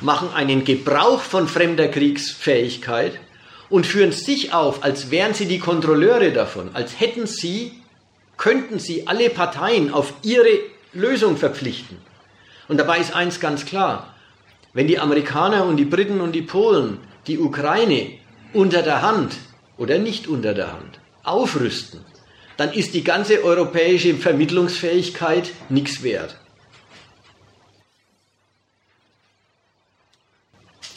[0.00, 3.20] machen einen Gebrauch von fremder Kriegsfähigkeit
[3.68, 7.82] und führen sich auf, als wären sie die Kontrolleure davon, als hätten sie,
[8.36, 10.60] könnten sie alle Parteien auf ihre
[10.92, 11.98] Lösung verpflichten.
[12.68, 14.14] Und dabei ist eins ganz klar,
[14.72, 18.12] wenn die Amerikaner und die Briten und die Polen die Ukraine
[18.52, 19.34] unter der Hand
[19.78, 22.04] oder nicht unter der Hand aufrüsten,
[22.58, 26.36] dann ist die ganze europäische Vermittlungsfähigkeit nichts wert.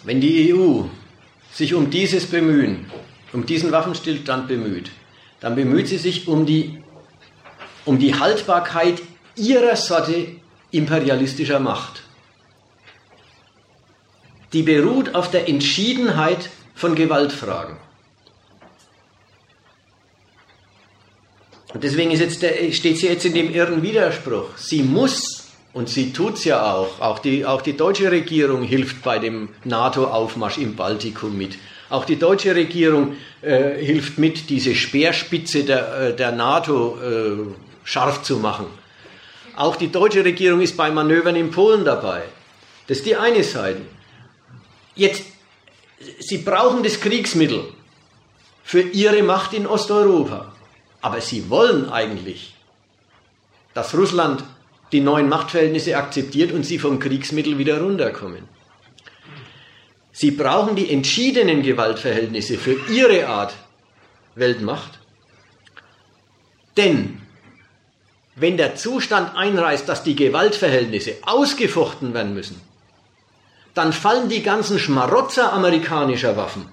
[0.04, 0.86] Wenn die EU
[1.54, 2.88] sich um dieses Bemühen,
[3.34, 4.92] um diesen Waffenstillstand bemüht,
[5.40, 6.82] dann bemüht sie sich um die,
[7.86, 9.02] um die Haltbarkeit
[9.36, 10.28] ihrer Sorte
[10.72, 12.04] imperialistischer Macht.
[14.54, 17.78] Die beruht auf der Entschiedenheit von Gewaltfragen.
[21.74, 24.58] Und deswegen der, steht sie jetzt in dem irren Widerspruch.
[24.58, 27.00] Sie muss und sie tut es ja auch.
[27.00, 31.58] Auch die, auch die deutsche Regierung hilft bei dem NATO-Aufmarsch im Baltikum mit.
[31.90, 37.38] Auch die deutsche Regierung äh, hilft mit, diese Speerspitze der, äh, der NATO äh,
[37.84, 38.66] scharf zu machen.
[39.56, 42.24] Auch die deutsche Regierung ist bei Manövern in Polen dabei.
[42.88, 43.82] Das ist die eine Seite.
[44.96, 45.24] Jetzt,
[46.20, 47.64] sie brauchen das Kriegsmittel
[48.64, 50.51] für ihre Macht in Osteuropa.
[51.02, 52.54] Aber sie wollen eigentlich,
[53.74, 54.44] dass Russland
[54.92, 58.48] die neuen Machtverhältnisse akzeptiert und sie vom Kriegsmittel wieder runterkommen.
[60.12, 63.54] Sie brauchen die entschiedenen Gewaltverhältnisse für ihre Art
[64.36, 65.00] Weltmacht.
[66.78, 67.22] Denn
[68.36, 72.62] wenn der Zustand einreißt, dass die Gewaltverhältnisse ausgefochten werden müssen,
[73.74, 76.68] dann fallen die ganzen Schmarotzer amerikanischer Waffen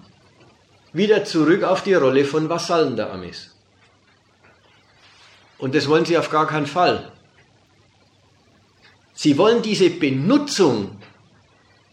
[0.92, 3.54] wieder zurück auf die Rolle von Vasallen der Amis.
[5.58, 7.12] Und das wollen sie auf gar keinen Fall.
[9.14, 10.96] Sie wollen diese Benutzung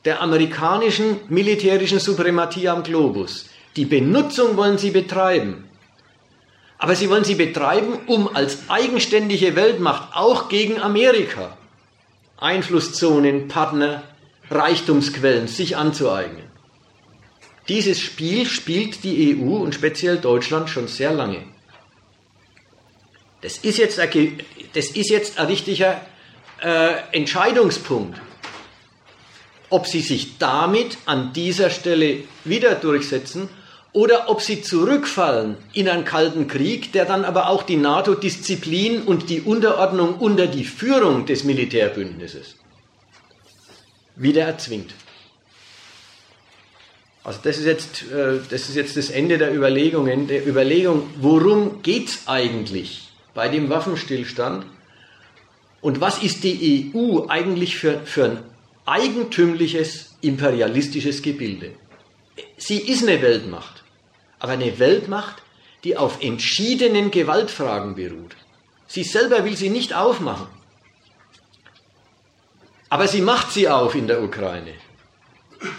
[0.05, 5.67] der amerikanischen militärischen Suprematie am Globus, die Benutzung wollen sie betreiben.
[6.77, 11.57] Aber sie wollen sie betreiben, um als eigenständige Weltmacht auch gegen Amerika
[12.37, 14.03] Einflusszonen, Partner,
[14.51, 16.43] Reichtumsquellen sich anzueignen.
[17.69, 21.43] Dieses Spiel spielt die EU und speziell Deutschland schon sehr lange.
[23.45, 24.09] Das ist jetzt ein,
[24.73, 26.01] das ist jetzt ein richtiger
[26.63, 28.19] äh, Entscheidungspunkt,
[29.69, 33.47] ob sie sich damit an dieser Stelle wieder durchsetzen
[33.93, 39.29] oder ob sie zurückfallen in einen kalten Krieg, der dann aber auch die NATO-Disziplin und
[39.29, 42.55] die Unterordnung unter die Führung des Militärbündnisses
[44.15, 44.95] wieder erzwingt.
[47.23, 51.83] Also das ist jetzt, äh, das, ist jetzt das Ende der Überlegungen, der Überlegung, worum
[51.83, 53.04] geht es eigentlich
[53.35, 54.65] bei dem Waffenstillstand
[55.81, 58.43] und was ist die EU eigentlich für, für ein
[58.87, 61.73] eigentümliches imperialistisches Gebilde?
[62.57, 63.83] Sie ist eine Weltmacht,
[64.39, 65.43] aber eine Weltmacht,
[65.83, 68.35] die auf entschiedenen Gewaltfragen beruht.
[68.87, 70.47] Sie selber will sie nicht aufmachen.
[72.89, 74.73] Aber sie macht sie auf in der Ukraine.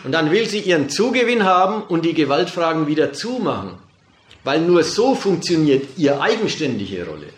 [0.05, 3.78] Und dann will sie ihren Zugewinn haben und die Gewaltfragen wieder zumachen.
[4.45, 7.33] Weil nur so funktioniert ihre eigenständige Rolle.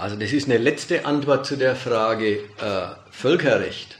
[0.00, 2.40] Also das ist eine letzte Antwort zu der Frage äh,
[3.10, 3.98] Völkerrecht.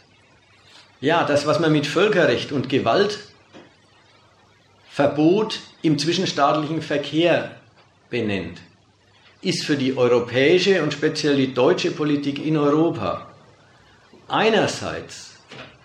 [1.02, 7.50] Ja, das, was man mit Völkerrecht und Gewaltverbot im zwischenstaatlichen Verkehr
[8.08, 8.62] benennt,
[9.42, 13.26] ist für die europäische und speziell die deutsche Politik in Europa
[14.26, 15.34] einerseits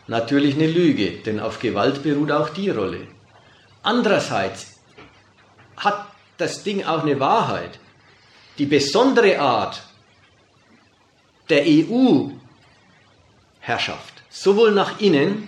[0.07, 3.01] natürlich eine Lüge, denn auf Gewalt beruht auch die Rolle.
[3.83, 4.79] Andererseits
[5.75, 7.79] hat das Ding auch eine Wahrheit.
[8.57, 9.83] Die besondere Art
[11.49, 12.33] der EU-Herrschaft,
[14.29, 15.47] sowohl nach innen,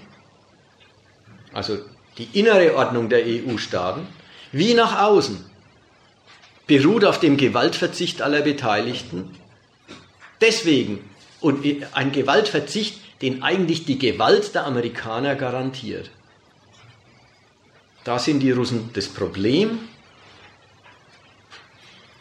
[1.54, 1.78] also
[2.18, 4.08] die innere Ordnung der EU-Staaten,
[4.52, 5.46] wie nach außen,
[6.68, 9.36] beruht auf dem Gewaltverzicht aller Beteiligten.
[10.42, 11.10] Deswegen,
[11.40, 16.12] und ein Gewaltverzicht, den eigentlich die Gewalt der Amerikaner garantiert.
[18.04, 19.80] Da sind die Russen das Problem,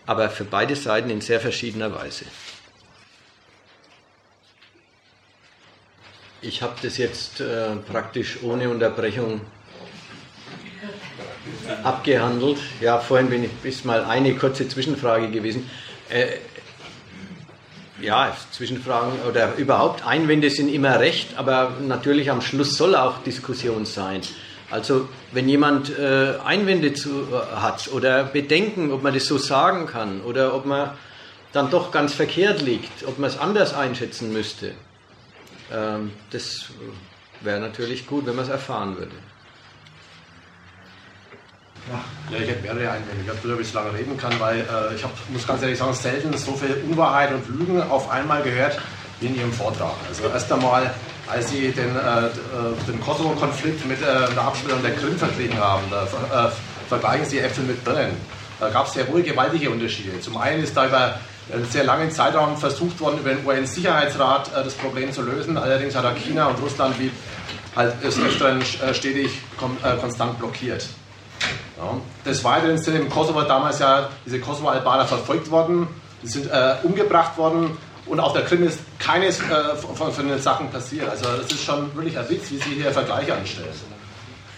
[0.06, 2.24] aber für beide Seiten in sehr verschiedener Weise.
[6.46, 9.40] Ich habe das jetzt äh, praktisch ohne Unterbrechung
[11.82, 12.58] abgehandelt.
[12.80, 15.68] Ja, vorhin bin ich, ist mal eine kurze Zwischenfrage gewesen.
[16.08, 16.26] Äh,
[18.00, 23.84] ja, Zwischenfragen oder überhaupt Einwände sind immer recht, aber natürlich am Schluss soll auch Diskussion
[23.84, 24.20] sein.
[24.70, 29.86] Also wenn jemand äh, Einwände zu, äh, hat oder Bedenken, ob man das so sagen
[29.86, 30.90] kann oder ob man
[31.52, 34.74] dann doch ganz verkehrt liegt, ob man es anders einschätzen müsste,
[35.72, 36.70] ähm, das
[37.40, 39.16] wäre natürlich gut, wenn man es erfahren würde.
[41.90, 43.22] Ja, ich hätte mehrere Einwände.
[43.22, 46.36] Ich habe bis lange reden kann, weil äh, ich hab, muss ganz ehrlich sagen, selten
[46.36, 48.78] so viel Unwahrheit und Lügen auf einmal gehört
[49.20, 49.94] wie in Ihrem Vortrag.
[50.08, 50.92] Also erst einmal,
[51.28, 52.28] als Sie den, äh,
[52.88, 56.50] den Kosovo-Konflikt mit äh, der Abstellung der Krim verglichen haben, da äh,
[56.88, 58.16] vergleichen Sie Äpfel mit Birnen.
[58.58, 60.18] Da gab es sehr wohl gewaltige Unterschiede.
[60.20, 61.20] Zum einen ist da über
[61.70, 65.56] sehr langen Zeitraum versucht worden, über den UN-Sicherheitsrat äh, das Problem zu lösen.
[65.56, 67.10] Allerdings hat da China und Russland wie
[67.74, 69.30] halt des Öfteren äh, stetig
[70.00, 70.86] konstant blockiert.
[71.76, 72.00] Ja.
[72.24, 75.86] Des Weiteren sind im Kosovo damals ja diese Kosovo-Albaner verfolgt worden,
[76.22, 80.40] die sind äh, umgebracht worden und auf der Krim ist keines äh, von, von, den
[80.40, 81.08] Sachen passiert.
[81.08, 83.68] Also das ist schon wirklich ein Witz, wie Sie hier Vergleiche anstellen.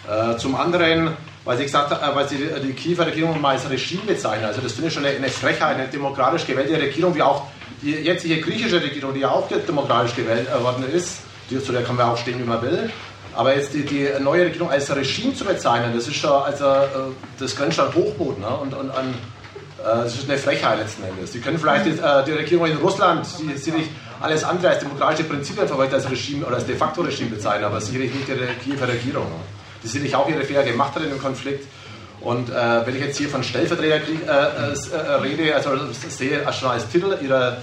[0.09, 4.03] Äh, zum anderen, weil Sie gesagt äh, weil Sie die Kiewer Regierung mal als Regime
[4.07, 7.45] bezeichnen, also das finde ich schon eine, Frechheit, eine demokratisch gewählte Regierung, wie auch
[7.83, 11.21] die jetzige griechische Regierung, die ja auch demokratisch gewählt äh, worden ist,
[11.51, 12.91] die, zu der kann man auch stehen, wie man will,
[13.35, 16.87] aber jetzt die, die, neue Regierung als Regime zu bezeichnen, das ist schon, also, äh,
[17.39, 18.49] das grenzt schon Hochmut ne?
[18.49, 19.15] und, und an,
[19.79, 21.33] äh, das ist eine Frechheit letzten Endes.
[21.33, 23.89] Sie können vielleicht die, äh, die Regierung in Russland, die sicherlich
[24.21, 27.81] alles andere als demokratische Prinzipien verfolgt als Regime oder als de facto Regime bezeichnen, aber
[27.81, 29.25] sicherlich nicht die Kiewer Regierung.
[29.25, 29.58] Ne?
[29.83, 31.67] Die sicherlich auch ihre Fehler gemacht hat in dem Konflikt.
[32.21, 36.89] Und äh, wenn ich jetzt hier von Stellvertreterkrieg äh, äh, rede, also sehe schon als
[36.89, 37.59] Titel ihrer,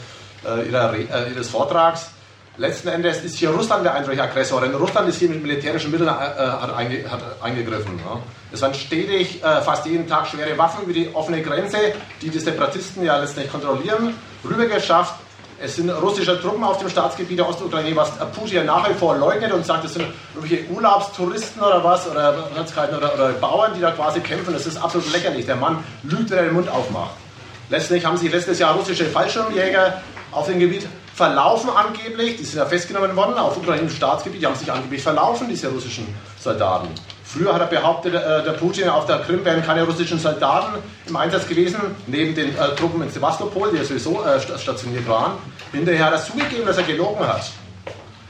[0.66, 0.96] ihrer,
[1.28, 2.12] ihres Vortrags,
[2.58, 6.08] Letzten Endes ist hier Russland der eindeutige Aggressor, denn Russland ist hier mit militärischen Mitteln
[6.08, 8.00] äh, hat, einge, hat eingegriffen.
[8.00, 8.22] Ja.
[8.54, 11.78] Es waren stetig, äh, fast jeden Tag schwere Waffen über die offene Grenze,
[12.22, 14.14] die die Separatisten ja letztendlich kontrollieren,
[14.46, 15.16] rübergeschafft.
[15.62, 19.54] Es sind russische Truppen auf dem Staatsgebiet der Ostukraine, was Putin nach wie vor leugnet
[19.54, 24.20] und sagt, es sind irgendwelche Urlaubstouristen oder was, oder, oder, oder Bauern, die da quasi
[24.20, 24.54] kämpfen.
[24.54, 25.46] Das ist absolut lächerlich.
[25.46, 27.12] Der Mann lügt, wenn er den Mund aufmacht.
[27.70, 30.02] Letztlich haben sie letztes Jahr russische Fallschirmjäger
[30.32, 34.56] auf dem Gebiet verlaufen angeblich, die sind ja festgenommen worden auf ukrainischem Staatsgebiet, die haben
[34.56, 36.06] sich angeblich verlaufen, diese russischen
[36.38, 36.90] Soldaten.
[37.36, 40.76] Früher hat er behauptet, äh, der Putin auf der Krim wären keine russischen Soldaten
[41.06, 45.34] im Einsatz gewesen, neben den äh, Truppen in Sevastopol, die ja sowieso äh, stationiert waren.
[45.74, 47.52] Hinterher hat er zugegeben, dass er gelogen hat.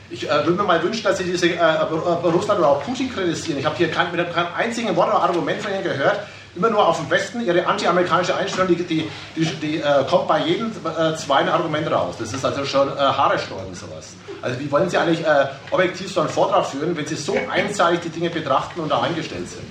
[0.10, 3.60] Ich äh, würde mir mal wünschen, dass Sie diese äh, Russland oder auch Putin kritisieren.
[3.60, 6.22] Ich habe hier kein, mit keinem einzigen Wort oder Argument von Ihnen gehört,
[6.56, 10.40] immer nur auf den Westen, ihre anti-amerikanische Einstellung, die, die, die, die äh, kommt bei
[10.40, 12.16] jedem äh, zweiten Argument raus.
[12.18, 14.14] Das ist also schon äh, Haare sträuben, sowas.
[14.42, 18.02] Also wie wollen Sie eigentlich äh, objektiv so einen Vortrag führen, wenn Sie so einseitig
[18.02, 19.64] die Dinge betrachten und da eingestellt sind?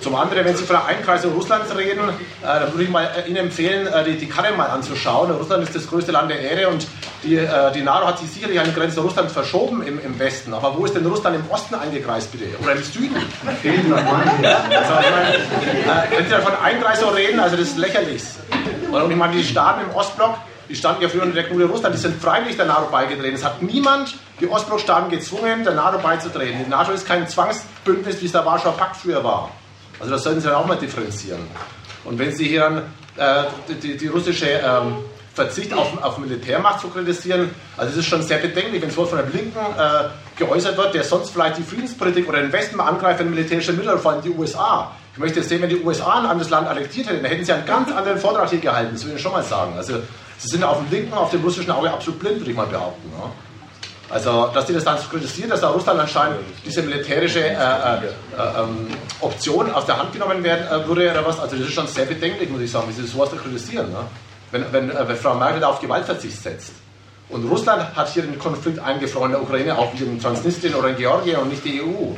[0.00, 2.12] Zum anderen, wenn Sie von der Einkreisung Russlands reden, äh,
[2.42, 5.30] dann würde ich mal äh, Ihnen empfehlen, äh, die, die Karte mal anzuschauen.
[5.30, 6.86] Russland ist das größte Land der Erde und
[7.24, 10.52] die, äh, die NATO hat sich sicherlich an die Grenze Russlands verschoben im, im Westen.
[10.54, 12.44] Aber wo ist denn Russland im Osten eingekreist, bitte?
[12.62, 13.16] Oder im Süden?
[13.16, 13.26] also,
[13.62, 13.88] ich
[15.86, 18.22] meine, äh, wenn Sie davon Einkreisung reden, also das ist lächerlich.
[18.90, 20.36] Und ich meine, die Staaten im Ostblock,
[20.68, 23.34] die standen ja früher unter der Knute Russland, die sind freiwillig der NATO beigetreten.
[23.34, 26.64] Es hat niemand die Ostblockstaaten gezwungen, der NATO beizutreten.
[26.64, 29.50] Die NATO ist kein Zwangsbündnis, wie es der Warschauer Pakt früher war.
[29.98, 31.40] Also das sollten Sie dann auch mal differenzieren.
[32.04, 32.78] Und wenn Sie hier dann
[33.16, 33.44] äh,
[33.82, 34.96] die, die, russische ähm,
[35.34, 39.08] Verzicht auf, auf Militärmacht zu kritisieren, also es ist schon sehr bedenklich, wenn es von
[39.10, 43.20] der Linken äh, geäußert wird, der sonst vielleicht die Friedenspolitik oder den Westen mal angreift,
[43.20, 44.92] wenn militärische Mittel, vor allem die USA.
[45.18, 47.66] Ich möchte sehen, wenn die USA ein anderes Land annektiert hätten, dann hätten sie einen
[47.66, 49.72] ganz anderen Vortrag hier gehalten, das will ich schon mal sagen.
[49.76, 49.94] Also
[50.38, 53.10] sie sind auf dem linken, auf dem russischen Auge absolut blind, würde ich mal behaupten.
[53.18, 53.28] Ja.
[54.10, 58.60] Also, dass die das dann kritisieren, dass da Russland anscheinend diese militärische äh, äh, äh,
[58.60, 58.86] ähm,
[59.20, 62.04] Option aus der Hand genommen werden äh, würde oder was, also das ist schon sehr
[62.04, 63.90] bedenklich, muss ich sagen, wie sie sowas da kritisieren.
[63.90, 63.98] Ne?
[64.52, 66.74] Wenn, wenn, äh, wenn, Frau Merkel da auf Gewaltverzicht setzt.
[67.28, 70.90] Und Russland hat hier den Konflikt eingefroren in der Ukraine, auch wie in Transnistrien oder
[70.90, 72.14] in Georgien und nicht die EU.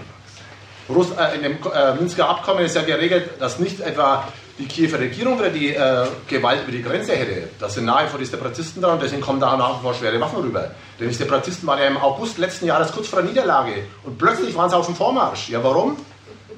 [0.94, 1.58] Russ, äh, in dem
[1.98, 4.24] Minsker Abkommen ist ja geregelt, dass nicht etwa
[4.60, 7.48] die Kiewer Regierung wieder die äh, Gewalt über die Grenze hätte.
[7.58, 10.20] Das sind nahe vor die Separatisten dran und deswegen kommen da nach wie vor schwere
[10.20, 10.70] Waffen rüber.
[10.98, 13.72] Denn die Separatisten waren ja im August letzten Jahres kurz vor der Niederlage
[14.04, 15.48] und plötzlich waren sie auf dem Vormarsch.
[15.48, 15.96] Ja, warum?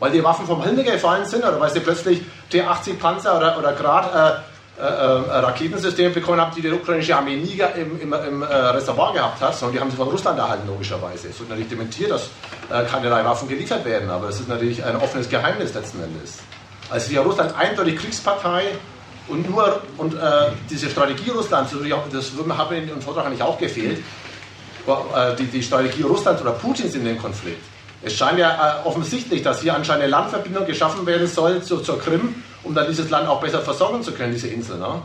[0.00, 3.72] Weil die Waffen vom Himmel gefallen sind oder weil sie plötzlich T-80 Panzer oder, oder
[3.72, 4.42] gerade
[4.78, 9.12] äh, äh, Raketensysteme bekommen haben, die die ukrainische Armee nie im, im, im äh, Reservoir
[9.12, 11.28] gehabt hat, sondern die haben sie von Russland erhalten, logischerweise.
[11.28, 12.30] Es wird natürlich dementiert, dass
[12.70, 16.38] äh, keinerlei Waffen geliefert werden, aber es ist natürlich ein offenes Geheimnis letzten Endes.
[16.88, 18.62] Also die Russland eindeutig Kriegspartei
[19.28, 20.18] und nur und äh,
[20.70, 21.74] diese Strategie Russlands,
[22.10, 26.52] das hat mir in dem Vortrag eigentlich auch gefehlt, äh, die, die Strategie Russlands oder
[26.52, 27.62] Putins in dem Konflikt.
[28.00, 32.42] Es scheint ja offensichtlich, dass hier anscheinend eine Landverbindung geschaffen werden soll zu, zur Krim,
[32.64, 34.78] um dann dieses Land auch besser versorgen zu können, diese Insel.
[34.78, 35.02] Ne?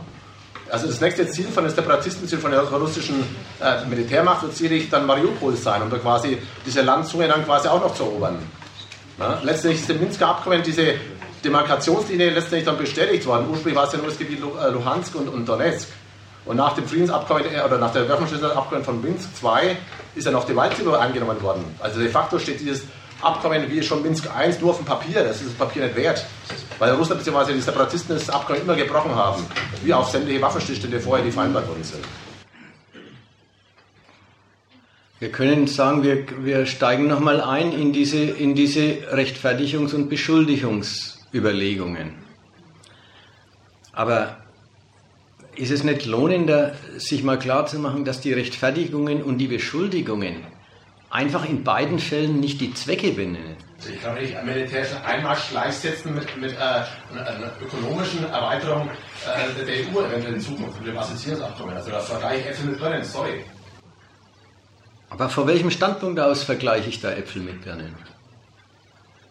[0.70, 3.24] Also das nächste Ziel von den Separatisten, von der russischen
[3.60, 7.80] äh, Militärmacht wird sicherlich dann Mariupol sein, um da quasi diese Landzunge dann quasi auch
[7.80, 8.38] noch zu erobern.
[9.18, 9.38] Ne?
[9.42, 10.94] Letztendlich ist im Minsker Abkommen diese
[11.44, 13.46] Demarkationslinie letztendlich dann bestätigt worden.
[13.48, 15.88] Ursprünglich war es ja nur das Gebiet äh, Luhansk und, und Donetsk.
[16.44, 19.76] Und nach dem Friedensabkommen äh, oder nach der Waffenstillstandsabkommen von Minsk II
[20.14, 21.64] ist ja noch die Waldsippe angenommen worden.
[21.80, 22.84] Also de facto steht dieses
[23.22, 25.24] Abkommen wie schon Minsk I nur auf dem Papier.
[25.24, 26.24] Das ist das Papier nicht wert.
[26.78, 27.54] Weil Russland bzw.
[27.54, 29.44] die Separatisten das Abkommen immer gebrochen haben.
[29.82, 32.04] Wie auch sämtliche Waffenstillstände vorher, die vereinbart worden sind.
[35.20, 42.14] Wir können sagen, wir, wir steigen nochmal ein in diese, in diese Rechtfertigungs- und Beschuldigungsüberlegungen.
[43.92, 44.36] Aber
[45.56, 50.36] ist es nicht lohnender, sich mal klarzumachen, dass die Rechtfertigungen und die Beschuldigungen
[51.10, 53.56] einfach in beiden Fällen nicht die Zwecke benennen?
[53.78, 59.64] Also ich kann nicht einen militärischen Einmarsch gleichsetzen mit, mit äh, einer ökonomischen Erweiterung äh,
[59.64, 61.76] der EU eventuell in Zukunft, mit dem Assoziierungsabkommen.
[61.76, 63.44] Also da vergleiche ich Äpfel mit Birnen, sorry.
[65.10, 67.94] Aber vor welchem Standpunkt aus vergleiche ich da Äpfel mit Birnen?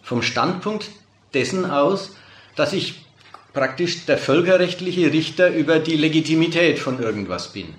[0.01, 0.89] Vom Standpunkt
[1.33, 2.15] dessen aus,
[2.55, 3.05] dass ich
[3.53, 7.73] praktisch der völkerrechtliche Richter über die Legitimität von irgendwas bin.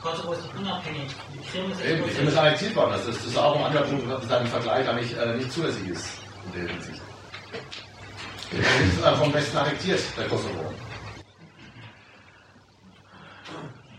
[0.00, 1.14] Kosovo ist unabhängig.
[1.34, 2.92] Die Krim ist, Eben, die Krim ist annektiert worden.
[2.92, 5.88] Das ist, das ist auch ein anderer Punkt, dass ein Vergleich eigentlich äh, nicht zulässig
[5.88, 6.08] ist
[6.46, 7.02] in der Hinsicht.
[8.52, 10.74] Der ist äh, vom Westen annektiert, der Kosovo.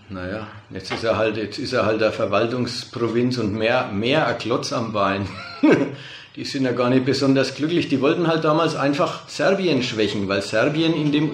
[0.09, 4.37] Naja, jetzt ist er halt, jetzt ist er halt der Verwaltungsprovinz und mehr, mehr ein
[4.37, 5.29] Klotz am Bein.
[6.35, 7.89] die sind ja gar nicht besonders glücklich.
[7.89, 11.29] Die wollten halt damals einfach Serbien schwächen, weil Serbien in dem.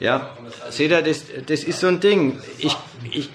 [0.00, 0.30] Ja,
[0.70, 2.38] seht ihr, das, das ist so ein Ding.
[2.58, 2.76] Ich,
[3.10, 3.28] ich,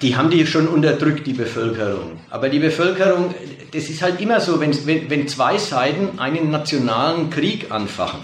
[0.00, 2.18] die haben die schon unterdrückt, die Bevölkerung.
[2.30, 3.34] Aber die Bevölkerung,
[3.72, 8.20] das ist halt immer so, wenn, wenn, wenn zwei Seiten einen nationalen Krieg anfachen,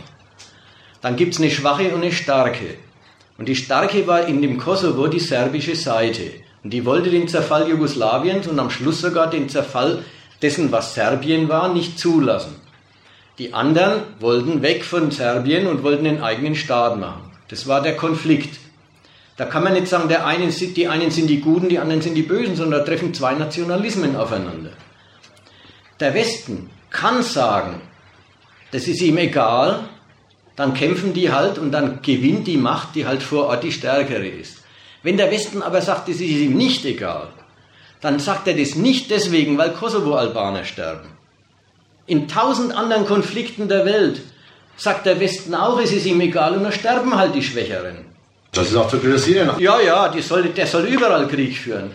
[1.02, 2.74] dann gibt es eine schwache und eine starke.
[3.36, 6.47] Und die starke war in dem Kosovo die serbische Seite.
[6.68, 10.04] Und die wollte den Zerfall Jugoslawiens und am Schluss sogar den Zerfall
[10.42, 12.56] dessen, was Serbien war, nicht zulassen.
[13.38, 17.22] Die anderen wollten weg von Serbien und wollten den eigenen Staat machen.
[17.48, 18.58] Das war der Konflikt.
[19.38, 22.16] Da kann man nicht sagen, der einen, die einen sind die Guten, die anderen sind
[22.16, 24.72] die Bösen, sondern da treffen zwei Nationalismen aufeinander.
[26.00, 27.80] Der Westen kann sagen,
[28.72, 29.88] das ist ihm egal,
[30.54, 34.28] dann kämpfen die halt und dann gewinnt die Macht, die halt vor Ort die stärkere
[34.28, 34.58] ist.
[35.02, 37.28] Wenn der Westen aber sagt, das ist ihm nicht egal,
[38.00, 41.08] dann sagt er das nicht deswegen, weil Kosovo-Albaner sterben.
[42.06, 44.20] In tausend anderen Konflikten der Welt
[44.76, 48.06] sagt der Westen auch, es ist ihm egal und dann sterben halt die Schwächeren.
[48.52, 49.50] Das ist auch zu kritisieren.
[49.58, 51.90] Ja, ja, soll, der soll überall Krieg führen,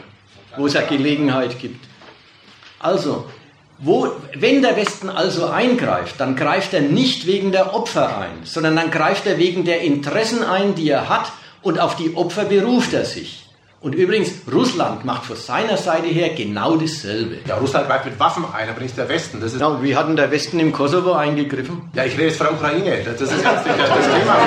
[0.57, 1.83] wo es eine Gelegenheit gibt.
[2.79, 3.25] Also,
[3.79, 8.75] wo, wenn der Westen also eingreift, dann greift er nicht wegen der Opfer ein, sondern
[8.75, 11.31] dann greift er wegen der Interessen ein, die er hat
[11.63, 13.43] und auf die Opfer beruft er sich.
[13.83, 17.39] Und übrigens, Russland macht von seiner Seite her genau dasselbe.
[17.45, 19.41] Ja, Russland greift mit Waffen ein, aber nicht der Westen.
[19.41, 21.89] Das ist ja, wie hat denn der Westen im Kosovo eingegriffen?
[21.93, 22.99] Ja, ich rede jetzt von der Ukraine.
[23.03, 24.37] Das ist ganz das Thema.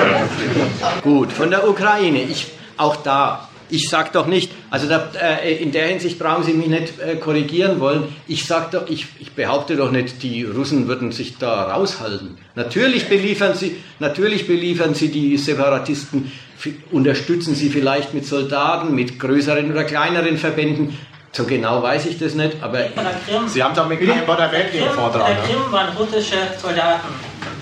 [1.03, 2.23] Gut, von der Ukraine.
[2.23, 6.53] Ich, auch da, ich sage doch nicht, also da, äh, in der Hinsicht brauchen Sie
[6.53, 8.15] mich nicht äh, korrigieren wollen.
[8.27, 12.39] Ich sag doch, ich, ich behaupte doch nicht, die Russen würden sich da raushalten.
[12.55, 16.31] Natürlich beliefern sie, natürlich beliefern sie die Separatisten
[16.91, 20.97] unterstützen sie vielleicht mit Soldaten, mit größeren oder kleineren Verbänden.
[21.31, 22.79] So genau weiß ich das nicht, aber.
[22.79, 25.29] Krim, sie haben doch mit keinem Wort erwähnt im Vortrag.
[25.29, 27.09] In der Krim waren russische Soldaten.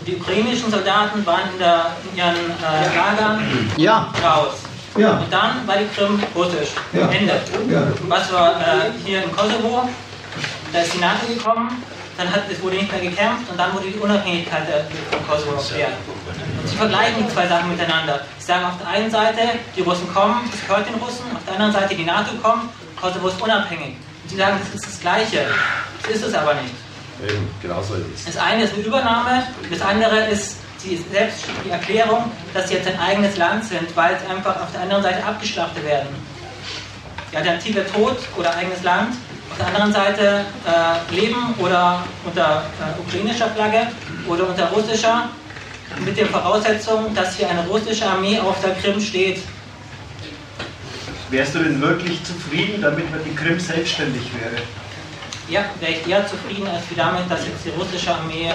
[0.08, 3.44] Die ukrainischen Soldaten waren in, der, in ihren äh, Lagern
[3.78, 4.14] ja.
[4.24, 4.62] raus.
[4.98, 5.18] Ja.
[5.18, 6.70] Und dann war die Krim russisch.
[6.94, 7.10] Ja.
[7.10, 7.34] Ende.
[7.70, 7.88] Ja.
[8.08, 9.90] Was war äh, hier in Kosovo?
[10.72, 11.84] Da ist die NATO gekommen,
[12.18, 14.64] dann hat, es wurde nicht mehr gekämpft und dann wurde die Unabhängigkeit
[15.12, 15.94] von Kosovo erklärt.
[16.66, 18.22] Sie vergleichen die zwei Sachen miteinander.
[18.40, 19.42] Sie sagen auf der einen Seite,
[19.76, 23.28] die Russen kommen, das gehört den Russen, auf der anderen Seite die NATO kommt, Kosovo
[23.28, 23.98] ist unabhängig.
[24.24, 25.46] Und Sie sagen, das ist das Gleiche.
[26.02, 26.74] Das ist es aber nicht.
[27.24, 28.26] Eben, genau so ist es.
[28.26, 32.88] Das eine ist eine Übernahme, das andere ist die, selbst die Erklärung, dass sie jetzt
[32.88, 36.10] ein eigenes Land sind, weil sie einfach auf der anderen Seite abgeschlachtet werden.
[37.32, 39.16] Die Alternative Tod oder eigenes Land,
[39.56, 43.88] auf der anderen Seite äh, Leben oder unter äh, ukrainischer Flagge
[44.28, 45.30] oder unter russischer,
[46.04, 49.40] mit der Voraussetzung, dass hier eine russische Armee auf der Krim steht.
[51.30, 54.62] Wärst du denn wirklich zufrieden, damit man die Krim selbstständig wäre?
[55.48, 58.52] Ja, wäre ich eher zufrieden als wie damit, dass jetzt die russische Armee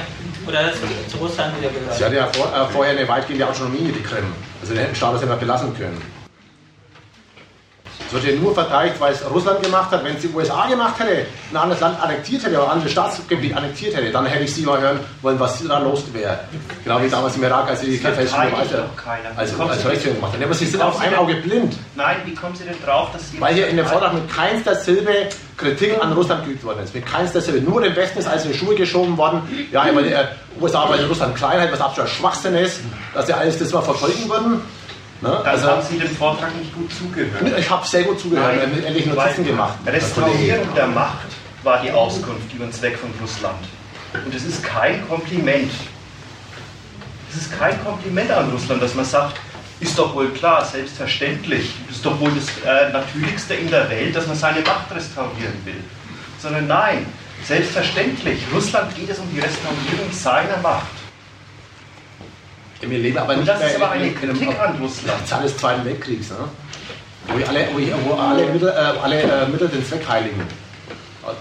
[0.47, 0.75] oder das
[1.09, 1.97] zu Russland wieder gehört.
[1.97, 4.25] Sie hatte ja vor, äh, vorher eine weitgehende Autonomie, die Krim.
[4.61, 6.20] Also den hätten Staat das ja belassen können.
[8.13, 10.03] Es wird ja nur verteidigt, weil es Russland gemacht hat.
[10.03, 13.57] Wenn es die USA gemacht hätte, ein anderes Land annektiert hätte, oder ein anderes Staatsgebiet
[13.57, 16.41] annektiert hätte, dann hätte ich sie mal hören wollen, was da los wäre.
[16.83, 18.11] Genau wie damals im Irak, als sie die doch
[18.97, 19.29] keiner.
[19.37, 20.43] als, als Rechtshörer gemacht haben.
[20.43, 21.77] Aber sie sind auf Sie ein denn- Auge blind.
[21.95, 23.41] Nein, wie kommen Sie denn drauf, dass Sie...
[23.41, 26.93] Weil hier in dem Vortrag mit keinster Silbe Kritik an Russland geübt worden ist.
[26.93, 27.61] Mit keinster Silbe.
[27.61, 29.43] Nur dem Westen ist alles in die Schuhe geschoben worden.
[29.71, 30.25] Ja, weil die äh,
[30.61, 32.81] USA, weil Russland klein hat, was absoluter Schwachsinn ist,
[33.15, 34.63] dass sie alles das mal verfolgen würden.
[35.21, 35.29] Ne?
[35.29, 37.59] Dann Also, haben Sie dem Vortrag nicht gut zugehört.
[37.59, 39.75] ich habe sehr gut zugehört Nein, und endlich Notizen gemacht.
[39.87, 41.29] Restaurierung der Macht
[41.63, 43.59] war die Auskunft über den Zweck von Russland.
[44.25, 45.71] Und es ist kein Kompliment.
[47.31, 49.37] Es ist kein Kompliment an Russland, dass man sagt,
[49.79, 54.27] ist doch wohl klar, selbstverständlich, ist doch wohl das äh, Natürlichste in der Welt, dass
[54.27, 55.83] man seine Macht restaurieren will.
[56.41, 57.07] Sondern nein,
[57.45, 61.00] selbstverständlich, Russland geht es um die Restaurierung seiner Macht.
[62.81, 64.77] Wir leben aber Und nicht das mehr ist aber in- eine in einem- Kritik an
[64.81, 65.29] Russland.
[65.29, 66.37] Zeit des Zweiten Weltkriegs, ne?
[67.29, 70.43] wo, alle, wo, ich, wo alle, Mittel, äh, alle äh, Mittel den Zweck heiligen.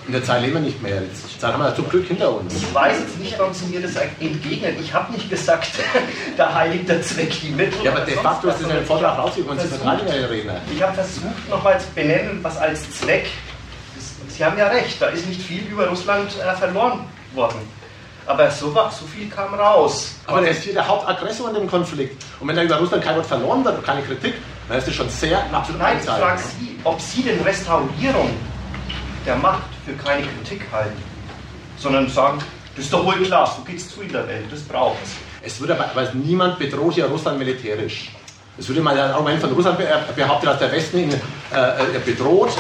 [0.05, 1.01] In der Zeit leben wir nicht mehr.
[1.01, 2.53] Jetzt, die Zeit haben wir zum Glück hinter uns.
[2.53, 4.75] Ich weiß jetzt nicht, warum Sie mir das entgegnen.
[4.79, 5.69] Ich habe nicht gesagt,
[6.37, 7.81] da heiligt der Zweck die Mittel.
[7.85, 10.25] Ja, aber de facto ist es in dem Vortrag rausgekommen, Sie versucht- verteidigen ja den
[10.25, 10.61] Redner.
[10.75, 13.27] Ich habe versucht, nochmal zu benennen, was als Zweck.
[13.95, 17.59] Das, Sie haben ja recht, da ist nicht viel über Russland äh, verloren worden.
[18.29, 20.11] Aber so, wa- so viel kam raus.
[20.27, 22.23] Aber der ist hier der Hauptaggressor in dem Konflikt.
[22.39, 24.35] Und wenn da über Russland kein Wort verloren wird und keine Kritik,
[24.67, 28.29] dann ist das schon sehr absolut Nein, ich frage Sie, ob Sie denn Restaurierung
[29.25, 31.01] der Macht für keine Kritik halten,
[31.77, 32.37] sondern sagen,
[32.75, 35.09] das ist doch wohl klar, so geht's zu in der Welt, das braucht es.
[35.41, 38.11] Es wird aber, aber niemand bedroht hier Russland militärisch.
[38.59, 39.85] Es würde mal ein Argument von Russland äh,
[40.15, 41.15] behaupten, dass der Westen ihn äh,
[41.95, 42.51] äh, bedroht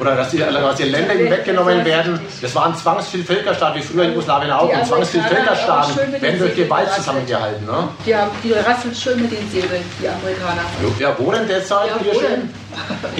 [0.00, 2.20] oder dass die, dass die Länder ihm weggenommen werden.
[2.40, 4.68] Das war ein Zwangsvölkerstaat, wie früher in Jugoslawien auch.
[4.68, 7.66] Die Und mit werden den durch Gewalt zusammengehalten.
[7.66, 7.88] Ne?
[8.06, 10.62] Die, haben, die rasseln schön mit den Säbeln, die Amerikaner.
[10.98, 11.88] Ja, wo denn derzeit?
[11.88, 12.50] Ja, wo denn?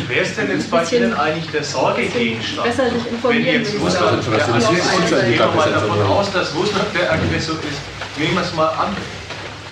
[0.09, 2.65] Wer ist denn jetzt bei Ihnen eigentlich der Sorgegegenstand?
[2.69, 6.87] Besser sich Wenn jetzt Russland Aggressor ist, unser gehen wir mal davon aus, dass Russland
[6.95, 8.19] der Aggressor ist.
[8.19, 8.97] Nehmen wir es mal an.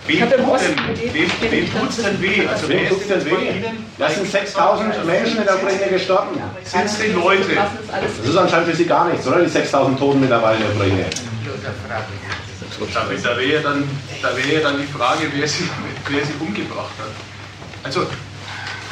[0.07, 2.47] Wem tut denn, wem, wem tut's denn weh?
[2.47, 3.65] Also Wem wer ist denn weh?
[3.99, 6.41] Das sind 6000 Menschen in der Ukraine gestorben.
[6.65, 7.43] Sind es die Leute?
[7.55, 9.41] Das ist anscheinend für Sie gar nichts, oder?
[9.43, 11.07] Die 6000 Toten mittlerweile in der Ukraine.
[12.93, 13.01] Da,
[13.31, 13.89] da wäre ja, dann-
[14.23, 15.69] da wäre ja dann die Frage, wer sie,
[16.09, 17.09] wer sie umgebracht hat.
[17.83, 18.07] Also,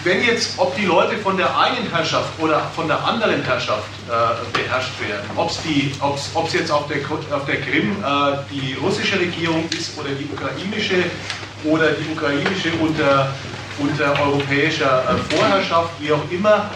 [0.04, 4.12] wenn jetzt, ob die Leute von der einen Herrschaft oder von der anderen Herrschaft äh,
[4.58, 5.58] beherrscht werden, ob's,
[6.34, 6.98] ob's jetzt auf der,
[7.34, 11.04] auf der Krim äh, die russische Regierung ist oder die ukrainische
[11.64, 13.32] oder die ukrainische unter,
[13.78, 16.68] unter europäischer äh, Vorherrschaft, wie auch immer,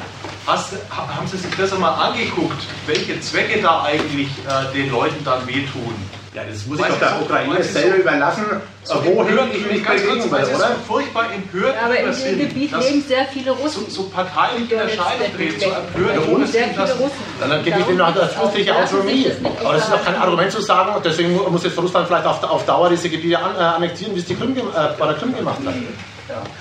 [0.47, 5.23] hast, ha- haben Sie sich das einmal angeguckt, welche Zwecke da eigentlich äh, den Leuten
[5.25, 5.95] dann wehtun?
[6.35, 8.45] Ja, das muss ich doch der so- Ukraine selber so- überlassen,
[8.85, 10.69] So wohin ich mich bewegen weil will, sie oder?
[10.69, 12.07] so furchtbar empört Ja, aber in
[12.39, 13.91] dem Gebiet leben sehr viele so, Russen.
[13.91, 17.25] so parteilich in Erscheinung treten, so empört Da ohne sehr viele Russen.
[17.41, 19.27] Dann gebe ich denen noch eine zusätzliche Autonomie.
[19.65, 20.15] Aber das ist doch kein.
[20.17, 23.55] Argument zu sagen, und deswegen muss jetzt Russland vielleicht auf, auf Dauer diese Gebiete an,
[23.57, 24.61] äh, annektieren, wie es die Krim, äh,
[24.99, 25.75] bei der Krim gemacht hat.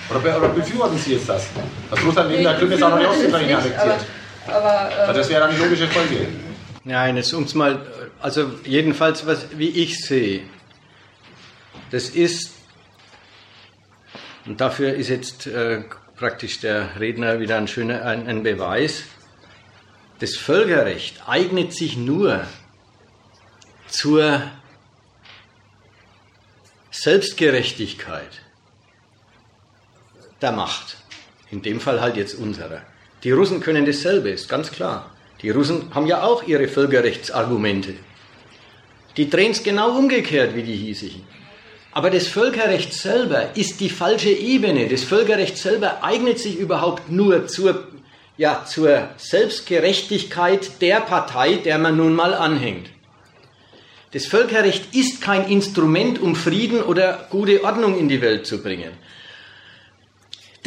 [0.10, 1.44] Oder, be- oder befürworten Sie jetzt das?
[1.92, 3.96] Dass Russland neben der Krim jetzt auch noch die Ostukraine annektiert.
[4.48, 6.28] Aber, äh, Das wäre dann die logische Folge.
[6.88, 7.86] Nein, jetzt uns mal,
[8.22, 10.44] also jedenfalls, was, wie ich sehe,
[11.92, 12.54] das ist,
[14.46, 15.84] und dafür ist jetzt äh,
[16.16, 19.04] praktisch der Redner wieder ein schöner ein, ein Beweis,
[20.20, 22.46] das Völkerrecht eignet sich nur
[23.88, 24.50] zur
[26.90, 28.44] Selbstgerechtigkeit
[30.42, 30.96] der Macht.
[31.52, 32.82] In dem Fall halt jetzt unserer.
[33.26, 35.17] Die Russen können dasselbe, ist ganz klar.
[35.42, 37.94] Die Russen haben ja auch ihre Völkerrechtsargumente.
[39.18, 41.24] Die drehen es genau umgekehrt wie die hiesigen.
[41.92, 44.88] Aber das Völkerrecht selber ist die falsche Ebene.
[44.88, 47.88] Das Völkerrecht selber eignet sich überhaupt nur zur,
[48.38, 52.90] ja, zur Selbstgerechtigkeit der Partei, der man nun mal anhängt.
[54.12, 58.92] Das Völkerrecht ist kein Instrument, um Frieden oder gute Ordnung in die Welt zu bringen.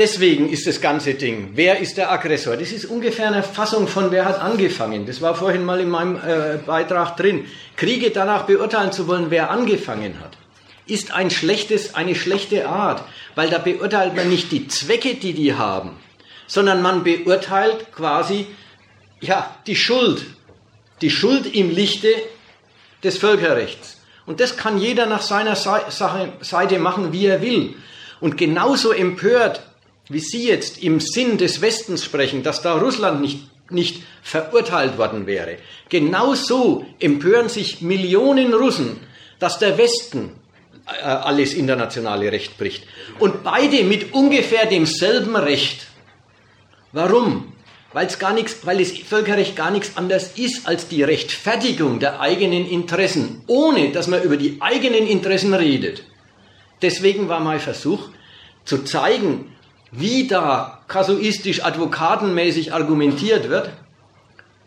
[0.00, 2.56] Deswegen ist das ganze Ding, wer ist der Aggressor?
[2.56, 5.04] Das ist ungefähr eine Fassung von wer hat angefangen.
[5.04, 7.44] Das war vorhin mal in meinem äh, Beitrag drin.
[7.76, 10.38] Kriege danach beurteilen zu wollen, wer angefangen hat,
[10.86, 13.04] ist ein schlechtes, eine schlechte Art,
[13.34, 15.90] weil da beurteilt man nicht die Zwecke, die die haben,
[16.46, 18.46] sondern man beurteilt quasi
[19.20, 20.24] ja, die Schuld,
[21.02, 22.08] die Schuld im Lichte
[23.04, 23.98] des Völkerrechts.
[24.24, 27.74] Und das kann jeder nach seiner Seite machen, wie er will.
[28.18, 29.60] Und genauso empört
[30.10, 35.26] wie Sie jetzt im Sinn des Westens sprechen, dass da Russland nicht, nicht verurteilt worden
[35.26, 35.56] wäre,
[35.88, 38.98] genauso empören sich Millionen Russen,
[39.38, 40.32] dass der Westen
[40.86, 42.84] äh, alles internationale Recht bricht.
[43.20, 45.86] Und beide mit ungefähr demselben Recht.
[46.92, 47.52] Warum?
[47.92, 52.20] Weil es gar nichts, weil das Völkerrecht gar nichts anderes ist als die Rechtfertigung der
[52.20, 56.02] eigenen Interessen, ohne dass man über die eigenen Interessen redet.
[56.82, 58.08] Deswegen war mein Versuch
[58.64, 59.52] zu zeigen,
[59.92, 63.70] wie da kasuistisch, advokatenmäßig argumentiert wird,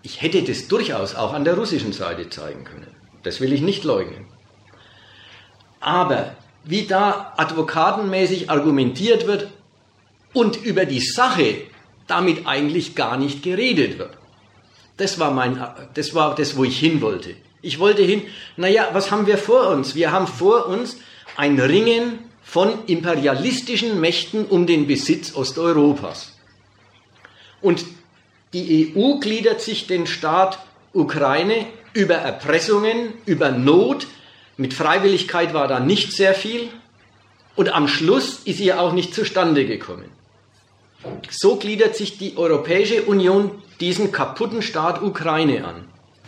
[0.02, 2.94] ich hätte das durchaus auch an der russischen Seite zeigen können.
[3.24, 4.26] Das will ich nicht leugnen.
[5.80, 6.36] Aber
[6.66, 9.48] wie da advokatenmäßig argumentiert wird
[10.34, 11.62] und über die Sache
[12.08, 14.18] damit eigentlich gar nicht geredet wird.
[14.98, 17.36] Das war mein, das war das, wo ich hin wollte.
[17.62, 18.24] Ich wollte hin,
[18.58, 19.96] naja, was haben wir vor uns?
[19.96, 20.98] Wir haben vor uns
[21.38, 22.20] ein Ringen
[22.54, 26.34] von imperialistischen Mächten um den Besitz Osteuropas.
[27.64, 27.84] Und
[28.54, 30.60] die EU gliedert sich den Staat
[30.94, 34.06] Ukraine über Erpressungen, über Not.
[34.56, 36.70] Mit Freiwilligkeit war da nicht sehr viel.
[37.56, 40.12] Und am Schluss ist ihr auch nicht zustande gekommen.
[41.32, 43.50] So gliedert sich die Europäische Union
[43.80, 45.86] diesen kaputten Staat Ukraine an.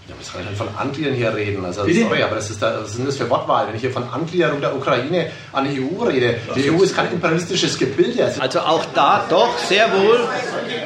[0.08, 1.66] Ja, was kann ich denn von Angliedern hier reden?
[1.66, 3.68] Also, sorry, aber das ist da, was sind das für Wortwahl?
[3.68, 7.12] Wenn ich hier von Angliederung der Ukraine an die EU rede, die EU ist kein
[7.12, 8.24] imperialistisches Gebilde.
[8.24, 10.20] Also, also auch da, doch, sehr wohl,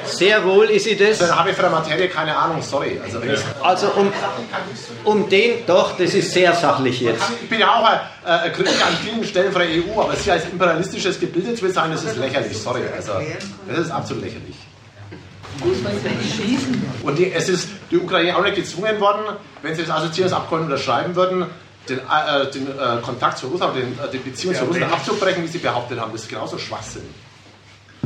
[0.05, 1.17] sehr wohl ist sie das.
[1.17, 2.97] Dann habe ich von der Materie keine Ahnung, sorry.
[3.03, 3.19] Also,
[3.61, 4.13] also um,
[5.03, 7.23] um den, doch, das ist sehr sachlich jetzt.
[7.41, 10.31] Ich bin ja auch ein äh, Kritiker an vielen Stellen von der EU, aber sie
[10.31, 12.83] als imperialistisches Gebilde zu bezeichnen, das ist lächerlich, sorry.
[12.95, 13.11] Also,
[13.67, 14.55] das ist absolut lächerlich.
[15.63, 16.81] Muss man schließen?
[17.03, 21.15] Und die, es ist die Ukraine auch nicht gezwungen worden, wenn sie das Assoziierungsabkommen unterschreiben
[21.15, 21.45] würden,
[21.87, 25.47] den, äh, den äh, Kontakt zu Russland, den, äh, die Beziehung zu Russland abzubrechen, wie
[25.47, 26.11] sie behauptet haben.
[26.11, 27.03] Das ist genauso Schwachsinn.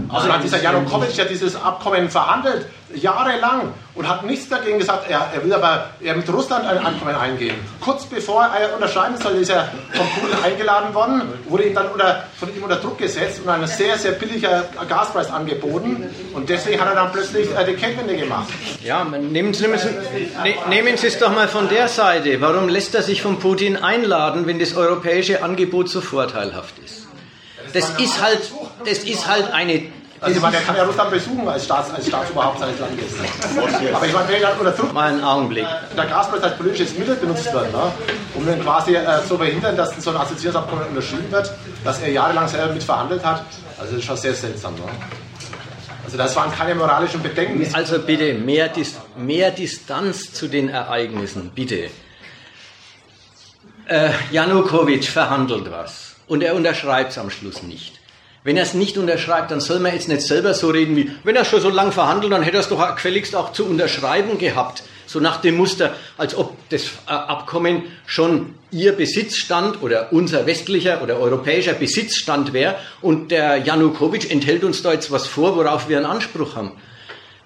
[0.09, 5.09] Also hat dieser Janukowitsch ja dieses Abkommen verhandelt, jahrelang, und hat nichts dagegen gesagt.
[5.09, 7.55] Er, er will aber er mit Russland ein Abkommen eingehen.
[7.79, 12.23] Kurz bevor er unterschreiben soll, ist er von Putin eingeladen worden, wurde ihm dann unter,
[12.39, 16.09] von ihm unter Druck gesetzt und ein sehr, sehr billiger Gaspreis angeboten.
[16.33, 18.49] Und deswegen hat er dann plötzlich äh, die Kehrtwende gemacht.
[18.83, 19.77] Ja, nehmen Sie, ne,
[20.69, 22.41] nehmen Sie es doch mal von der Seite.
[22.41, 27.07] Warum lässt er sich von Putin einladen, wenn das europäische Angebot so vorteilhaft ist?
[27.73, 28.51] Das ist halt,
[28.85, 29.91] das ist halt eine
[30.23, 33.11] also ich meine, der kann ja Russland besuchen als, Staats, als Staatsoberhaupt seines Landes.
[33.93, 34.93] Aber ich meine, wenn er unter Druck...
[34.93, 35.65] Mal einen Augenblick.
[35.97, 37.91] Der Gaspreis als politisches Mittel benutzt wird, ne?
[38.33, 41.51] um dann quasi äh, zu verhindern, dass so ein Assoziierungsabkommen unterschrieben wird,
[41.83, 43.43] dass er jahrelang selber mit verhandelt hat.
[43.77, 44.75] Also das ist schon sehr seltsam.
[44.75, 44.83] Ne?
[46.05, 47.67] Also das waren keine moralischen Bedenken.
[47.73, 51.89] Also bitte, mehr, Dis mehr Distanz zu den Ereignissen, bitte.
[53.87, 58.02] Äh, Janukowitsch verhandelt was und er unterschreibt es am Schluss nicht.
[58.43, 61.35] Wenn er es nicht unterschreibt, dann soll man jetzt nicht selber so reden wie, wenn
[61.35, 64.83] er schon so lange verhandelt, dann hätte er es doch gefälligst auch zu unterschreiben gehabt.
[65.05, 71.01] So nach dem Muster, als ob das äh, Abkommen schon ihr Besitzstand oder unser westlicher
[71.01, 75.97] oder europäischer Besitzstand wäre und der Janukowitsch enthält uns da jetzt was vor, worauf wir
[75.97, 76.71] einen Anspruch haben.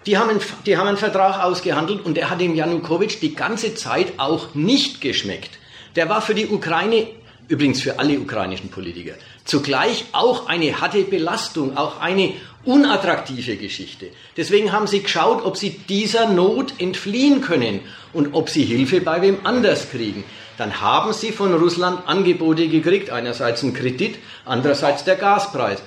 [0.06, 3.76] Die haben, einen, die haben einen Vertrag ausgehandelt und der hat dem Janukowitsch die ganze
[3.76, 5.52] Zeit auch nicht geschmeckt.
[5.98, 7.07] Der war für die Ukraine,
[7.48, 9.14] übrigens für alle ukrainischen Politiker,
[9.45, 12.34] zugleich auch eine harte Belastung, auch eine
[12.65, 14.07] unattraktive Geschichte.
[14.36, 17.80] Deswegen haben sie geschaut, ob sie dieser Not entfliehen können
[18.11, 20.26] und ob sie Hilfe bei wem anders kriegen.
[20.57, 25.82] Dann haben sie von Russland Angebote gekriegt, einerseits ein Kredit, andererseits der Gaspreis.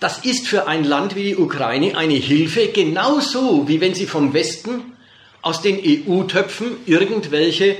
[0.00, 4.32] Das ist für ein Land wie die Ukraine eine Hilfe, genauso wie wenn sie vom
[4.32, 4.96] Westen
[5.42, 7.76] aus den EU-Töpfen irgendwelche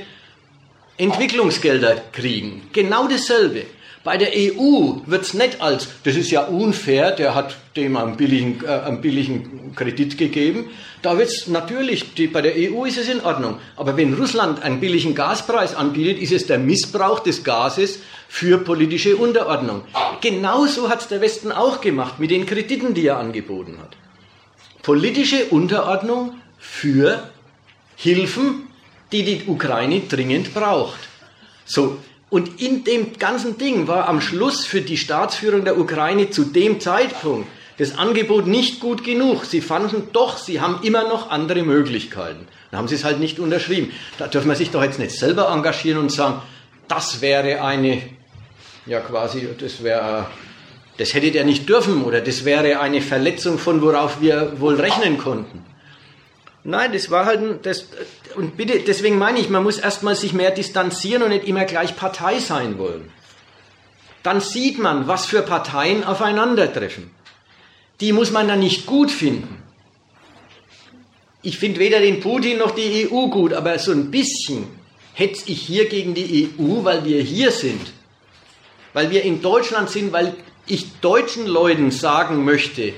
[0.97, 2.69] Entwicklungsgelder kriegen.
[2.73, 3.65] Genau dasselbe.
[4.03, 8.17] Bei der EU wird es nicht als, das ist ja unfair, der hat dem einen
[8.17, 10.69] billigen, äh, einen billigen Kredit gegeben.
[11.01, 13.59] Da wird es natürlich, die, bei der EU ist es in Ordnung.
[13.77, 19.15] Aber wenn Russland einen billigen Gaspreis anbietet, ist es der Missbrauch des Gases für politische
[19.15, 19.83] Unterordnung.
[20.19, 23.95] Genauso hat es der Westen auch gemacht mit den Krediten, die er angeboten hat.
[24.81, 27.29] Politische Unterordnung für
[27.95, 28.62] Hilfen,
[29.13, 30.99] die die Ukraine dringend braucht.
[31.65, 31.99] So,
[32.29, 36.79] und in dem ganzen Ding war am Schluss für die Staatsführung der Ukraine zu dem
[36.79, 39.45] Zeitpunkt das Angebot nicht gut genug.
[39.45, 42.47] Sie fanden doch, sie haben immer noch andere Möglichkeiten.
[42.71, 43.91] Dann haben sie es halt nicht unterschrieben.
[44.17, 46.41] Da dürfen wir sich doch jetzt nicht selber engagieren und sagen,
[46.87, 48.01] das wäre eine,
[48.85, 50.27] ja quasi, das wäre,
[50.97, 55.17] das hätte der nicht dürfen oder das wäre eine Verletzung von worauf wir wohl rechnen
[55.17, 55.65] konnten.
[56.63, 57.87] Nein, das war halt, das,
[58.35, 61.95] und bitte, deswegen meine ich, man muss erstmal sich mehr distanzieren und nicht immer gleich
[61.97, 63.11] Partei sein wollen.
[64.23, 67.11] Dann sieht man, was für Parteien aufeinandertreffen.
[67.99, 69.61] Die muss man dann nicht gut finden.
[71.41, 74.67] Ich finde weder den Putin noch die EU gut, aber so ein bisschen
[75.13, 77.91] hetze ich hier gegen die EU, weil wir hier sind.
[78.93, 80.35] Weil wir in Deutschland sind, weil
[80.65, 82.93] ich deutschen Leuten sagen möchte,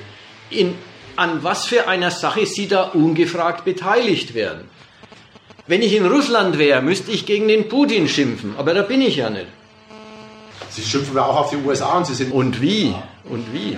[0.51, 0.75] in
[1.17, 4.69] an was für einer Sache sie da ungefragt beteiligt werden.
[5.67, 9.17] Wenn ich in Russland wäre, müsste ich gegen den Putin schimpfen, aber da bin ich
[9.17, 9.47] ja nicht.
[10.69, 12.31] Sie schimpfen ja auch auf die USA und Sie sind.
[12.31, 12.93] Und wie?
[13.23, 13.77] Und wie?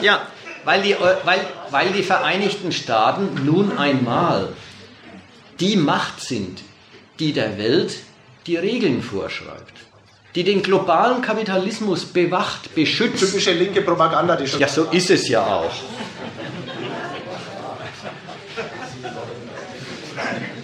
[0.00, 0.26] Ja,
[0.64, 4.54] weil die, weil, weil die Vereinigten Staaten nun einmal
[5.60, 6.62] die Macht sind,
[7.18, 7.96] die der Welt
[8.46, 9.89] die Regeln vorschreibt
[10.34, 13.20] die den globalen Kapitalismus bewacht, beschützt.
[13.20, 14.60] Typische linke Propaganda, die schon.
[14.60, 15.70] Ja, so ist es ja auch.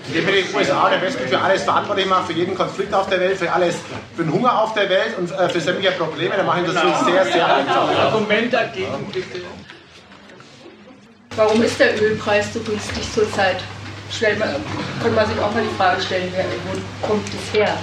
[0.08, 3.20] Indem wir den USA der Westen für alles verantwortlich machen, für jeden Konflikt auf der
[3.20, 3.76] Welt, für alles,
[4.14, 6.82] für den Hunger auf der Welt und äh, für sämtliche Probleme, dann machen wir das
[6.82, 7.04] genau.
[7.04, 7.98] sehr, sehr einfach.
[7.98, 9.40] Argument dagegen, bitte.
[11.34, 13.62] Warum ist der Ölpreis so günstig zurzeit?
[14.10, 14.48] Stellt man,
[15.02, 17.76] könnte man sich auch mal die Frage stellen, wer, wo kommt das her?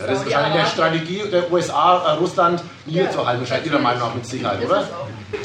[0.00, 4.14] Ja, das ist wahrscheinlich der Strategie der USA, äh, Russland niederzuhalten, wahrscheinlich Ihrer Meinung nach
[4.14, 4.88] mit Sicherheit, oder?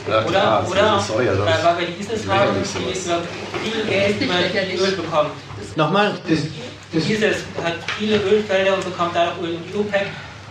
[0.09, 4.91] Ja, klar, oder, oder sorry, also weil wir dieses haben, die viel Geld über Öl
[4.93, 5.29] bekommen.
[5.75, 6.13] Nochmal?
[6.29, 6.39] Das,
[6.93, 9.55] das dieses hat viele Ölfelder und bekommt dadurch Öl.
[9.55, 10.07] Und die OPEC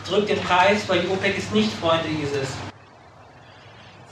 [0.09, 2.49] drückt den Preis, weil die OPEC ist nicht Freund ISIS.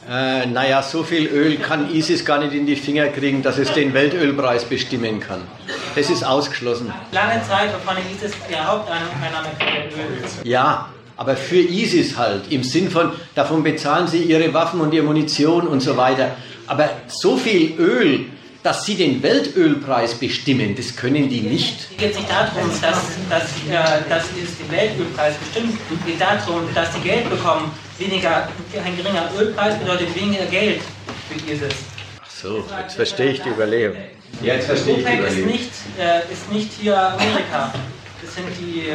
[0.08, 3.72] Äh, naja, so viel Öl kann ISIS gar nicht in die Finger kriegen, dass es
[3.72, 5.42] den Weltölpreis bestimmen kann.
[5.94, 6.92] Das ist ausgeschlossen.
[7.12, 10.24] Lange Zeit war ISIS der Haupteinnahmequelle Öl.
[10.42, 15.04] Ja, aber für ISIS halt, im Sinn von, davon bezahlen sie ihre Waffen und ihre
[15.04, 16.32] Munition und so weiter.
[16.66, 18.26] Aber so viel Öl,
[18.62, 21.88] dass sie den Weltölpreis bestimmen, das können die nicht.
[21.90, 22.98] Es geht nicht darum, dass,
[23.28, 25.78] dass, äh, dass den Weltölpreis bestimmen.
[25.92, 27.72] Es geht darum, dass sie Geld bekommen.
[27.98, 28.48] Weniger,
[28.84, 30.80] ein geringer Ölpreis bedeutet weniger Geld
[31.28, 31.74] für ISIS.
[32.20, 33.96] Ach so, jetzt verstehe ich die Überlegung.
[34.42, 35.50] Ja, jetzt verstehe ich die Überlegung.
[35.50, 37.72] Ist nicht, äh, ist nicht hier Amerika.
[38.22, 38.92] Das sind die.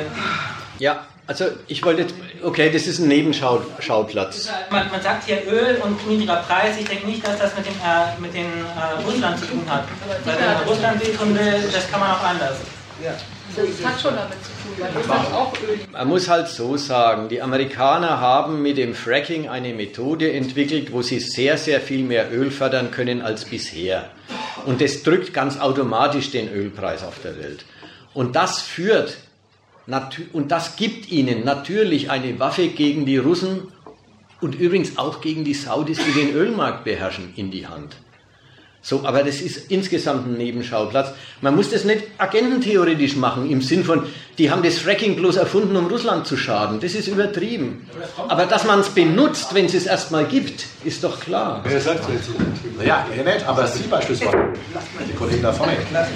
[0.80, 2.07] Ja, also ich wollte,
[2.41, 4.49] okay, das ist ein Nebenschauplatz.
[4.71, 6.77] Man, man, sagt hier Öl und niedriger Preis.
[6.79, 9.83] Ich denke nicht, dass das mit dem, äh, mit dem äh, Russland zu tun hat.
[10.23, 12.57] Weil wenn Russland wehtun will, das kann man auch anders.
[13.03, 13.11] Ja.
[13.55, 15.79] Das hat schon damit zu tun, weil Russland auch Öl.
[15.91, 21.01] Man muss halt so sagen, die Amerikaner haben mit dem Fracking eine Methode entwickelt, wo
[21.01, 24.05] sie sehr, sehr viel mehr Öl fördern können als bisher.
[24.65, 27.65] Und das drückt ganz automatisch den Ölpreis auf der Welt.
[28.13, 29.17] Und das führt
[30.34, 33.72] und das gibt ihnen natürlich eine Waffe gegen die Russen
[34.41, 37.95] und übrigens auch gegen die Saudis, die den Ölmarkt beherrschen, in die Hand.
[38.88, 41.09] So, aber das ist insgesamt ein Nebenschauplatz.
[41.41, 44.03] Man muss das nicht agententheoretisch machen, im Sinn von,
[44.38, 46.80] die haben das Fracking bloß erfunden, um Russland zu schaden.
[46.80, 47.85] Das ist übertrieben.
[48.30, 51.59] Aber dass man es benutzt, wenn es es erstmal gibt, ist doch klar.
[51.65, 52.30] Wer sagt es jetzt?
[52.77, 54.38] Naja, ihr nicht, aber Sie beispielsweise.
[55.05, 55.73] Die Kollegen da vorne.
[55.91, 56.07] Das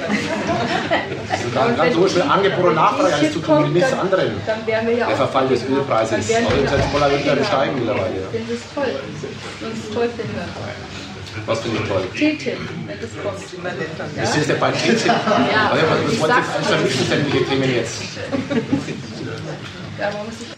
[1.41, 4.31] ist ein ganz so viel Angebot und Nachfrage alles zu tun mit nichts anderem.
[4.65, 6.26] Der Verfall des Ölpreises.
[6.34, 8.14] Aber jetzt voller Winter steigen mittlerweile.
[8.31, 8.95] Das ist toll.
[9.60, 11.01] Das ist toll finden.
[11.45, 12.03] Was finde ich toll?
[12.13, 14.17] TTIP, wenn das kommt.
[14.17, 14.23] Ja?
[14.23, 15.05] Ist das der bei TTIP?
[15.05, 15.71] Ja.
[15.71, 18.01] Also, was ihr eigentlich vermischen, sämtliche Themen jetzt?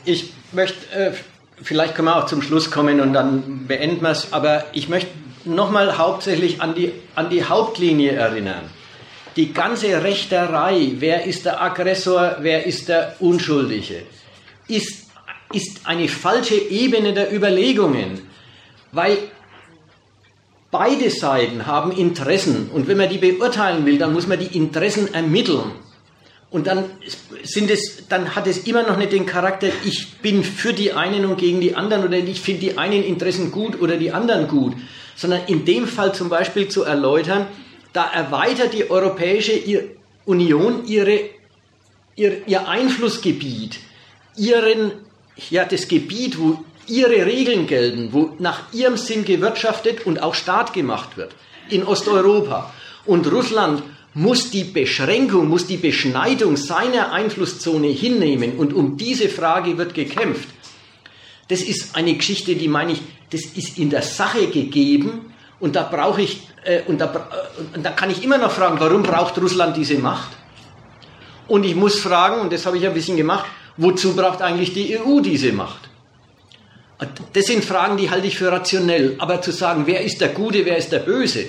[0.05, 1.11] Ich möchte, äh,
[1.61, 5.11] vielleicht können wir auch zum Schluss kommen und dann beenden wir es, aber ich möchte
[5.45, 8.63] nochmal hauptsächlich an die, an die Hauptlinie erinnern.
[9.35, 14.03] Die ganze Rechterei, wer ist der Aggressor, wer ist der Unschuldige,
[14.67, 15.07] ist,
[15.51, 18.21] ist eine falsche Ebene der Überlegungen,
[18.91, 19.17] weil
[20.73, 25.13] Beide Seiten haben Interessen und wenn man die beurteilen will, dann muss man die Interessen
[25.13, 25.71] ermitteln.
[26.49, 26.85] Und dann,
[27.43, 31.25] sind es, dann hat es immer noch nicht den Charakter, ich bin für die einen
[31.25, 34.73] und gegen die anderen oder ich finde die einen Interessen gut oder die anderen gut,
[35.15, 37.45] sondern in dem Fall zum Beispiel zu erläutern,
[37.93, 39.53] da erweitert die Europäische
[40.25, 41.19] Union ihre,
[42.15, 43.77] ihr, ihr Einflussgebiet,
[44.35, 44.91] ihren,
[45.51, 50.73] ja, das Gebiet, wo ihre Regeln gelten, wo nach ihrem Sinn gewirtschaftet und auch Staat
[50.73, 51.33] gemacht wird
[51.69, 52.73] in Osteuropa.
[53.05, 53.83] Und Russland
[54.13, 60.49] muss die Beschränkung, muss die Beschneidung seiner Einflusszone hinnehmen und um diese Frage wird gekämpft.
[61.47, 65.83] das ist eine Geschichte, die meine ich, das ist in der Sache gegeben und da
[65.83, 69.37] brauche ich, äh, und, da, äh, und da kann ich immer noch fragen, warum braucht
[69.37, 70.29] Russland diese Macht?
[71.47, 73.45] Und ich muss fragen, und das habe ich ein bisschen gemacht,
[73.77, 75.89] wozu braucht eigentlich die EU diese Macht?
[77.33, 79.15] Das sind Fragen, die halte ich für rationell.
[79.19, 81.45] Aber zu sagen, wer ist der Gute, wer ist der Böse,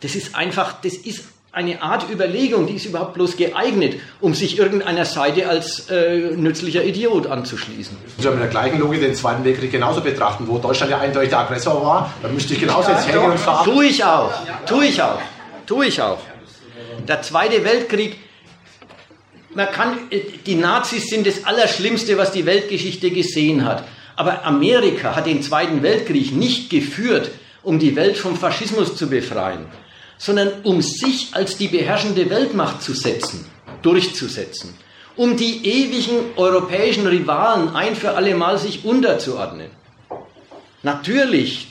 [0.00, 4.58] das ist einfach, das ist eine Art Überlegung, die ist überhaupt bloß geeignet, um sich
[4.58, 7.96] irgendeiner Seite als äh, nützlicher Idiot anzuschließen.
[8.16, 11.30] Ich würde mit der gleichen Logik den Zweiten Weltkrieg genauso betrachten, wo Deutschland ja eindeutig
[11.30, 12.14] der Aggressor war.
[12.22, 13.70] Dann müsste ich genauso jetzt hergehen und sagen.
[13.70, 14.32] Tue ich auch,
[14.66, 15.20] tue ich auch,
[15.66, 16.18] tue ich auch.
[17.08, 18.16] Der Zweite Weltkrieg,
[19.54, 23.84] man kann, äh, die Nazis sind das Allerschlimmste, was die Weltgeschichte gesehen hat.
[24.18, 27.30] Aber Amerika hat den Zweiten Weltkrieg nicht geführt,
[27.62, 29.66] um die Welt vom Faschismus zu befreien,
[30.16, 33.46] sondern um sich als die beherrschende Weltmacht zu setzen,
[33.82, 34.74] durchzusetzen,
[35.14, 39.70] um die ewigen europäischen Rivalen ein für alle Mal sich unterzuordnen.
[40.82, 41.68] Natürlich,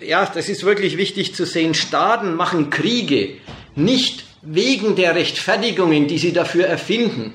[0.00, 3.36] ja, das ist wirklich wichtig zu sehen, Staaten machen Kriege
[3.76, 7.34] nicht wegen der Rechtfertigungen, die sie dafür erfinden,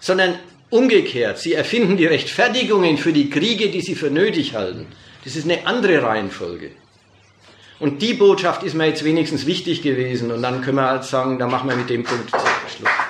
[0.00, 0.38] sondern
[0.70, 4.86] Umgekehrt, sie erfinden die Rechtfertigungen für die Kriege, die sie für nötig halten.
[5.24, 6.70] Das ist eine andere Reihenfolge.
[7.80, 10.30] Und die Botschaft ist mir jetzt wenigstens wichtig gewesen.
[10.30, 13.07] Und dann können wir halt sagen, da machen wir mit dem Punkt Schluss.